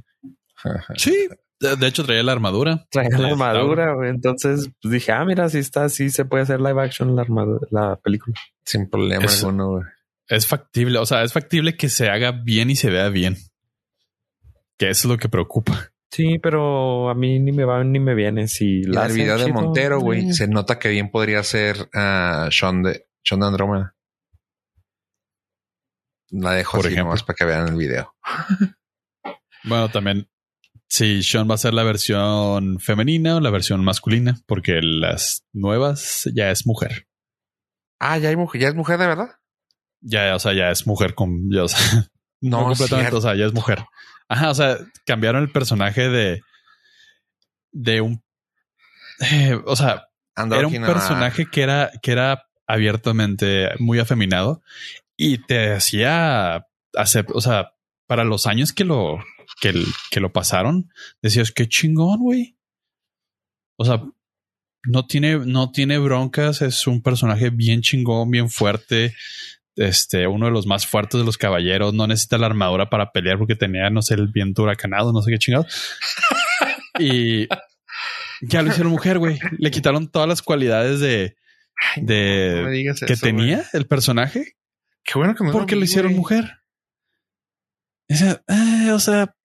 sí. 0.98 1.28
De, 1.62 1.76
de 1.78 1.88
hecho, 1.88 2.04
traía 2.04 2.24
la 2.24 2.32
armadura. 2.34 2.86
Traer 2.90 3.12
la 3.14 3.18
Sí, 3.20 3.24
armadura, 3.34 3.94
güey. 3.94 4.10
Entonces 4.10 4.70
pues, 4.82 4.92
dije, 4.92 5.12
ah, 5.12 5.24
mira, 5.24 5.48
si 5.50 5.60
está 5.60 5.86
así, 5.86 6.10
se 6.10 6.26
puede 6.26 6.44
hacer 6.44 6.60
live 6.60 6.82
action 6.82 7.16
la 7.16 7.22
armadura, 7.22 7.68
la 7.72 7.96
película. 7.98 8.36
Sin 8.66 8.90
problema 8.90 9.24
Eso. 9.26 9.48
alguno, 9.48 9.70
güey. 9.70 9.84
Es 10.28 10.48
factible. 10.48 10.98
O 10.98 11.06
sea, 11.06 11.24
es 11.24 11.32
factible 11.34 11.78
que 11.78 11.88
se 11.90 12.10
haga 12.10 12.32
bien 12.32 12.70
y 12.70 12.76
se 12.76 12.90
vea 12.90 13.10
bien. 13.10 13.38
Que 14.78 14.90
eso 14.90 15.08
es 15.08 15.12
lo 15.12 15.18
que 15.18 15.30
preocupa. 15.30 15.92
Sí, 16.10 16.40
pero 16.40 17.10
a 17.10 17.16
mí 17.16 17.40
ni 17.40 17.52
me 17.52 17.64
va 17.64 17.84
ni 17.84 18.00
me 18.00 18.16
viene. 18.16 18.48
Si 18.48 18.84
la 18.84 19.06
el 19.06 19.14
video 19.14 19.38
de 19.38 19.46
chido, 19.46 19.54
Montero, 19.62 20.00
güey, 20.00 20.30
eh. 20.30 20.34
se 20.34 20.48
nota 20.48 20.80
que 20.80 20.90
bien 20.90 21.10
podría 21.12 21.44
ser 21.44 21.90
ah, 21.94 22.50
Sean 22.52 22.82
de 22.84 23.06
Sean 23.24 23.40
de 23.42 23.48
Andrómeda. 23.48 23.96
La 26.32 26.54
dejo 26.54 26.78
Por 26.78 26.86
así 26.86 26.94
ejemplo. 26.94 27.10
nomás 27.10 27.24
para 27.24 27.36
que 27.36 27.46
vean 27.46 27.68
el 27.68 27.76
video. 27.76 28.14
Bueno, 29.64 29.90
también 29.92 30.28
si 30.92 31.24
Sean 31.24 31.50
va 31.50 31.56
a 31.56 31.58
ser 31.58 31.74
la 31.74 31.84
versión 31.84 32.78
femenina 32.82 33.38
o 33.38 33.40
la 33.40 33.50
versión 33.50 33.82
masculina, 33.82 34.42
porque 34.46 34.82
las 34.82 35.46
nuevas 35.54 36.30
ya 36.36 36.52
es 36.52 36.68
mujer. 36.68 37.08
Ah, 37.98 38.18
ya 38.18 38.28
hay 38.28 38.36
mujer, 38.36 38.60
ya 38.60 38.68
es 38.68 38.76
mujer 38.76 39.00
de 39.00 39.08
verdad. 39.08 39.30
Ya, 40.02 40.36
o 40.36 40.40
sea, 40.40 40.52
ya 40.52 40.70
es 40.70 40.86
mujer 40.86 41.16
con. 41.16 41.50
ya, 41.50 41.64
o 41.64 41.70
sea, 41.70 41.80
no, 42.42 42.60
No, 42.60 42.64
completamente, 42.66 43.10
cierto. 43.10 43.18
o 43.20 43.22
sea, 43.22 43.36
ya 43.36 43.46
es 43.46 43.54
mujer. 43.54 43.86
Ajá, 44.28 44.50
o 44.50 44.54
sea, 44.54 44.80
cambiaron 45.06 45.44
el 45.44 45.52
personaje 45.54 46.10
de. 46.10 46.42
de 47.72 48.02
un. 48.02 48.22
eh, 49.32 49.58
o 49.66 49.78
sea, 49.78 50.10
era 50.36 50.68
un 50.68 50.74
personaje 50.74 51.46
que 51.46 51.62
era, 51.62 51.90
que 52.02 52.12
era 52.12 52.50
abiertamente 52.68 53.70
muy 53.80 54.00
afeminado 54.00 54.62
y 55.16 55.38
te 55.38 55.72
hacía 55.72 56.68
hacer, 56.98 57.28
o 57.34 57.40
sea, 57.40 57.72
para 58.08 58.26
los 58.26 58.46
años 58.46 58.74
que 58.74 58.84
lo, 58.84 59.20
que, 59.62 59.74
que 60.10 60.20
lo 60.20 60.34
pasaron, 60.34 60.92
decías 61.22 61.52
qué 61.52 61.70
chingón, 61.70 62.20
güey. 62.20 62.58
O 63.78 63.86
sea, 63.86 64.04
no 64.84 65.06
tiene, 65.06 65.38
no 65.46 65.72
tiene 65.72 66.00
broncas, 66.00 66.62
es 66.62 66.88
un 66.88 67.02
personaje 67.02 67.52
bien 67.52 67.82
chingón, 67.82 68.30
bien 68.32 68.50
fuerte. 68.50 69.16
Este, 69.78 70.28
uno 70.28 70.48
de 70.48 70.52
los 70.52 70.68
más 70.68 70.86
fuertes 70.86 71.20
de 71.20 71.26
los 71.26 71.38
caballeros, 71.38 71.94
no 71.94 72.06
necesita 72.06 72.38
la 72.38 72.48
armadura 72.48 72.90
para 72.90 73.12
pelear 73.12 73.38
porque 73.38 73.56
tenía, 73.56 73.90
no 73.90 74.02
sé, 74.02 74.16
el 74.16 74.28
viento 74.28 74.64
huracanado, 74.64 75.14
no 75.14 75.22
sé 75.22 75.32
qué 75.32 75.38
chingado. 75.40 75.66
y 77.00 77.48
ya 78.42 78.62
lo 78.64 78.70
hicieron 78.70 78.92
mujer, 78.92 79.20
güey. 79.20 79.40
Le 79.58 79.72
quitaron 79.72 80.10
todas 80.10 80.28
las 80.28 80.42
cualidades 80.42 81.00
de, 81.00 81.38
Ay, 81.96 82.02
no, 82.02 82.08
de- 82.08 82.64
me 82.66 83.06
que 83.06 83.14
eso, 83.14 83.26
tenía 83.26 83.64
el 83.74 83.88
personaje 83.88 84.56
Qué 85.04 85.18
bueno 85.18 85.34
que 85.36 85.44
no 85.44 85.52
porque 85.52 85.76
vi, 85.76 85.82
lo 85.82 85.86
hicieron 85.86 86.16
mujer. 86.16 86.62
O 88.10 88.14
sea, 88.16 88.44
eh, 88.48 88.92
o 88.92 89.00
sea, 89.00 89.36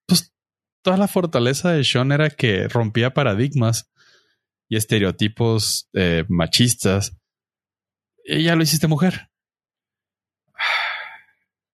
toda 0.87 0.97
la 0.99 1.09
fortaleza 1.09 1.72
de 1.72 1.82
Sean 1.82 2.12
era 2.12 2.30
que 2.30 2.68
rompía 2.68 3.12
paradigmas 3.12 3.91
y 4.68 4.76
estereotipos 4.76 5.89
eh, 5.95 6.24
machistas. 6.28 7.16
Y 8.24 8.45
ya 8.45 8.55
lo 8.55 8.62
hiciste 8.62 8.87
mujer. 8.87 9.28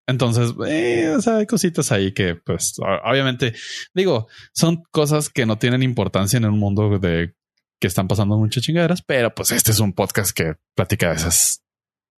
Entonces, 0.06 0.52
eh, 0.66 1.16
hay 1.26 1.46
cositas 1.46 1.90
ahí 1.90 2.12
que, 2.12 2.34
pues, 2.34 2.74
obviamente, 2.78 3.54
digo, 3.94 4.28
son 4.52 4.82
cosas 4.90 5.30
que 5.30 5.46
no 5.46 5.56
tienen 5.56 5.82
importancia 5.82 6.36
en 6.36 6.44
un 6.44 6.58
mundo 6.58 6.98
de 6.98 7.34
que 7.80 7.86
están 7.86 8.08
pasando 8.08 8.36
muchas 8.36 8.62
chingaderas, 8.62 9.00
pero 9.00 9.34
pues 9.34 9.52
este 9.52 9.70
es 9.70 9.80
un 9.80 9.94
podcast 9.94 10.36
que 10.36 10.56
platica 10.74 11.08
de 11.08 11.14
esas, 11.14 11.62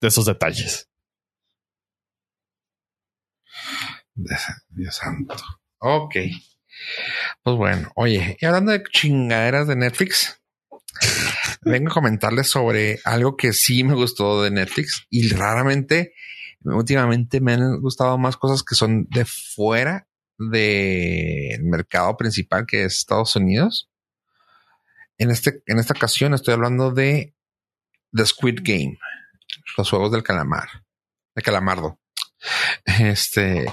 de 0.00 0.08
esos 0.08 0.24
detalles. 0.24 0.88
Dios 4.14 4.96
santo. 4.96 5.36
Ok. 5.80 6.16
Pues 7.42 7.56
bueno, 7.56 7.90
oye, 7.94 8.36
y 8.40 8.46
hablando 8.46 8.72
de 8.72 8.82
chingaderas 8.82 9.68
de 9.68 9.76
Netflix, 9.76 10.40
vengo 11.62 11.90
a 11.90 11.94
comentarles 11.94 12.48
sobre 12.48 13.00
algo 13.04 13.36
que 13.36 13.52
sí 13.52 13.84
me 13.84 13.94
gustó 13.94 14.42
de 14.42 14.50
Netflix 14.50 15.06
y 15.10 15.28
raramente, 15.28 16.14
últimamente 16.64 17.40
me 17.40 17.54
han 17.54 17.80
gustado 17.80 18.18
más 18.18 18.36
cosas 18.36 18.62
que 18.62 18.74
son 18.74 19.06
de 19.10 19.24
fuera 19.24 20.08
del 20.38 21.62
mercado 21.64 22.16
principal 22.16 22.66
que 22.66 22.84
es 22.84 22.98
Estados 22.98 23.34
Unidos. 23.36 23.90
En 25.18 25.30
este, 25.30 25.62
en 25.66 25.78
esta 25.78 25.94
ocasión 25.94 26.32
estoy 26.32 26.54
hablando 26.54 26.92
de 26.92 27.34
The 28.14 28.24
Squid 28.24 28.60
Game, 28.62 28.98
los 29.76 29.90
juegos 29.90 30.12
del 30.12 30.22
calamar, 30.22 30.68
de 31.34 31.42
calamardo. 31.42 31.98
Este, 33.00 33.66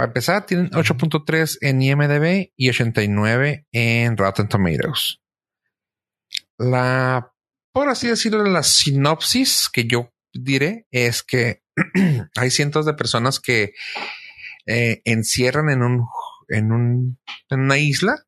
para 0.00 0.08
empezar, 0.08 0.46
tienen 0.46 0.70
8.3 0.70 1.58
en 1.60 1.82
IMDb 1.82 2.52
y 2.56 2.70
89 2.70 3.66
en 3.70 4.16
Rotten 4.16 4.48
Tomatoes. 4.48 5.20
La, 6.56 7.34
por 7.70 7.90
así 7.90 8.08
decirlo, 8.08 8.42
la 8.44 8.62
sinopsis 8.62 9.68
que 9.70 9.84
yo 9.86 10.10
diré 10.32 10.86
es 10.90 11.22
que 11.22 11.64
hay 12.34 12.50
cientos 12.50 12.86
de 12.86 12.94
personas 12.94 13.40
que 13.40 13.74
eh, 14.64 15.02
encierran 15.04 15.68
en 15.68 15.82
un, 15.82 16.06
en 16.48 16.72
un, 16.72 17.18
en 17.50 17.60
una 17.60 17.76
isla 17.76 18.24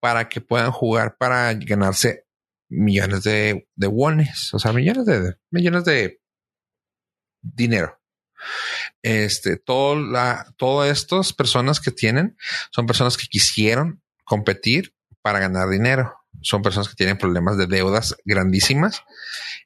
para 0.00 0.28
que 0.28 0.40
puedan 0.40 0.70
jugar 0.70 1.16
para 1.18 1.52
ganarse 1.54 2.26
millones 2.70 3.24
de, 3.24 3.66
de 3.74 3.86
wones, 3.88 4.54
o 4.54 4.60
sea, 4.60 4.72
millones 4.72 5.04
de, 5.04 5.34
millones 5.50 5.84
de 5.84 6.20
dinero. 7.42 7.97
Este, 9.02 9.56
todo 9.56 9.96
la, 9.96 10.46
todas 10.56 10.90
estas 10.90 11.32
personas 11.32 11.80
que 11.80 11.90
tienen 11.90 12.36
son 12.70 12.86
personas 12.86 13.16
que 13.16 13.26
quisieron 13.26 14.02
competir 14.24 14.94
para 15.22 15.38
ganar 15.38 15.68
dinero. 15.68 16.14
Son 16.42 16.62
personas 16.62 16.88
que 16.88 16.94
tienen 16.94 17.18
problemas 17.18 17.56
de 17.56 17.66
deudas 17.66 18.16
grandísimas 18.24 19.02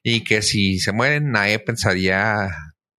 y 0.01 0.23
que 0.23 0.41
si 0.41 0.79
se 0.79 0.91
mueren, 0.91 1.31
nadie 1.31 1.59
pensaría, 1.59 2.49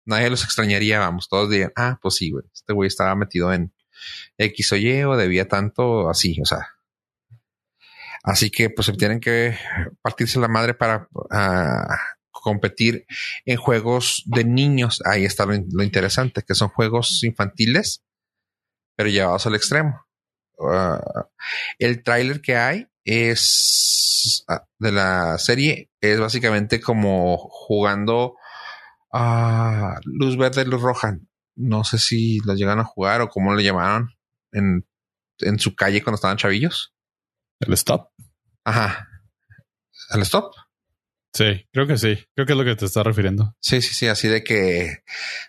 nadie 0.05 0.31
los 0.31 0.45
extrañaría. 0.45 1.01
Vamos, 1.01 1.29
todos 1.29 1.51
dirían, 1.51 1.73
ah, 1.77 1.99
pues 2.01 2.15
sí, 2.17 2.31
güey, 2.31 2.45
este 2.53 2.73
güey 2.73 2.87
estaba 2.87 3.15
metido 3.17 3.53
en 3.53 3.73
X 4.39 4.73
o 4.73 4.77
Y 4.77 5.03
o 5.05 5.17
debía 5.17 5.49
tanto 5.49 6.09
así, 6.09 6.41
o 6.41 6.45
sea. 6.45 6.71
Así 8.23 8.51
que 8.51 8.71
pues 8.71 8.91
tienen 8.97 9.21
que 9.21 9.59
partirse 10.01 10.39
la 10.41 10.49
madre 10.49 10.73
para 10.73 11.09
ah, 11.31 11.99
competir 12.45 13.07
en 13.47 13.57
juegos 13.57 14.23
de 14.27 14.45
niños. 14.45 15.01
Ahí 15.05 15.25
está 15.25 15.47
lo, 15.47 15.83
interesante, 15.83 16.43
que 16.43 16.55
son 16.55 16.69
juegos 16.69 17.25
infantiles, 17.25 18.05
pero 18.95 19.09
llevados 19.09 19.47
al 19.47 19.57
extremo. 19.57 20.07
Ah, 20.61 21.27
el 21.79 22.03
tráiler 22.05 22.41
que 22.41 22.57
hay 22.57 22.87
es 23.05 24.45
ah, 24.47 24.65
de 24.79 24.93
la 24.93 25.39
serie 25.39 25.91
es 26.01 26.21
básicamente 26.21 26.81
como 26.81 27.39
jugando 27.39 28.37
a 29.13 29.99
luz 30.05 30.37
verde, 30.37 30.67
luz 30.67 30.83
roja. 30.83 31.19
No 31.57 31.83
sé 31.83 31.99
si 31.99 32.41
lo 32.41 32.55
llegan 32.55 32.79
a 32.79 32.85
jugar 32.85 33.23
o 33.23 33.29
cómo 33.29 33.55
lo 33.55 33.61
llamaron 33.61 34.11
en, 34.53 34.87
en 35.39 35.59
su 35.59 35.75
calle 35.75 36.03
cuando 36.03 36.17
estaban 36.17 36.37
chavillos. 36.37 36.95
El 37.61 37.73
stop. 37.73 38.11
Ajá. 38.65 39.09
El 40.11 40.23
stop. 40.23 40.53
Sí, 41.35 41.67
creo 41.73 41.87
que 41.87 41.99
sí. 41.99 42.17
Creo 42.35 42.47
que 42.47 42.53
es 42.53 42.59
lo 42.59 42.65
que 42.65 42.77
te 42.77 42.87
estás 42.87 43.05
refiriendo. 43.05 43.57
Sí, 43.61 43.83
sí, 43.83 43.93
sí. 43.93 44.07
Así 44.07 44.29
de 44.29 44.45
que 44.45 45.03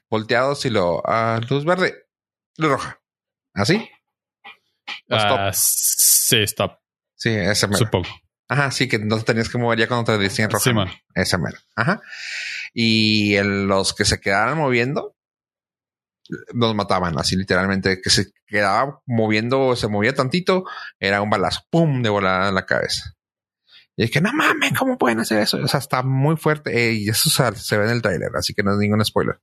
volteados 0.10 0.66
y 0.66 0.72
lo 0.72 1.08
a 1.08 1.40
luz 1.48 1.64
verde, 1.64 2.08
luz 2.58 2.72
roja. 2.72 3.00
¿Así? 3.54 3.88
Uh, 5.10 5.52
sí, 5.54 6.38
stop. 6.42 6.80
Sí, 7.16 7.30
ese 7.30 7.68
mero. 7.68 7.78
Supongo. 7.78 8.10
Ajá, 8.48 8.72
sí, 8.72 8.88
que 8.88 9.00
no 9.00 9.18
te 9.18 9.24
tenías 9.24 9.50
que 9.50 9.58
mover 9.58 9.80
ya 9.80 9.88
cuando 9.88 10.12
te 10.12 10.18
decían 10.18 10.50
roja. 10.50 10.64
Sí, 10.64 10.74
man. 10.74 10.90
Ese 11.14 11.38
mero. 11.38 11.58
Ajá. 11.76 12.02
Y 12.74 13.38
los 13.42 13.94
que 13.94 14.06
se 14.06 14.20
quedaran 14.20 14.58
moviendo, 14.58 15.16
nos 16.54 16.76
mataban 16.76 17.18
así 17.20 17.36
literalmente, 17.36 18.02
que 18.02 18.10
se 18.10 18.32
quedaba 18.48 19.02
moviendo, 19.06 19.76
se 19.76 19.88
movía 19.88 20.14
tantito, 20.14 20.66
era 21.00 21.22
un 21.22 21.30
balazo, 21.30 21.62
pum, 21.70 22.02
de 22.02 22.10
volada 22.10 22.50
en 22.50 22.56
la 22.56 22.66
cabeza. 22.66 23.15
Y 23.98 24.04
es 24.04 24.12
que 24.12 24.20
no 24.20 24.32
mames, 24.34 24.74
¿cómo 24.78 24.98
pueden 24.98 25.20
hacer 25.22 25.40
eso? 25.40 25.58
O 25.58 25.68
sea, 25.68 25.80
está 25.80 26.04
muy 26.04 26.36
fuerte 26.36 26.94
y 26.94 27.08
eso 27.08 27.30
se, 27.30 27.78
ve 27.78 27.86
en 27.86 27.92
el 27.92 28.02
trailer, 28.02 28.30
así 28.36 28.54
que 28.54 28.62
no 28.62 28.74
es 28.74 28.78
ningún 28.78 29.04
spoiler. 29.06 29.40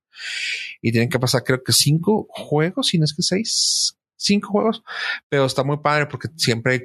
Y 0.82 0.92
tienen 0.92 1.08
que 1.08 1.18
pasar, 1.18 1.42
creo 1.42 1.62
que 1.62 1.72
cinco 1.72 2.26
juegos, 2.28 2.88
si 2.88 2.98
no 2.98 3.04
es 3.04 3.14
que 3.14 3.22
seis, 3.22 3.96
cinco 4.16 4.50
juegos, 4.50 4.82
pero 5.28 5.46
está 5.46 5.64
muy 5.64 5.78
padre 5.78 6.06
porque 6.06 6.28
siempre 6.36 6.74
hay 6.74 6.82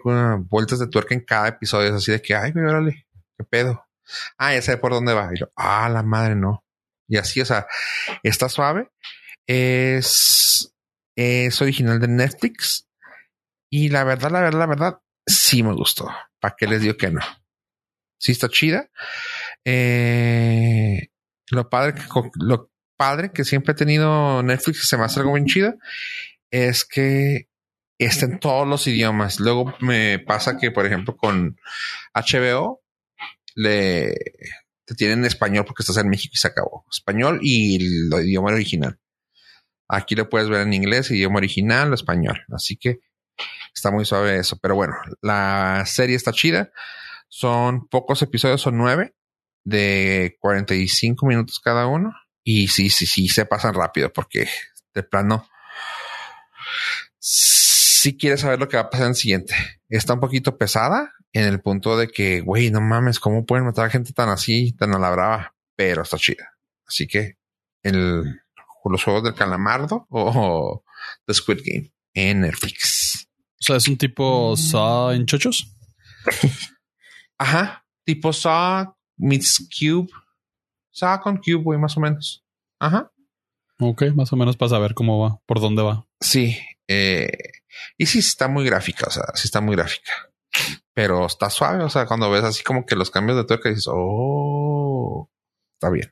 vueltas 0.50 0.80
de 0.80 0.88
tuerca 0.88 1.14
en 1.14 1.22
cada 1.22 1.50
episodio. 1.50 1.90
Es 1.90 1.96
así 1.96 2.12
de 2.12 2.22
que, 2.22 2.36
ay, 2.36 2.52
güey, 2.52 2.66
órale, 2.66 3.08
qué 3.38 3.44
pedo. 3.44 3.84
Ah, 4.38 4.54
ya 4.54 4.62
sé 4.62 4.78
por 4.78 4.92
dónde 4.92 5.14
va. 5.14 5.30
Y 5.34 5.40
yo, 5.40 5.52
ah, 5.56 5.90
la 5.90 6.04
madre 6.04 6.36
no. 6.36 6.64
Y 7.08 7.18
así, 7.18 7.42
o 7.42 7.46
sea, 7.46 7.68
está 8.24 8.48
suave. 8.48 8.90
Es, 9.46 10.74
es 11.16 11.62
original 11.62 12.00
de 12.00 12.08
Netflix. 12.08 12.88
Y 13.70 13.90
la 13.90 14.06
verdad, 14.06 14.32
la 14.32 14.42
verdad, 14.42 14.60
la 14.60 14.66
verdad, 14.66 15.00
sí 15.26 15.64
me 15.64 15.74
gustó. 15.74 16.10
¿Para 16.40 16.56
qué 16.58 16.68
les 16.68 16.82
digo 16.82 16.96
que 16.96 17.12
no? 17.12 17.22
Sí 18.18 18.32
está 18.32 18.50
chida. 18.50 18.90
Eh, 19.66 21.10
lo 21.50 21.70
padre 21.70 21.94
que 21.94 22.02
lo 22.36 22.72
padre 22.98 23.32
que 23.32 23.46
siempre 23.46 23.74
he 23.74 23.76
tenido 23.76 24.42
Netflix 24.44 24.88
se 24.88 24.98
me 24.98 25.06
hace 25.06 25.20
algo 25.20 25.34
bien 25.34 25.46
chido 25.46 25.76
es 26.52 26.84
que 26.86 27.48
está 27.98 28.26
en 28.26 28.40
todos 28.40 28.68
los 28.68 28.88
idiomas. 28.88 29.40
Luego 29.40 29.76
me 29.80 30.20
pasa 30.20 30.58
que, 30.58 30.72
por 30.72 30.86
ejemplo, 30.86 31.16
con 31.16 31.58
HBO 32.14 32.82
le 33.56 34.16
te 34.86 34.96
tienen 34.96 35.20
en 35.20 35.26
español 35.26 35.66
porque 35.66 35.84
estás 35.84 35.98
en 35.98 36.10
México 36.10 36.32
y 36.34 36.38
se 36.38 36.48
acabó. 36.48 36.86
Español 36.90 37.40
y 37.42 37.76
el, 37.76 38.26
idioma 38.26 38.52
original. 38.54 38.98
Aquí 39.90 40.16
lo 40.16 40.30
puedes 40.30 40.50
ver 40.50 40.62
en 40.62 40.74
inglés, 40.74 41.12
idioma 41.12 41.38
original, 41.38 41.94
español. 41.94 42.46
Así 42.54 42.78
que 42.78 43.00
está 43.74 43.92
muy 43.92 44.06
suave 44.06 44.38
eso. 44.38 44.58
Pero 44.62 44.76
bueno, 44.76 44.94
la 45.22 45.84
serie 45.86 46.16
está 46.16 46.32
chida. 46.32 46.72
Son 47.28 47.88
pocos 47.88 48.22
episodios, 48.22 48.62
son 48.62 48.78
nueve 48.78 49.16
de 49.64 50.38
45 50.40 51.26
minutos 51.26 51.60
cada 51.60 51.88
uno. 51.88 52.14
Y 52.44 52.70
sí, 52.70 52.90
sí, 52.90 53.06
sí, 53.06 53.28
se 53.28 53.46
pasan 53.46 53.74
rápido 53.74 54.12
porque 54.14 54.48
de 54.94 55.04
plano, 55.04 55.48
si 57.20 58.18
quieres 58.18 58.42
saber 58.42 58.60
lo 58.60 58.70
que 58.70 58.78
va 58.78 58.84
a 58.84 58.90
pasar 58.90 59.08
en 59.08 59.12
el 59.12 59.16
siguiente. 59.16 59.54
Está 59.90 60.14
un 60.14 60.22
poquito 60.22 60.58
pesada 60.58 61.14
en 61.34 61.44
el 61.44 61.60
punto 61.60 61.98
de 61.98 62.08
que, 62.08 62.42
güey, 62.42 62.72
no 62.72 62.80
mames, 62.80 63.20
¿cómo 63.20 63.46
pueden 63.46 63.66
matar 63.66 63.86
a 63.86 63.90
gente 63.90 64.14
tan 64.14 64.30
así, 64.30 64.74
tan 64.74 64.94
a 64.96 65.00
la 65.00 65.10
brava? 65.10 65.56
Pero 65.76 66.04
está 66.04 66.18
chida. 66.18 66.58
Así 66.88 67.06
que 67.06 67.38
el, 67.84 68.24
los 68.86 69.04
juegos 69.04 69.24
del 69.24 69.36
calamardo 69.36 70.08
o 70.10 70.84
The 71.26 71.34
Squid 71.34 71.60
Game 71.66 71.92
en 72.14 72.42
Netflix. 72.42 73.28
O 73.60 73.64
sea, 73.64 73.76
es 73.76 73.88
un 73.88 73.98
tipo 73.98 74.56
Saw 74.56 75.12
en 75.12 75.26
chochos. 75.26 75.76
Ajá, 77.38 77.86
tipo 78.04 78.34
Saw 78.34 78.96
meets 79.18 79.68
Cube. 79.80 80.10
Saw 80.92 81.20
con 81.22 81.38
Cube, 81.38 81.64
güey, 81.64 81.80
más 81.80 81.96
o 81.98 82.00
menos. 82.00 82.44
Ajá. 82.80 83.12
Ok, 83.80 84.04
más 84.16 84.34
o 84.34 84.36
menos 84.36 84.58
para 84.58 84.70
saber 84.70 84.94
cómo 84.94 85.20
va, 85.20 85.40
por 85.46 85.60
dónde 85.60 85.84
va. 85.84 86.06
Sí. 86.20 86.58
Eh, 86.88 87.30
y 87.98 88.06
sí 88.08 88.20
está 88.20 88.48
muy 88.48 88.66
gráfica, 88.66 89.06
o 89.08 89.12
sea, 89.12 89.26
sí 89.36 89.48
está 89.48 89.62
muy 89.62 89.76
gráfica. 89.76 90.12
Pero 90.94 91.28
está 91.28 91.50
suave, 91.50 91.84
o 91.84 91.90
sea, 91.90 92.08
cuando 92.08 92.32
ves 92.32 92.44
así 92.44 92.64
como 92.64 92.86
que 92.86 92.96
los 92.96 93.12
cambios 93.12 93.38
de 93.38 93.44
tuerca 93.44 93.70
dices, 93.70 93.88
oh, 93.88 95.30
está 95.74 95.92
bien. 95.92 96.12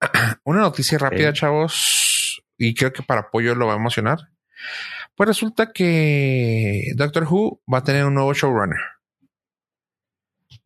Una 0.44 0.60
noticia 0.60 0.98
rápida, 0.98 1.32
chavos, 1.32 2.42
y 2.58 2.74
creo 2.74 2.92
que 2.92 3.04
para 3.04 3.22
apoyo 3.22 3.54
lo 3.54 3.68
va 3.68 3.74
a 3.74 3.76
emocionar. 3.76 4.18
Pues 5.14 5.28
resulta 5.28 5.72
que 5.72 6.92
Doctor 6.96 7.24
Who 7.24 7.62
va 7.72 7.78
a 7.78 7.84
tener 7.84 8.04
un 8.04 8.14
nuevo 8.14 8.34
showrunner. 8.34 8.80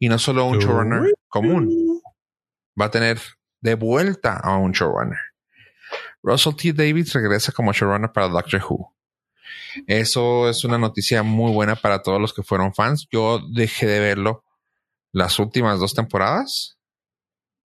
Y 0.00 0.08
no 0.08 0.18
solo 0.18 0.46
un 0.46 0.58
showrunner 0.58 1.12
común. 1.28 2.02
Va 2.80 2.86
a 2.86 2.90
tener 2.90 3.20
de 3.60 3.74
vuelta 3.74 4.36
a 4.36 4.56
un 4.56 4.72
showrunner. 4.72 5.18
Russell 6.22 6.54
T. 6.56 6.72
Davis 6.72 7.12
regresa 7.12 7.52
como 7.52 7.72
showrunner 7.72 8.10
para 8.10 8.28
Doctor 8.28 8.62
Who. 8.68 8.94
Eso 9.86 10.48
es 10.48 10.64
una 10.64 10.78
noticia 10.78 11.22
muy 11.22 11.52
buena 11.52 11.76
para 11.76 12.02
todos 12.02 12.20
los 12.20 12.32
que 12.32 12.42
fueron 12.42 12.74
fans. 12.74 13.06
Yo 13.12 13.40
dejé 13.52 13.86
de 13.86 14.00
verlo 14.00 14.42
las 15.12 15.38
últimas 15.38 15.78
dos 15.78 15.94
temporadas. 15.94 16.78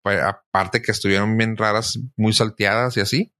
Pues, 0.02 0.22
aparte 0.22 0.82
que 0.82 0.92
estuvieron 0.92 1.38
bien 1.38 1.58
raras, 1.58 1.98
muy 2.16 2.34
salteadas 2.34 2.98
y 2.98 3.00
así. 3.00 3.34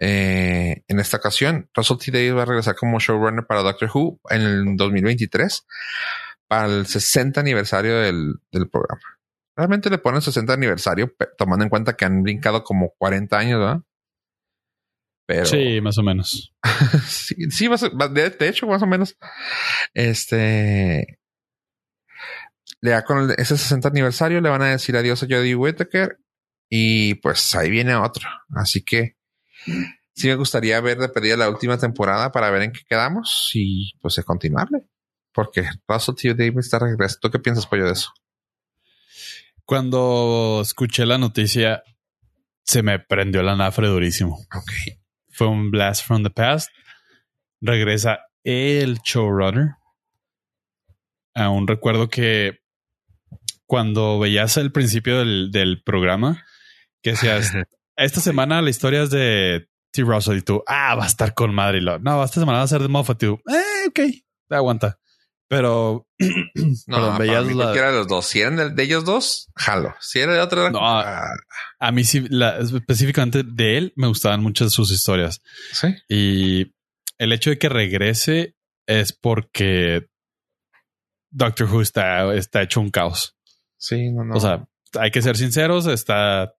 Eh, 0.00 0.82
en 0.88 0.98
esta 0.98 1.18
ocasión, 1.18 1.68
Russell 1.74 1.98
T. 1.98 2.10
Davis 2.10 2.34
va 2.34 2.42
a 2.42 2.46
regresar 2.46 2.74
como 2.74 2.98
showrunner 2.98 3.46
para 3.46 3.62
Doctor 3.62 3.90
Who 3.92 4.18
en 4.30 4.40
el 4.40 4.76
2023 4.76 5.66
el 6.60 6.86
60 6.86 7.40
aniversario 7.40 7.98
del, 8.00 8.38
programa. 8.70 9.02
Realmente 9.56 9.90
le 9.90 9.98
ponen 9.98 10.22
60 10.22 10.52
aniversario, 10.52 11.14
tomando 11.36 11.64
en 11.64 11.70
cuenta 11.70 11.94
que 11.94 12.04
han 12.04 12.22
brincado 12.22 12.64
como 12.64 12.94
40 12.98 13.38
años, 13.38 13.58
¿verdad? 13.58 13.80
Pero... 15.26 15.46
Sí, 15.46 15.80
más 15.80 15.98
o 15.98 16.02
menos. 16.02 16.54
sí, 17.06 17.34
de, 17.36 18.48
hecho, 18.48 18.66
más 18.66 18.82
o 18.82 18.86
menos. 18.86 19.16
Este. 19.94 21.18
Le 22.80 22.90
da 22.90 23.04
con 23.04 23.30
ese 23.30 23.56
60 23.56 23.88
aniversario, 23.88 24.40
le 24.40 24.48
van 24.48 24.62
a 24.62 24.70
decir 24.70 24.96
adiós 24.96 25.22
a 25.22 25.26
Jodie 25.26 25.54
Whittaker 25.54 26.18
y 26.68 27.14
pues 27.16 27.54
ahí 27.54 27.70
viene 27.70 27.94
otro. 27.94 28.28
Así 28.56 28.82
que 28.82 29.16
sí 30.14 30.26
me 30.26 30.34
gustaría 30.34 30.80
ver 30.80 30.98
de 30.98 31.08
pedir 31.08 31.38
la 31.38 31.48
última 31.48 31.78
temporada 31.78 32.32
para 32.32 32.50
ver 32.50 32.62
en 32.62 32.72
qué 32.72 32.80
quedamos 32.88 33.50
y 33.54 33.92
pues 34.00 34.18
es 34.18 34.24
continuarle 34.24 34.84
porque 35.32 35.68
Russell 35.88 36.14
T. 36.14 36.34
Davis 36.34 36.66
está 36.66 36.78
regreso. 36.78 37.18
¿Tú 37.20 37.30
qué 37.30 37.38
piensas, 37.38 37.66
Pollo, 37.66 37.86
de 37.86 37.92
eso? 37.92 38.12
Cuando 39.64 40.60
escuché 40.62 41.06
la 41.06 41.18
noticia, 41.18 41.82
se 42.64 42.82
me 42.82 42.98
prendió 42.98 43.42
la 43.42 43.56
nafre 43.56 43.88
durísimo. 43.88 44.38
Ok. 44.54 44.72
Fue 45.30 45.46
un 45.46 45.70
blast 45.70 46.04
from 46.04 46.22
the 46.22 46.30
past. 46.30 46.70
Regresa 47.60 48.20
el 48.44 48.98
showrunner. 48.98 49.76
Aún 51.34 51.66
recuerdo 51.66 52.08
que 52.08 52.58
cuando 53.66 54.18
veías 54.18 54.58
el 54.58 54.70
principio 54.70 55.24
del, 55.24 55.82
programa, 55.84 56.44
que 57.02 57.12
decías, 57.12 57.52
esta 57.96 58.20
semana 58.20 58.60
la 58.60 58.68
historia 58.68 59.02
es 59.02 59.10
de 59.10 59.68
T. 59.92 60.02
Russell 60.02 60.38
y 60.38 60.42
tú, 60.42 60.62
ah, 60.66 60.94
va 60.94 61.04
a 61.04 61.06
estar 61.06 61.32
con 61.32 61.54
madre. 61.54 61.80
no, 61.80 62.22
esta 62.22 62.40
semana 62.40 62.58
va 62.58 62.64
a 62.64 62.68
ser 62.68 62.82
de 62.82 62.88
Moffat. 62.88 63.22
Y 63.22 63.26
tú, 63.26 63.40
eh, 63.48 63.88
ok, 63.88 64.00
te 64.48 64.54
aguanta 64.54 64.98
Pero 65.52 66.06
No, 66.18 66.96
Perdón, 66.96 67.06
para 67.10 67.18
veías 67.18 67.44
mí 67.44 67.52
la- 67.52 67.64
cualquiera 67.64 67.90
de 67.92 67.98
los 67.98 68.08
dos. 68.08 68.24
Si 68.26 68.40
eran 68.40 68.56
de, 68.56 68.70
de 68.70 68.82
ellos 68.84 69.04
dos, 69.04 69.50
jalo. 69.54 69.94
Si 70.00 70.18
era 70.18 70.32
de 70.32 70.40
otro, 70.40 70.62
era- 70.62 70.70
No, 70.70 70.78
ah, 70.80 71.28
a 71.78 71.92
mí 71.92 72.04
sí, 72.04 72.24
la- 72.30 72.56
específicamente 72.58 73.42
de 73.44 73.76
él, 73.76 73.92
me 73.96 74.06
gustaban 74.06 74.42
muchas 74.42 74.72
sus 74.72 74.90
historias. 74.90 75.42
sí. 75.72 75.88
Y 76.08 76.72
el 77.18 77.32
hecho 77.34 77.50
de 77.50 77.58
que 77.58 77.68
regrese 77.68 78.54
es 78.86 79.12
porque 79.12 80.06
Doctor 81.30 81.68
Who 81.70 81.82
está, 81.82 82.32
está 82.34 82.62
hecho 82.62 82.80
un 82.80 82.90
caos. 82.90 83.36
Sí, 83.76 84.10
no, 84.10 84.24
no. 84.24 84.34
O 84.34 84.40
sea, 84.40 84.64
hay 84.98 85.10
que 85.10 85.20
ser 85.20 85.36
sinceros, 85.36 85.86
está, 85.86 86.54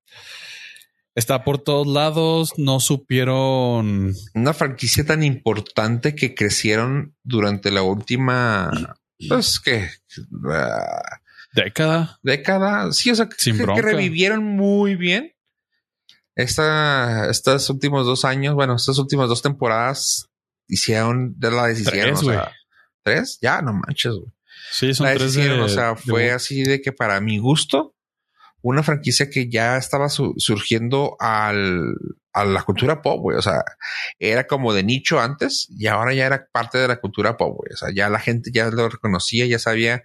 está 1.16 1.44
por 1.44 1.60
todos 1.60 1.88
lados, 1.88 2.54
no 2.58 2.80
supieron 2.80 4.14
una 4.34 4.54
franquicia 4.54 5.06
tan 5.06 5.24
importante 5.24 6.16
que 6.16 6.36
crecieron 6.36 7.16
durante 7.24 7.72
la 7.72 7.84
última, 7.84 8.72
pues 9.30 9.60
que 9.60 9.90
ah, 10.50 11.20
década. 11.54 12.20
década. 12.24 12.92
Sí, 12.94 13.12
o 13.12 13.16
sea, 13.16 13.28
que, 13.30 13.36
Sin 13.38 13.58
que 13.58 13.64
bronca. 13.64 13.82
revivieron 13.82 14.44
muy 14.44 14.96
bien. 14.96 15.34
Esta, 16.36 17.30
estos 17.30 17.70
últimos 17.70 18.08
dos 18.08 18.26
años, 18.26 18.56
bueno, 18.56 18.76
estas 18.76 18.98
últimas 18.98 19.30
dos 19.30 19.42
temporadas 19.44 20.30
hicieron 20.68 21.36
de 21.40 21.52
la 21.52 21.68
decisión. 21.68 21.94
Tres, 21.94 22.20
o 22.20 22.26
sea, 22.26 22.34
güey. 22.42 22.48
tres, 23.04 23.38
ya 23.40 23.62
no 23.62 23.74
manches, 23.74 24.14
güey. 24.14 24.32
Sí, 24.72 24.94
son 24.96 25.06
La 25.06 25.14
tres 25.14 25.36
de, 25.36 25.52
o 25.52 25.70
sea, 25.70 25.90
de- 25.90 25.96
fue 25.98 26.32
así 26.32 26.64
de 26.64 26.82
que 26.82 26.92
para 26.92 27.22
mi 27.22 27.38
gusto, 27.38 27.93
una 28.64 28.82
franquicia 28.82 29.30
que 29.30 29.50
ya 29.50 29.78
estaba 29.78 30.10
su- 30.10 30.34
surgiendo 30.38 31.16
al, 31.20 31.94
a 32.34 32.46
la 32.46 32.64
cultura 32.64 33.02
pop, 33.02 33.20
güey. 33.22 33.38
O 33.38 33.42
sea, 33.42 33.64
era 34.20 34.48
como 34.48 34.74
de 34.74 34.84
nicho 34.84 35.20
antes 35.20 35.68
y 35.70 35.88
ahora 35.88 36.14
ya 36.14 36.26
era 36.26 36.48
parte 36.52 36.78
de 36.80 36.88
la 36.88 37.00
cultura 37.00 37.38
pop, 37.38 37.58
güey. 37.58 37.74
O 37.74 37.78
sea, 37.78 37.90
ya 37.94 38.10
la 38.10 38.20
gente 38.20 38.52
ya 38.54 38.70
lo 38.72 38.90
reconocía, 38.90 39.46
ya 39.46 39.60
sabía 39.60 40.02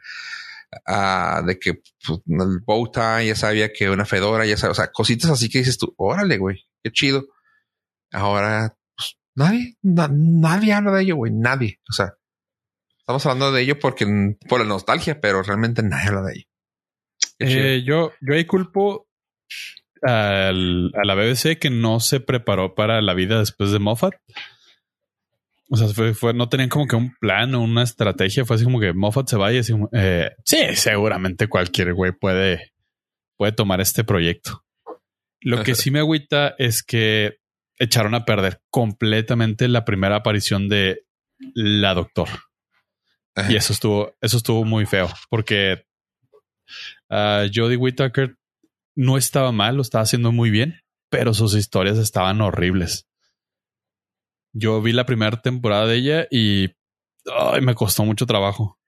ah, 0.86 1.42
de 1.46 1.58
que 1.58 1.74
pues, 2.06 2.20
el 2.26 2.58
bow 2.66 2.90
ya 3.24 3.34
sabía 3.36 3.72
que 3.72 3.88
una 3.90 4.04
fedora, 4.04 4.44
ya 4.44 4.56
sabía, 4.56 4.72
o 4.72 4.74
sea, 4.74 4.90
cositas 4.92 5.30
así 5.30 5.48
que 5.48 5.58
dices 5.60 5.78
tú, 5.78 5.94
órale, 5.96 6.36
güey, 6.38 6.66
qué 6.82 6.90
chido. 6.90 7.26
Ahora, 8.12 8.76
pues, 8.96 9.16
nadie, 9.36 9.76
na- 9.82 10.10
nadie 10.12 10.72
habla 10.72 10.92
de 10.92 11.02
ello, 11.04 11.16
güey, 11.16 11.32
nadie. 11.32 11.80
O 11.88 11.92
sea, 11.92 12.14
estamos 12.98 13.24
hablando 13.26 13.52
de 13.52 13.62
ello 13.62 13.78
porque 13.78 14.04
por 14.48 14.60
la 14.60 14.66
nostalgia, 14.66 15.20
pero 15.20 15.42
realmente 15.44 15.82
nadie 15.82 16.08
habla 16.08 16.22
de 16.22 16.32
ello. 16.34 16.47
Eh, 17.40 17.82
yo, 17.84 18.12
yo 18.20 18.34
ahí 18.34 18.44
culpo 18.44 19.06
al- 20.02 20.92
a 20.94 21.04
la 21.04 21.14
BBC 21.14 21.58
que 21.58 21.70
no 21.70 22.00
se 22.00 22.20
preparó 22.20 22.74
para 22.74 23.00
la 23.02 23.14
vida 23.14 23.38
después 23.38 23.70
de 23.72 23.78
Moffat. 23.78 24.14
O 25.70 25.76
sea, 25.76 25.88
fue, 25.88 26.14
fue- 26.14 26.32
no 26.34 26.48
tenían 26.48 26.68
como 26.70 26.86
que 26.86 26.96
un 26.96 27.14
plan 27.20 27.54
o 27.54 27.62
una 27.62 27.82
estrategia. 27.82 28.44
Fue 28.44 28.56
así 28.56 28.64
como 28.64 28.80
que 28.80 28.92
Moffat 28.92 29.28
se 29.28 29.36
va 29.36 29.52
y 29.52 29.58
así 29.58 29.74
eh, 29.92 30.30
sí, 30.44 30.58
seguramente 30.74 31.46
cualquier 31.48 31.92
güey 31.94 32.12
puede, 32.12 32.72
puede 33.36 33.52
tomar 33.52 33.80
este 33.80 34.02
proyecto. 34.04 34.64
Lo 35.40 35.62
que 35.62 35.74
sí 35.74 35.90
me 35.90 36.00
agüita 36.00 36.54
es 36.58 36.82
que 36.82 37.38
echaron 37.78 38.14
a 38.14 38.24
perder 38.24 38.60
completamente 38.70 39.68
la 39.68 39.84
primera 39.84 40.16
aparición 40.16 40.68
de 40.68 41.04
la 41.54 41.94
doctor. 41.94 42.28
Ajá. 43.36 43.52
Y 43.52 43.54
eso 43.56 43.72
estuvo, 43.72 44.16
eso 44.20 44.38
estuvo 44.38 44.64
muy 44.64 44.84
feo 44.86 45.08
porque 45.30 45.84
ah, 47.10 47.44
Jodie 47.52 47.76
Whittaker 47.76 48.36
no 48.96 49.16
estaba 49.16 49.52
mal, 49.52 49.76
lo 49.76 49.82
estaba 49.82 50.02
haciendo 50.02 50.32
muy 50.32 50.50
bien, 50.50 50.80
pero 51.10 51.34
sus 51.34 51.54
historias 51.54 51.98
estaban 51.98 52.40
horribles. 52.40 53.06
Yo 54.52 54.80
vi 54.82 54.92
la 54.92 55.06
primera 55.06 55.40
temporada 55.40 55.86
de 55.86 55.96
ella 55.96 56.26
y 56.30 56.70
ay, 57.26 57.60
me 57.60 57.74
costó 57.74 58.04
mucho 58.04 58.26
trabajo. 58.26 58.78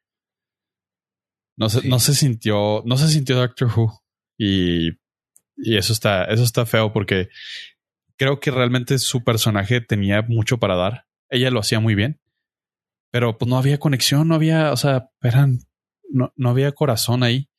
No 1.56 1.68
se, 1.68 1.82
Sí. 1.82 1.88
no 1.88 1.98
se 2.00 2.14
sintió, 2.14 2.82
no 2.86 2.96
se 2.96 3.08
sintió 3.08 3.36
Doctor 3.36 3.68
Who. 3.76 4.00
Y, 4.38 4.92
y 5.56 5.76
eso 5.76 5.92
está, 5.92 6.24
eso 6.24 6.42
está 6.42 6.64
feo 6.64 6.92
porque 6.92 7.28
creo 8.16 8.40
que 8.40 8.50
realmente 8.50 8.98
su 8.98 9.22
personaje 9.22 9.80
tenía 9.82 10.22
mucho 10.22 10.58
para 10.58 10.76
dar. 10.76 11.06
Ella 11.28 11.50
lo 11.50 11.60
hacía 11.60 11.78
muy 11.80 11.94
bien, 11.94 12.18
pero 13.10 13.36
pues 13.36 13.48
no 13.48 13.58
había 13.58 13.78
conexión, 13.78 14.28
no 14.28 14.34
había, 14.34 14.72
o 14.72 14.76
sea, 14.76 15.10
eran, 15.22 15.58
no, 16.08 16.32
no 16.36 16.48
había 16.48 16.72
corazón 16.72 17.22
ahí. 17.22 17.49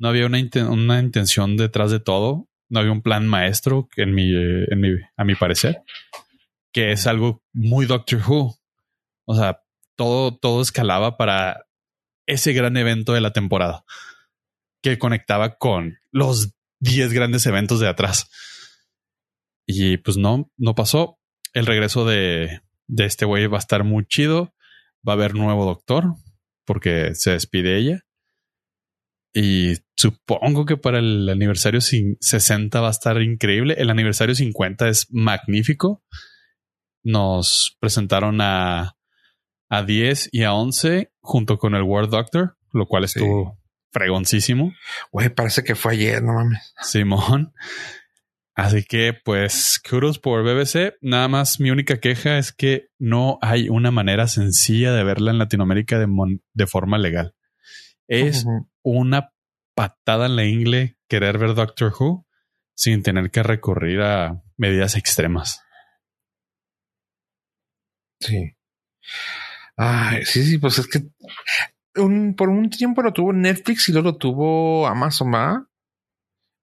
No 0.00 0.08
había 0.08 0.24
una, 0.24 0.38
una 0.70 0.98
intención 0.98 1.58
detrás 1.58 1.90
de 1.90 2.00
todo. 2.00 2.48
No 2.70 2.80
había 2.80 2.90
un 2.90 3.02
plan 3.02 3.28
maestro 3.28 3.88
en 3.96 4.14
mi, 4.14 4.32
en 4.34 4.80
mi, 4.80 4.88
a 5.14 5.24
mi 5.24 5.34
parecer, 5.34 5.82
que 6.72 6.92
es 6.92 7.06
algo 7.06 7.44
muy 7.52 7.84
Doctor 7.84 8.22
Who. 8.26 8.56
O 9.26 9.34
sea, 9.34 9.62
todo, 9.96 10.36
todo 10.36 10.62
escalaba 10.62 11.18
para 11.18 11.66
ese 12.26 12.54
gran 12.54 12.78
evento 12.78 13.12
de 13.12 13.20
la 13.20 13.32
temporada 13.32 13.84
que 14.82 14.98
conectaba 14.98 15.56
con 15.58 15.98
los 16.10 16.54
10 16.78 17.12
grandes 17.12 17.44
eventos 17.44 17.78
de 17.78 17.88
atrás. 17.88 18.30
Y 19.66 19.98
pues 19.98 20.16
no, 20.16 20.50
no 20.56 20.74
pasó. 20.74 21.18
El 21.52 21.66
regreso 21.66 22.06
de, 22.06 22.62
de 22.86 23.04
este 23.04 23.26
güey 23.26 23.48
va 23.48 23.58
a 23.58 23.60
estar 23.60 23.84
muy 23.84 24.06
chido. 24.06 24.54
Va 25.06 25.12
a 25.12 25.16
haber 25.16 25.34
nuevo 25.34 25.66
doctor 25.66 26.14
porque 26.64 27.14
se 27.14 27.32
despide 27.32 27.76
ella. 27.76 28.06
Y 29.34 29.74
supongo 30.00 30.64
que 30.64 30.76
para 30.76 30.98
el 30.98 31.28
aniversario 31.28 31.80
cin- 31.80 32.16
60 32.20 32.80
va 32.80 32.88
a 32.88 32.92
estar 32.92 33.20
increíble. 33.20 33.74
El 33.78 33.90
aniversario 33.90 34.34
50 34.34 34.88
es 34.88 35.06
magnífico. 35.10 36.02
Nos 37.02 37.76
presentaron 37.80 38.40
a, 38.40 38.96
a 39.68 39.82
10 39.82 40.28
y 40.32 40.42
a 40.44 40.52
11 40.52 41.12
junto 41.20 41.58
con 41.58 41.74
el 41.74 41.82
World 41.82 42.10
Doctor, 42.10 42.56
lo 42.72 42.86
cual 42.86 43.08
Sí. 43.08 43.18
estuvo 43.20 43.58
fregoncísimo. 43.92 44.72
Güey, 45.10 45.30
parece 45.30 45.64
que 45.64 45.74
fue 45.74 45.92
ayer, 45.94 46.22
no 46.22 46.34
mames. 46.34 46.74
Simón. 46.82 47.52
Así 48.54 48.84
que, 48.84 49.14
pues, 49.24 49.80
kudos 49.88 50.18
por 50.18 50.42
BBC. 50.44 50.94
Nada 51.00 51.28
más 51.28 51.60
mi 51.60 51.70
única 51.70 51.98
queja 51.98 52.36
es 52.38 52.52
que 52.52 52.88
no 52.98 53.38
hay 53.40 53.68
una 53.68 53.90
manera 53.90 54.26
sencilla 54.28 54.92
de 54.92 55.02
verla 55.04 55.30
en 55.30 55.38
Latinoamérica 55.38 55.98
de, 55.98 56.06
mon- 56.06 56.42
de 56.52 56.66
forma 56.66 56.98
legal. 56.98 57.34
Es 58.06 58.44
una 58.82 59.30
patada 59.80 60.26
en 60.26 60.36
la 60.36 60.44
ingle 60.44 60.98
querer 61.08 61.38
ver 61.38 61.54
Doctor 61.54 61.94
Who 61.98 62.26
sin 62.76 63.02
tener 63.02 63.30
que 63.30 63.42
recurrir 63.42 64.02
a 64.02 64.42
medidas 64.58 64.94
extremas. 64.94 65.62
Sí. 68.20 68.52
Ay, 69.76 70.24
sí, 70.26 70.44
sí, 70.44 70.58
pues 70.58 70.78
es 70.78 70.86
que 70.86 71.00
un- 72.00 72.34
por 72.36 72.50
un 72.50 72.68
tiempo 72.68 73.02
lo 73.02 73.12
tuvo 73.14 73.32
Netflix 73.32 73.88
y 73.88 73.92
luego 73.92 74.10
lo 74.10 74.16
tuvo 74.18 74.86
Amazon, 74.86 75.30
¿verdad? 75.30 75.54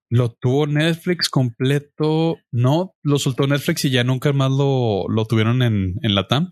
Lo 0.09 0.31
tuvo 0.31 0.67
Netflix 0.67 1.27
completo. 1.29 2.37
No, 2.51 2.93
lo 3.01 3.17
soltó 3.17 3.47
Netflix 3.47 3.85
y 3.85 3.89
ya 3.89 4.03
nunca 4.03 4.31
más 4.33 4.51
lo, 4.51 5.05
lo 5.09 5.25
tuvieron 5.25 5.63
en, 5.63 5.95
en 6.03 6.13
la 6.15 6.27
TAM. 6.27 6.51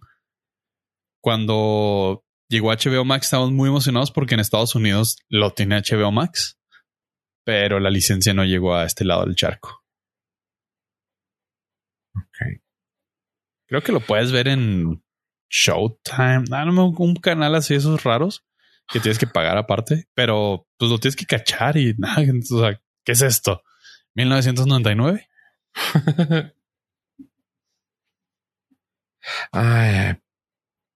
Cuando 1.21 2.23
llegó 2.49 2.71
HBO 2.71 3.05
Max, 3.05 3.27
estábamos 3.27 3.51
muy 3.53 3.69
emocionados 3.69 4.11
porque 4.11 4.33
en 4.33 4.39
Estados 4.39 4.75
Unidos 4.75 5.17
lo 5.29 5.53
tiene 5.53 5.77
HBO 5.81 6.11
Max, 6.11 6.54
pero 7.45 7.79
la 7.79 7.89
licencia 7.89 8.33
no 8.33 8.43
llegó 8.43 8.75
a 8.75 8.83
este 8.85 9.05
lado 9.05 9.23
del 9.25 9.35
charco. 9.35 9.85
Ok. 12.15 12.61
Creo 13.67 13.81
que 13.81 13.91
lo 13.91 14.01
puedes 14.01 14.31
ver 14.31 14.47
en 14.47 15.03
Showtime, 15.49 16.45
ah, 16.51 16.65
no, 16.65 16.89
un 16.89 17.15
canal 17.15 17.55
así, 17.55 17.75
esos 17.75 18.03
raros 18.03 18.45
que 18.91 18.99
tienes 18.99 19.17
que 19.17 19.27
pagar 19.27 19.57
aparte, 19.57 20.07
pero 20.13 20.67
pues 20.77 20.91
lo 20.91 20.99
tienes 20.99 21.15
que 21.15 21.25
cachar 21.25 21.77
y 21.77 21.93
nada. 21.97 22.21
O 22.51 22.59
sea, 22.59 22.81
¿qué 23.03 23.13
es 23.13 23.21
esto? 23.21 23.63
1999. 24.15 25.29
Ay, 29.51 30.17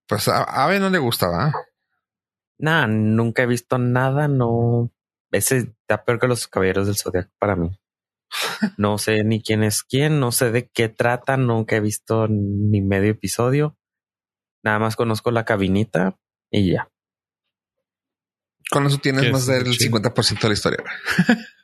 pues 0.06 0.28
a 0.28 0.42
a 0.44 0.64
Ave 0.64 0.78
no 0.80 0.88
le 0.90 0.98
gustaba. 0.98 1.52
Nah, 2.58 2.86
nunca 2.86 3.42
he 3.42 3.46
visto 3.46 3.78
nada, 3.78 4.28
no. 4.28 4.90
Ese 5.32 5.58
está 5.58 6.04
peor 6.04 6.18
que 6.18 6.26
los 6.28 6.48
caballeros 6.48 6.86
del 6.86 6.96
zodiaco 6.96 7.30
para 7.38 7.56
mí. 7.56 7.70
No 8.76 8.98
sé 8.98 9.24
ni 9.24 9.42
quién 9.42 9.62
es 9.64 9.82
quién, 9.82 10.20
no 10.20 10.32
sé 10.32 10.50
de 10.52 10.68
qué 10.68 10.88
trata, 10.88 11.36
nunca 11.36 11.76
he 11.76 11.80
visto 11.80 12.26
ni 12.28 12.80
medio 12.80 13.10
episodio. 13.10 13.76
Nada 14.62 14.78
más 14.78 14.96
conozco 14.96 15.30
la 15.30 15.44
cabinita 15.44 16.18
y 16.50 16.72
ya. 16.72 16.90
Con 18.70 18.86
eso 18.86 18.98
tienes 18.98 19.32
más 19.32 19.46
del 19.46 19.64
muy 19.66 19.76
chido. 19.76 19.98
50% 19.98 20.40
de 20.42 20.48
la 20.48 20.54
historia. 20.54 20.84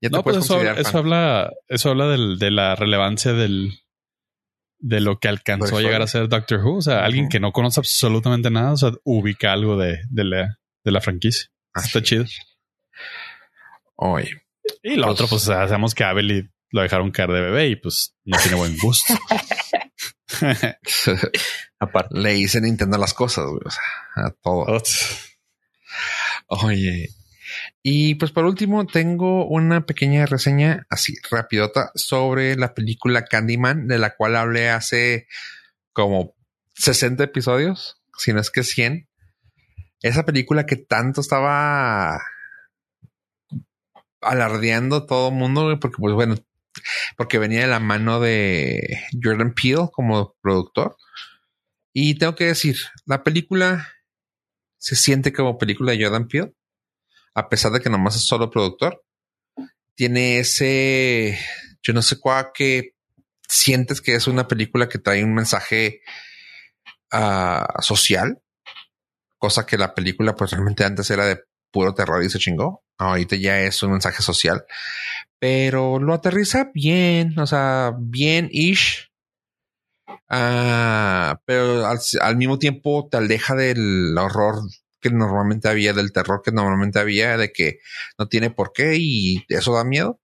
ya 0.00 0.08
te 0.08 0.10
No, 0.10 0.22
pues 0.22 0.34
puedes 0.36 0.44
eso, 0.44 0.54
considerar 0.54 0.78
eso 0.80 0.90
fan. 0.92 0.98
habla, 1.00 1.52
eso 1.68 1.90
habla 1.90 2.06
del- 2.08 2.38
de 2.38 2.50
la 2.50 2.74
relevancia 2.76 3.32
del 3.32 3.72
de 4.80 5.00
lo 5.00 5.18
que 5.18 5.26
alcanzó 5.26 5.76
a 5.76 5.80
llegar 5.80 6.02
a 6.02 6.06
ser 6.06 6.28
Doctor 6.28 6.60
Who. 6.64 6.76
O 6.76 6.82
sea, 6.82 7.04
alguien 7.04 7.28
que 7.28 7.40
no 7.40 7.50
conoce 7.50 7.80
absolutamente 7.80 8.48
nada, 8.50 8.72
o 8.72 8.76
sea, 8.76 8.92
ubica 9.04 9.52
algo 9.52 9.76
de, 9.76 9.98
de 10.08 10.24
la, 10.24 10.58
de 10.84 10.92
la 10.92 11.00
franquicia. 11.00 11.48
Está 11.84 12.02
chido. 12.02 12.24
Oye, 13.96 14.30
Y 14.82 14.96
lo 14.96 15.06
Pues- 15.06 15.12
otro, 15.14 15.28
pues 15.28 15.42
sabemos 15.42 15.94
que 15.94 16.04
Abel 16.04 16.50
lo 16.70 16.82
dejaron 16.82 17.10
caer 17.10 17.30
de 17.30 17.40
bebé 17.40 17.68
y 17.68 17.76
pues 17.76 18.14
no 18.24 18.38
tiene 18.38 18.56
buen 18.56 18.76
gusto. 18.78 19.14
Aparte. 21.78 22.18
Le 22.18 22.36
hice 22.36 22.60
Nintendo 22.60 22.98
las 22.98 23.14
cosas, 23.14 23.46
güey. 23.46 23.60
O 23.64 23.70
sea, 23.70 23.82
a 24.26 24.30
todo. 24.42 24.80
Oye. 26.48 27.08
Y 27.82 28.16
pues 28.16 28.30
por 28.30 28.44
último, 28.44 28.86
tengo 28.86 29.46
una 29.46 29.86
pequeña 29.86 30.26
reseña 30.26 30.86
así 30.90 31.14
rapidota 31.30 31.90
sobre 31.94 32.56
la 32.56 32.74
película 32.74 33.24
Candyman, 33.24 33.86
de 33.88 33.98
la 33.98 34.14
cual 34.16 34.36
hablé 34.36 34.68
hace 34.68 35.26
como 35.92 36.34
60 36.74 37.24
episodios, 37.24 38.02
si 38.18 38.32
no 38.32 38.40
es 38.40 38.50
que 38.50 38.64
100. 38.64 39.07
Esa 40.02 40.24
película 40.24 40.66
que 40.66 40.76
tanto 40.76 41.20
estaba 41.20 42.20
alardeando 44.20 45.06
todo 45.06 45.28
el 45.28 45.34
mundo, 45.34 45.78
porque 45.80 45.96
pues 45.98 46.14
bueno, 46.14 46.36
porque 47.16 47.38
venía 47.38 47.62
de 47.62 47.66
la 47.66 47.80
mano 47.80 48.20
de 48.20 49.00
Jordan 49.22 49.54
Peele 49.54 49.88
como 49.92 50.34
productor. 50.40 50.96
Y 51.92 52.16
tengo 52.16 52.34
que 52.34 52.46
decir, 52.46 52.76
la 53.06 53.24
película 53.24 53.88
se 54.78 54.94
siente 54.94 55.32
como 55.32 55.58
película 55.58 55.92
de 55.92 56.04
Jordan 56.04 56.28
Peele, 56.28 56.54
a 57.34 57.48
pesar 57.48 57.72
de 57.72 57.80
que 57.80 57.90
nomás 57.90 58.16
es 58.16 58.26
solo 58.26 58.50
productor. 58.50 59.04
Tiene 59.94 60.38
ese, 60.38 61.38
yo 61.82 61.92
no 61.92 62.02
sé 62.02 62.20
cuál 62.20 62.50
que 62.54 62.94
sientes 63.48 64.00
que 64.00 64.14
es 64.14 64.26
una 64.28 64.46
película 64.46 64.88
que 64.88 64.98
trae 64.98 65.24
un 65.24 65.34
mensaje 65.34 66.02
uh, 67.12 67.82
social, 67.82 68.40
cosa 69.38 69.66
que 69.66 69.78
la 69.78 69.94
película 69.94 70.34
pues 70.34 70.50
realmente 70.50 70.84
antes 70.84 71.10
era 71.10 71.26
de 71.26 71.40
puro 71.70 71.94
terror 71.94 72.22
y 72.22 72.30
se 72.30 72.38
chingó. 72.38 72.82
Ahorita 72.98 73.36
ya 73.36 73.60
es 73.60 73.82
un 73.82 73.92
mensaje 73.92 74.22
social, 74.22 74.64
pero 75.38 75.98
lo 75.98 76.14
aterriza 76.14 76.70
bien, 76.74 77.38
o 77.38 77.46
sea, 77.46 77.92
bien 77.98 78.48
ish. 78.50 79.10
Ah, 80.28 81.40
pero 81.46 81.86
al, 81.86 81.98
al, 82.20 82.36
mismo 82.36 82.58
tiempo 82.58 83.08
te 83.10 83.16
aleja 83.18 83.54
del 83.54 84.16
horror 84.18 84.56
que 85.00 85.10
normalmente 85.10 85.68
había, 85.68 85.92
del 85.92 86.12
terror 86.12 86.42
que 86.44 86.52
normalmente 86.52 86.98
había, 86.98 87.36
de 87.36 87.52
que 87.52 87.78
no 88.18 88.28
tiene 88.28 88.50
por 88.50 88.72
qué 88.72 88.96
y 88.98 89.44
eso 89.48 89.74
da 89.74 89.84
miedo. 89.84 90.20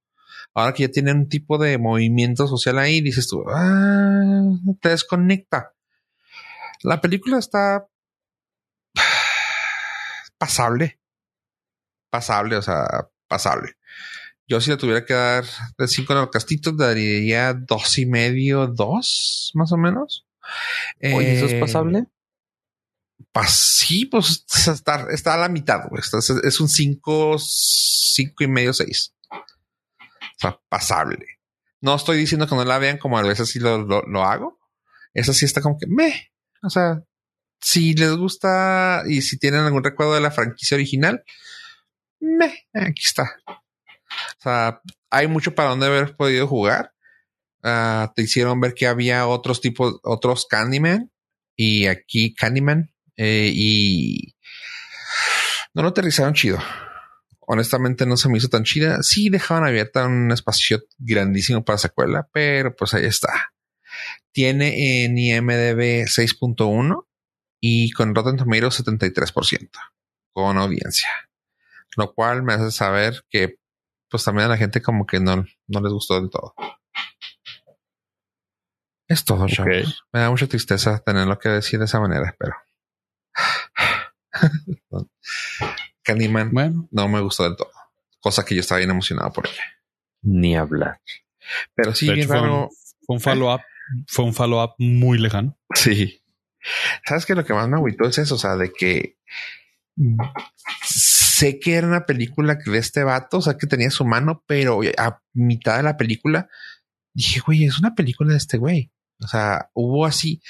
Ahora 0.55 0.73
que 0.73 0.85
ya 0.85 0.91
tiene 0.91 1.13
un 1.13 1.29
tipo 1.29 1.59
de 1.59 1.79
movimiento 1.79 2.47
social 2.47 2.79
ahí, 2.79 3.01
dices 3.01 3.29
tú, 3.29 3.45
ah, 3.49 4.43
te 4.81 4.91
desconecta. 4.91 5.73
La 6.83 7.01
película 7.01 7.39
está 7.39 7.87
pasable. 10.45 11.01
Pasable, 12.11 12.57
o 12.57 12.63
sea, 12.63 13.09
pasable. 13.27 13.77
Yo 14.47 14.61
si 14.61 14.71
le 14.71 14.77
tuviera 14.77 15.07
que 15.07 15.15
dar 15.15 15.45
de 15.79 15.89
cinco 15.89 16.13
en 16.13 16.19
el 16.19 16.31
castito, 16.31 16.73
daría 16.73 17.55
dos 17.55 17.97
y 17.99 18.05
medio, 18.05 18.67
dos, 18.67 19.51
más 19.55 19.73
o 19.73 19.79
menos. 19.79 20.27
Oye, 21.03 21.37
¿eso 21.37 21.47
es 21.47 21.55
pasable? 21.55 22.07
Pues 23.33 23.51
sí, 23.51 24.05
pues 24.05 24.45
está, 24.69 25.07
está 25.11 25.35
a 25.35 25.39
la 25.39 25.49
mitad, 25.49 25.89
güey. 25.89 26.03
Es 26.43 26.61
un 26.61 26.69
cinco, 26.69 27.37
cinco 27.39 28.45
y 28.45 28.49
medio, 28.49 28.75
seis. 28.75 29.15
O 29.31 30.39
sea, 30.39 30.61
pasable. 30.69 31.27
No 31.81 31.95
estoy 31.95 32.19
diciendo 32.19 32.47
que 32.47 32.55
no 32.55 32.65
la 32.65 32.79
vean 32.79 32.99
como 32.99 33.17
a 33.17 33.23
veces 33.23 33.49
sí 33.49 33.61
lo, 33.61 33.79
lo, 33.79 34.03
lo 34.03 34.25
hago. 34.25 34.61
Esa 35.15 35.33
sí 35.33 35.47
está 35.47 35.63
como 35.63 35.79
que 35.79 35.87
me. 35.87 36.33
O 36.63 36.69
sea, 36.69 37.03
si 37.65 37.95
les 37.95 38.15
gusta 38.15 39.05
y 39.07 39.23
si 39.23 39.39
tienen 39.39 39.61
algún 39.61 39.83
recuerdo 39.83 40.13
de 40.13 40.21
la 40.21 40.31
franquicia 40.31 40.75
original, 40.75 41.25
aquí 42.75 43.03
está. 43.03 43.37
O 43.47 44.43
sea, 44.43 44.83
hay 45.09 45.29
mucho 45.29 45.55
para 45.55 45.71
donde 45.71 45.87
haber 45.87 46.15
podido 46.15 46.47
jugar. 46.47 46.93
Uh, 47.63 48.13
te 48.15 48.21
hicieron 48.21 48.61
ver 48.61 48.75
que 48.75 48.87
había 48.87 49.27
otros 49.27 49.63
tipos, 49.63 49.99
otros 50.03 50.47
Candyman 50.47 51.11
y 51.57 51.87
aquí 51.87 52.35
Candyman 52.35 52.93
eh, 53.17 53.51
y 53.51 54.35
no 55.73 55.81
lo 55.81 55.89
aterrizaron 55.89 56.35
chido. 56.35 56.59
Honestamente 57.41 58.05
no 58.05 58.19
se 58.19 58.29
me 58.29 58.37
hizo 58.37 58.51
tan 58.51 58.65
chida. 58.65 59.03
Sí 59.03 59.31
dejaban 59.31 59.67
abierta 59.67 60.07
un 60.07 60.31
espacio 60.33 60.83
grandísimo 60.99 61.65
para 61.65 61.79
secuela, 61.79 62.29
pero 62.31 62.77
pues 62.77 62.93
ahí 62.93 63.07
está. 63.07 63.53
Tiene 64.33 65.07
en 65.07 65.17
IMDB 65.17 66.05
6.1 66.05 67.07
y 67.67 67.91
con 67.93 68.15
Rotten 68.15 68.37
Tomatoes 68.37 68.85
73% 68.85 69.71
con 70.35 70.59
audiencia. 70.59 71.09
Lo 71.97 72.13
cual 72.13 72.43
me 72.43 72.53
hace 72.53 72.71
saber 72.71 73.25
que 73.31 73.59
pues 74.11 74.23
también 74.23 74.45
a 74.45 74.49
la 74.51 74.59
gente 74.59 74.83
como 74.83 75.07
que 75.07 75.19
no, 75.19 75.47
no 75.67 75.81
les 75.81 75.91
gustó 75.91 76.21
del 76.21 76.29
todo. 76.29 76.55
Es 79.09 79.25
todo, 79.25 79.47
chavos. 79.47 80.05
Me 80.13 80.21
da 80.21 80.29
mucha 80.29 80.47
tristeza 80.47 80.99
tenerlo 80.99 81.39
que 81.39 81.49
decir 81.49 81.79
de 81.79 81.87
esa 81.87 82.01
manera, 82.01 82.37
pero. 82.39 82.53
Candyman 86.03 86.51
bueno. 86.53 86.87
no 86.91 87.09
me 87.09 87.21
gustó 87.21 87.45
del 87.45 87.57
todo. 87.57 87.73
Cosa 88.21 88.45
que 88.45 88.55
yo 88.55 88.61
estaba 88.61 88.81
bien 88.81 88.91
emocionado 88.91 89.33
por 89.33 89.47
ella. 89.47 89.65
Ni 90.21 90.55
hablar. 90.55 91.01
Pero 91.75 91.95
sí, 91.95 92.13
bien 92.13 92.29
raro. 92.29 92.65
Un, 92.65 92.71
fue 93.07 93.15
un 93.15 93.21
follow-up. 93.23 93.63
Fue 94.07 94.25
un 94.27 94.35
follow-up 94.35 94.75
muy 94.77 95.17
lejano. 95.17 95.59
Sí. 95.75 96.21
¿Sabes 97.07 97.27
que 97.27 97.35
Lo 97.35 97.45
que 97.45 97.55
más 97.55 97.69
me 97.69 97.77
agüitó 97.77 98.05
es 98.05 98.19
eso, 98.19 98.37
o 98.37 98.39
sea, 98.39 98.57
de 98.57 98.73
que 98.73 99.17
sé 100.83 101.59
que 101.59 101.75
era 101.75 101.87
una 101.87 102.07
película 102.07 102.57
de 102.65 102.79
este 102.79 103.05
vato, 103.05 103.39
o 103.39 103.43
sea, 103.43 103.57
que 103.57 103.67
tenía 103.67 103.91
su 103.91 104.05
mano, 104.05 104.45
pero 104.47 104.81
a 104.99 105.21
mitad 105.33 105.77
de 105.77 105.83
la 105.83 105.97
película 105.97 106.49
dije, 107.13 107.41
güey, 107.41 107.65
es 107.65 107.79
una 107.79 107.95
película 107.95 108.33
de 108.33 108.39
este 108.39 108.59
güey. 108.59 108.91
O 109.21 109.29
sea, 109.29 109.71
hubo 109.75 110.07
así 110.07 110.43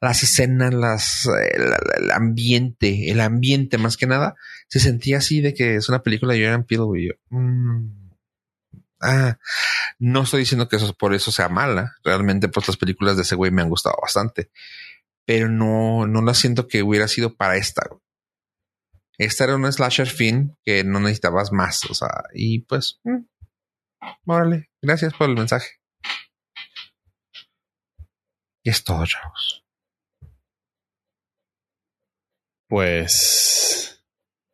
las 0.00 0.22
escenas, 0.22 0.74
las, 0.74 1.26
el, 1.26 1.72
el, 2.02 2.10
ambiente, 2.10 3.10
el 3.10 3.20
ambiente 3.20 3.78
más 3.78 3.96
que 3.96 4.06
nada, 4.06 4.34
se 4.68 4.80
sentía 4.80 5.18
así 5.18 5.40
de 5.40 5.54
que 5.54 5.76
es 5.76 5.88
una 5.88 6.02
película 6.02 6.34
de 6.34 6.44
Jordan 6.44 6.64
Peele, 6.64 6.84
güey. 6.84 7.06
Yo, 7.06 7.12
mmm, 7.30 8.10
ah, 9.00 9.38
no 9.98 10.22
estoy 10.22 10.40
diciendo 10.40 10.68
que 10.68 10.76
eso 10.76 10.92
por 10.94 11.14
eso 11.14 11.30
sea 11.30 11.48
mala. 11.48 11.94
Realmente, 12.04 12.48
pues 12.48 12.66
las 12.68 12.76
películas 12.76 13.16
de 13.16 13.22
ese 13.22 13.36
güey 13.36 13.50
me 13.50 13.62
han 13.62 13.68
gustado 13.70 13.96
bastante, 14.02 14.50
pero 15.28 15.50
no, 15.50 16.06
no 16.06 16.22
la 16.22 16.32
siento 16.32 16.68
que 16.68 16.82
hubiera 16.82 17.06
sido 17.06 17.36
para 17.36 17.56
esta. 17.56 17.86
Güey. 17.86 18.00
Esta 19.18 19.44
era 19.44 19.56
una 19.56 19.70
slasher 19.70 20.08
fin 20.08 20.56
que 20.64 20.84
no 20.84 21.00
necesitabas 21.00 21.52
más, 21.52 21.84
o 21.90 21.92
sea, 21.92 22.08
y 22.32 22.60
pues, 22.60 22.98
mmm, 23.04 23.26
órale, 24.24 24.70
gracias 24.80 25.12
por 25.12 25.28
el 25.28 25.36
mensaje. 25.36 25.68
Y 28.64 28.70
es 28.70 28.82
todo, 28.82 29.04
chavos. 29.04 29.66
Pues. 32.66 34.02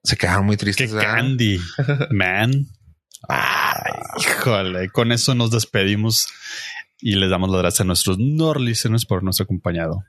Se 0.02 0.16
quedaron 0.16 0.46
muy 0.46 0.56
tristes. 0.56 0.92
Qué 0.92 0.98
candy, 0.98 1.60
man. 2.10 2.66
Ay, 3.28 3.92
híjole, 4.18 4.90
con 4.90 5.12
eso 5.12 5.36
nos 5.36 5.52
despedimos 5.52 6.26
y 6.98 7.14
les 7.14 7.30
damos 7.30 7.48
las 7.48 7.60
gracias 7.60 7.82
a 7.82 7.84
nuestros 7.84 8.18
Nord 8.18 8.60
listeners 8.60 9.06
por 9.06 9.22
nuestro 9.22 9.44
acompañado. 9.44 10.02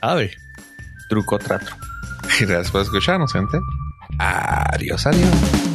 Ave. 0.00 0.30
Truco 1.08 1.38
trato. 1.38 1.72
Gracias 2.40 2.70
por 2.70 2.82
escucharnos, 2.82 3.32
gente. 3.32 3.58
Adiós, 4.18 5.06
adiós. 5.06 5.67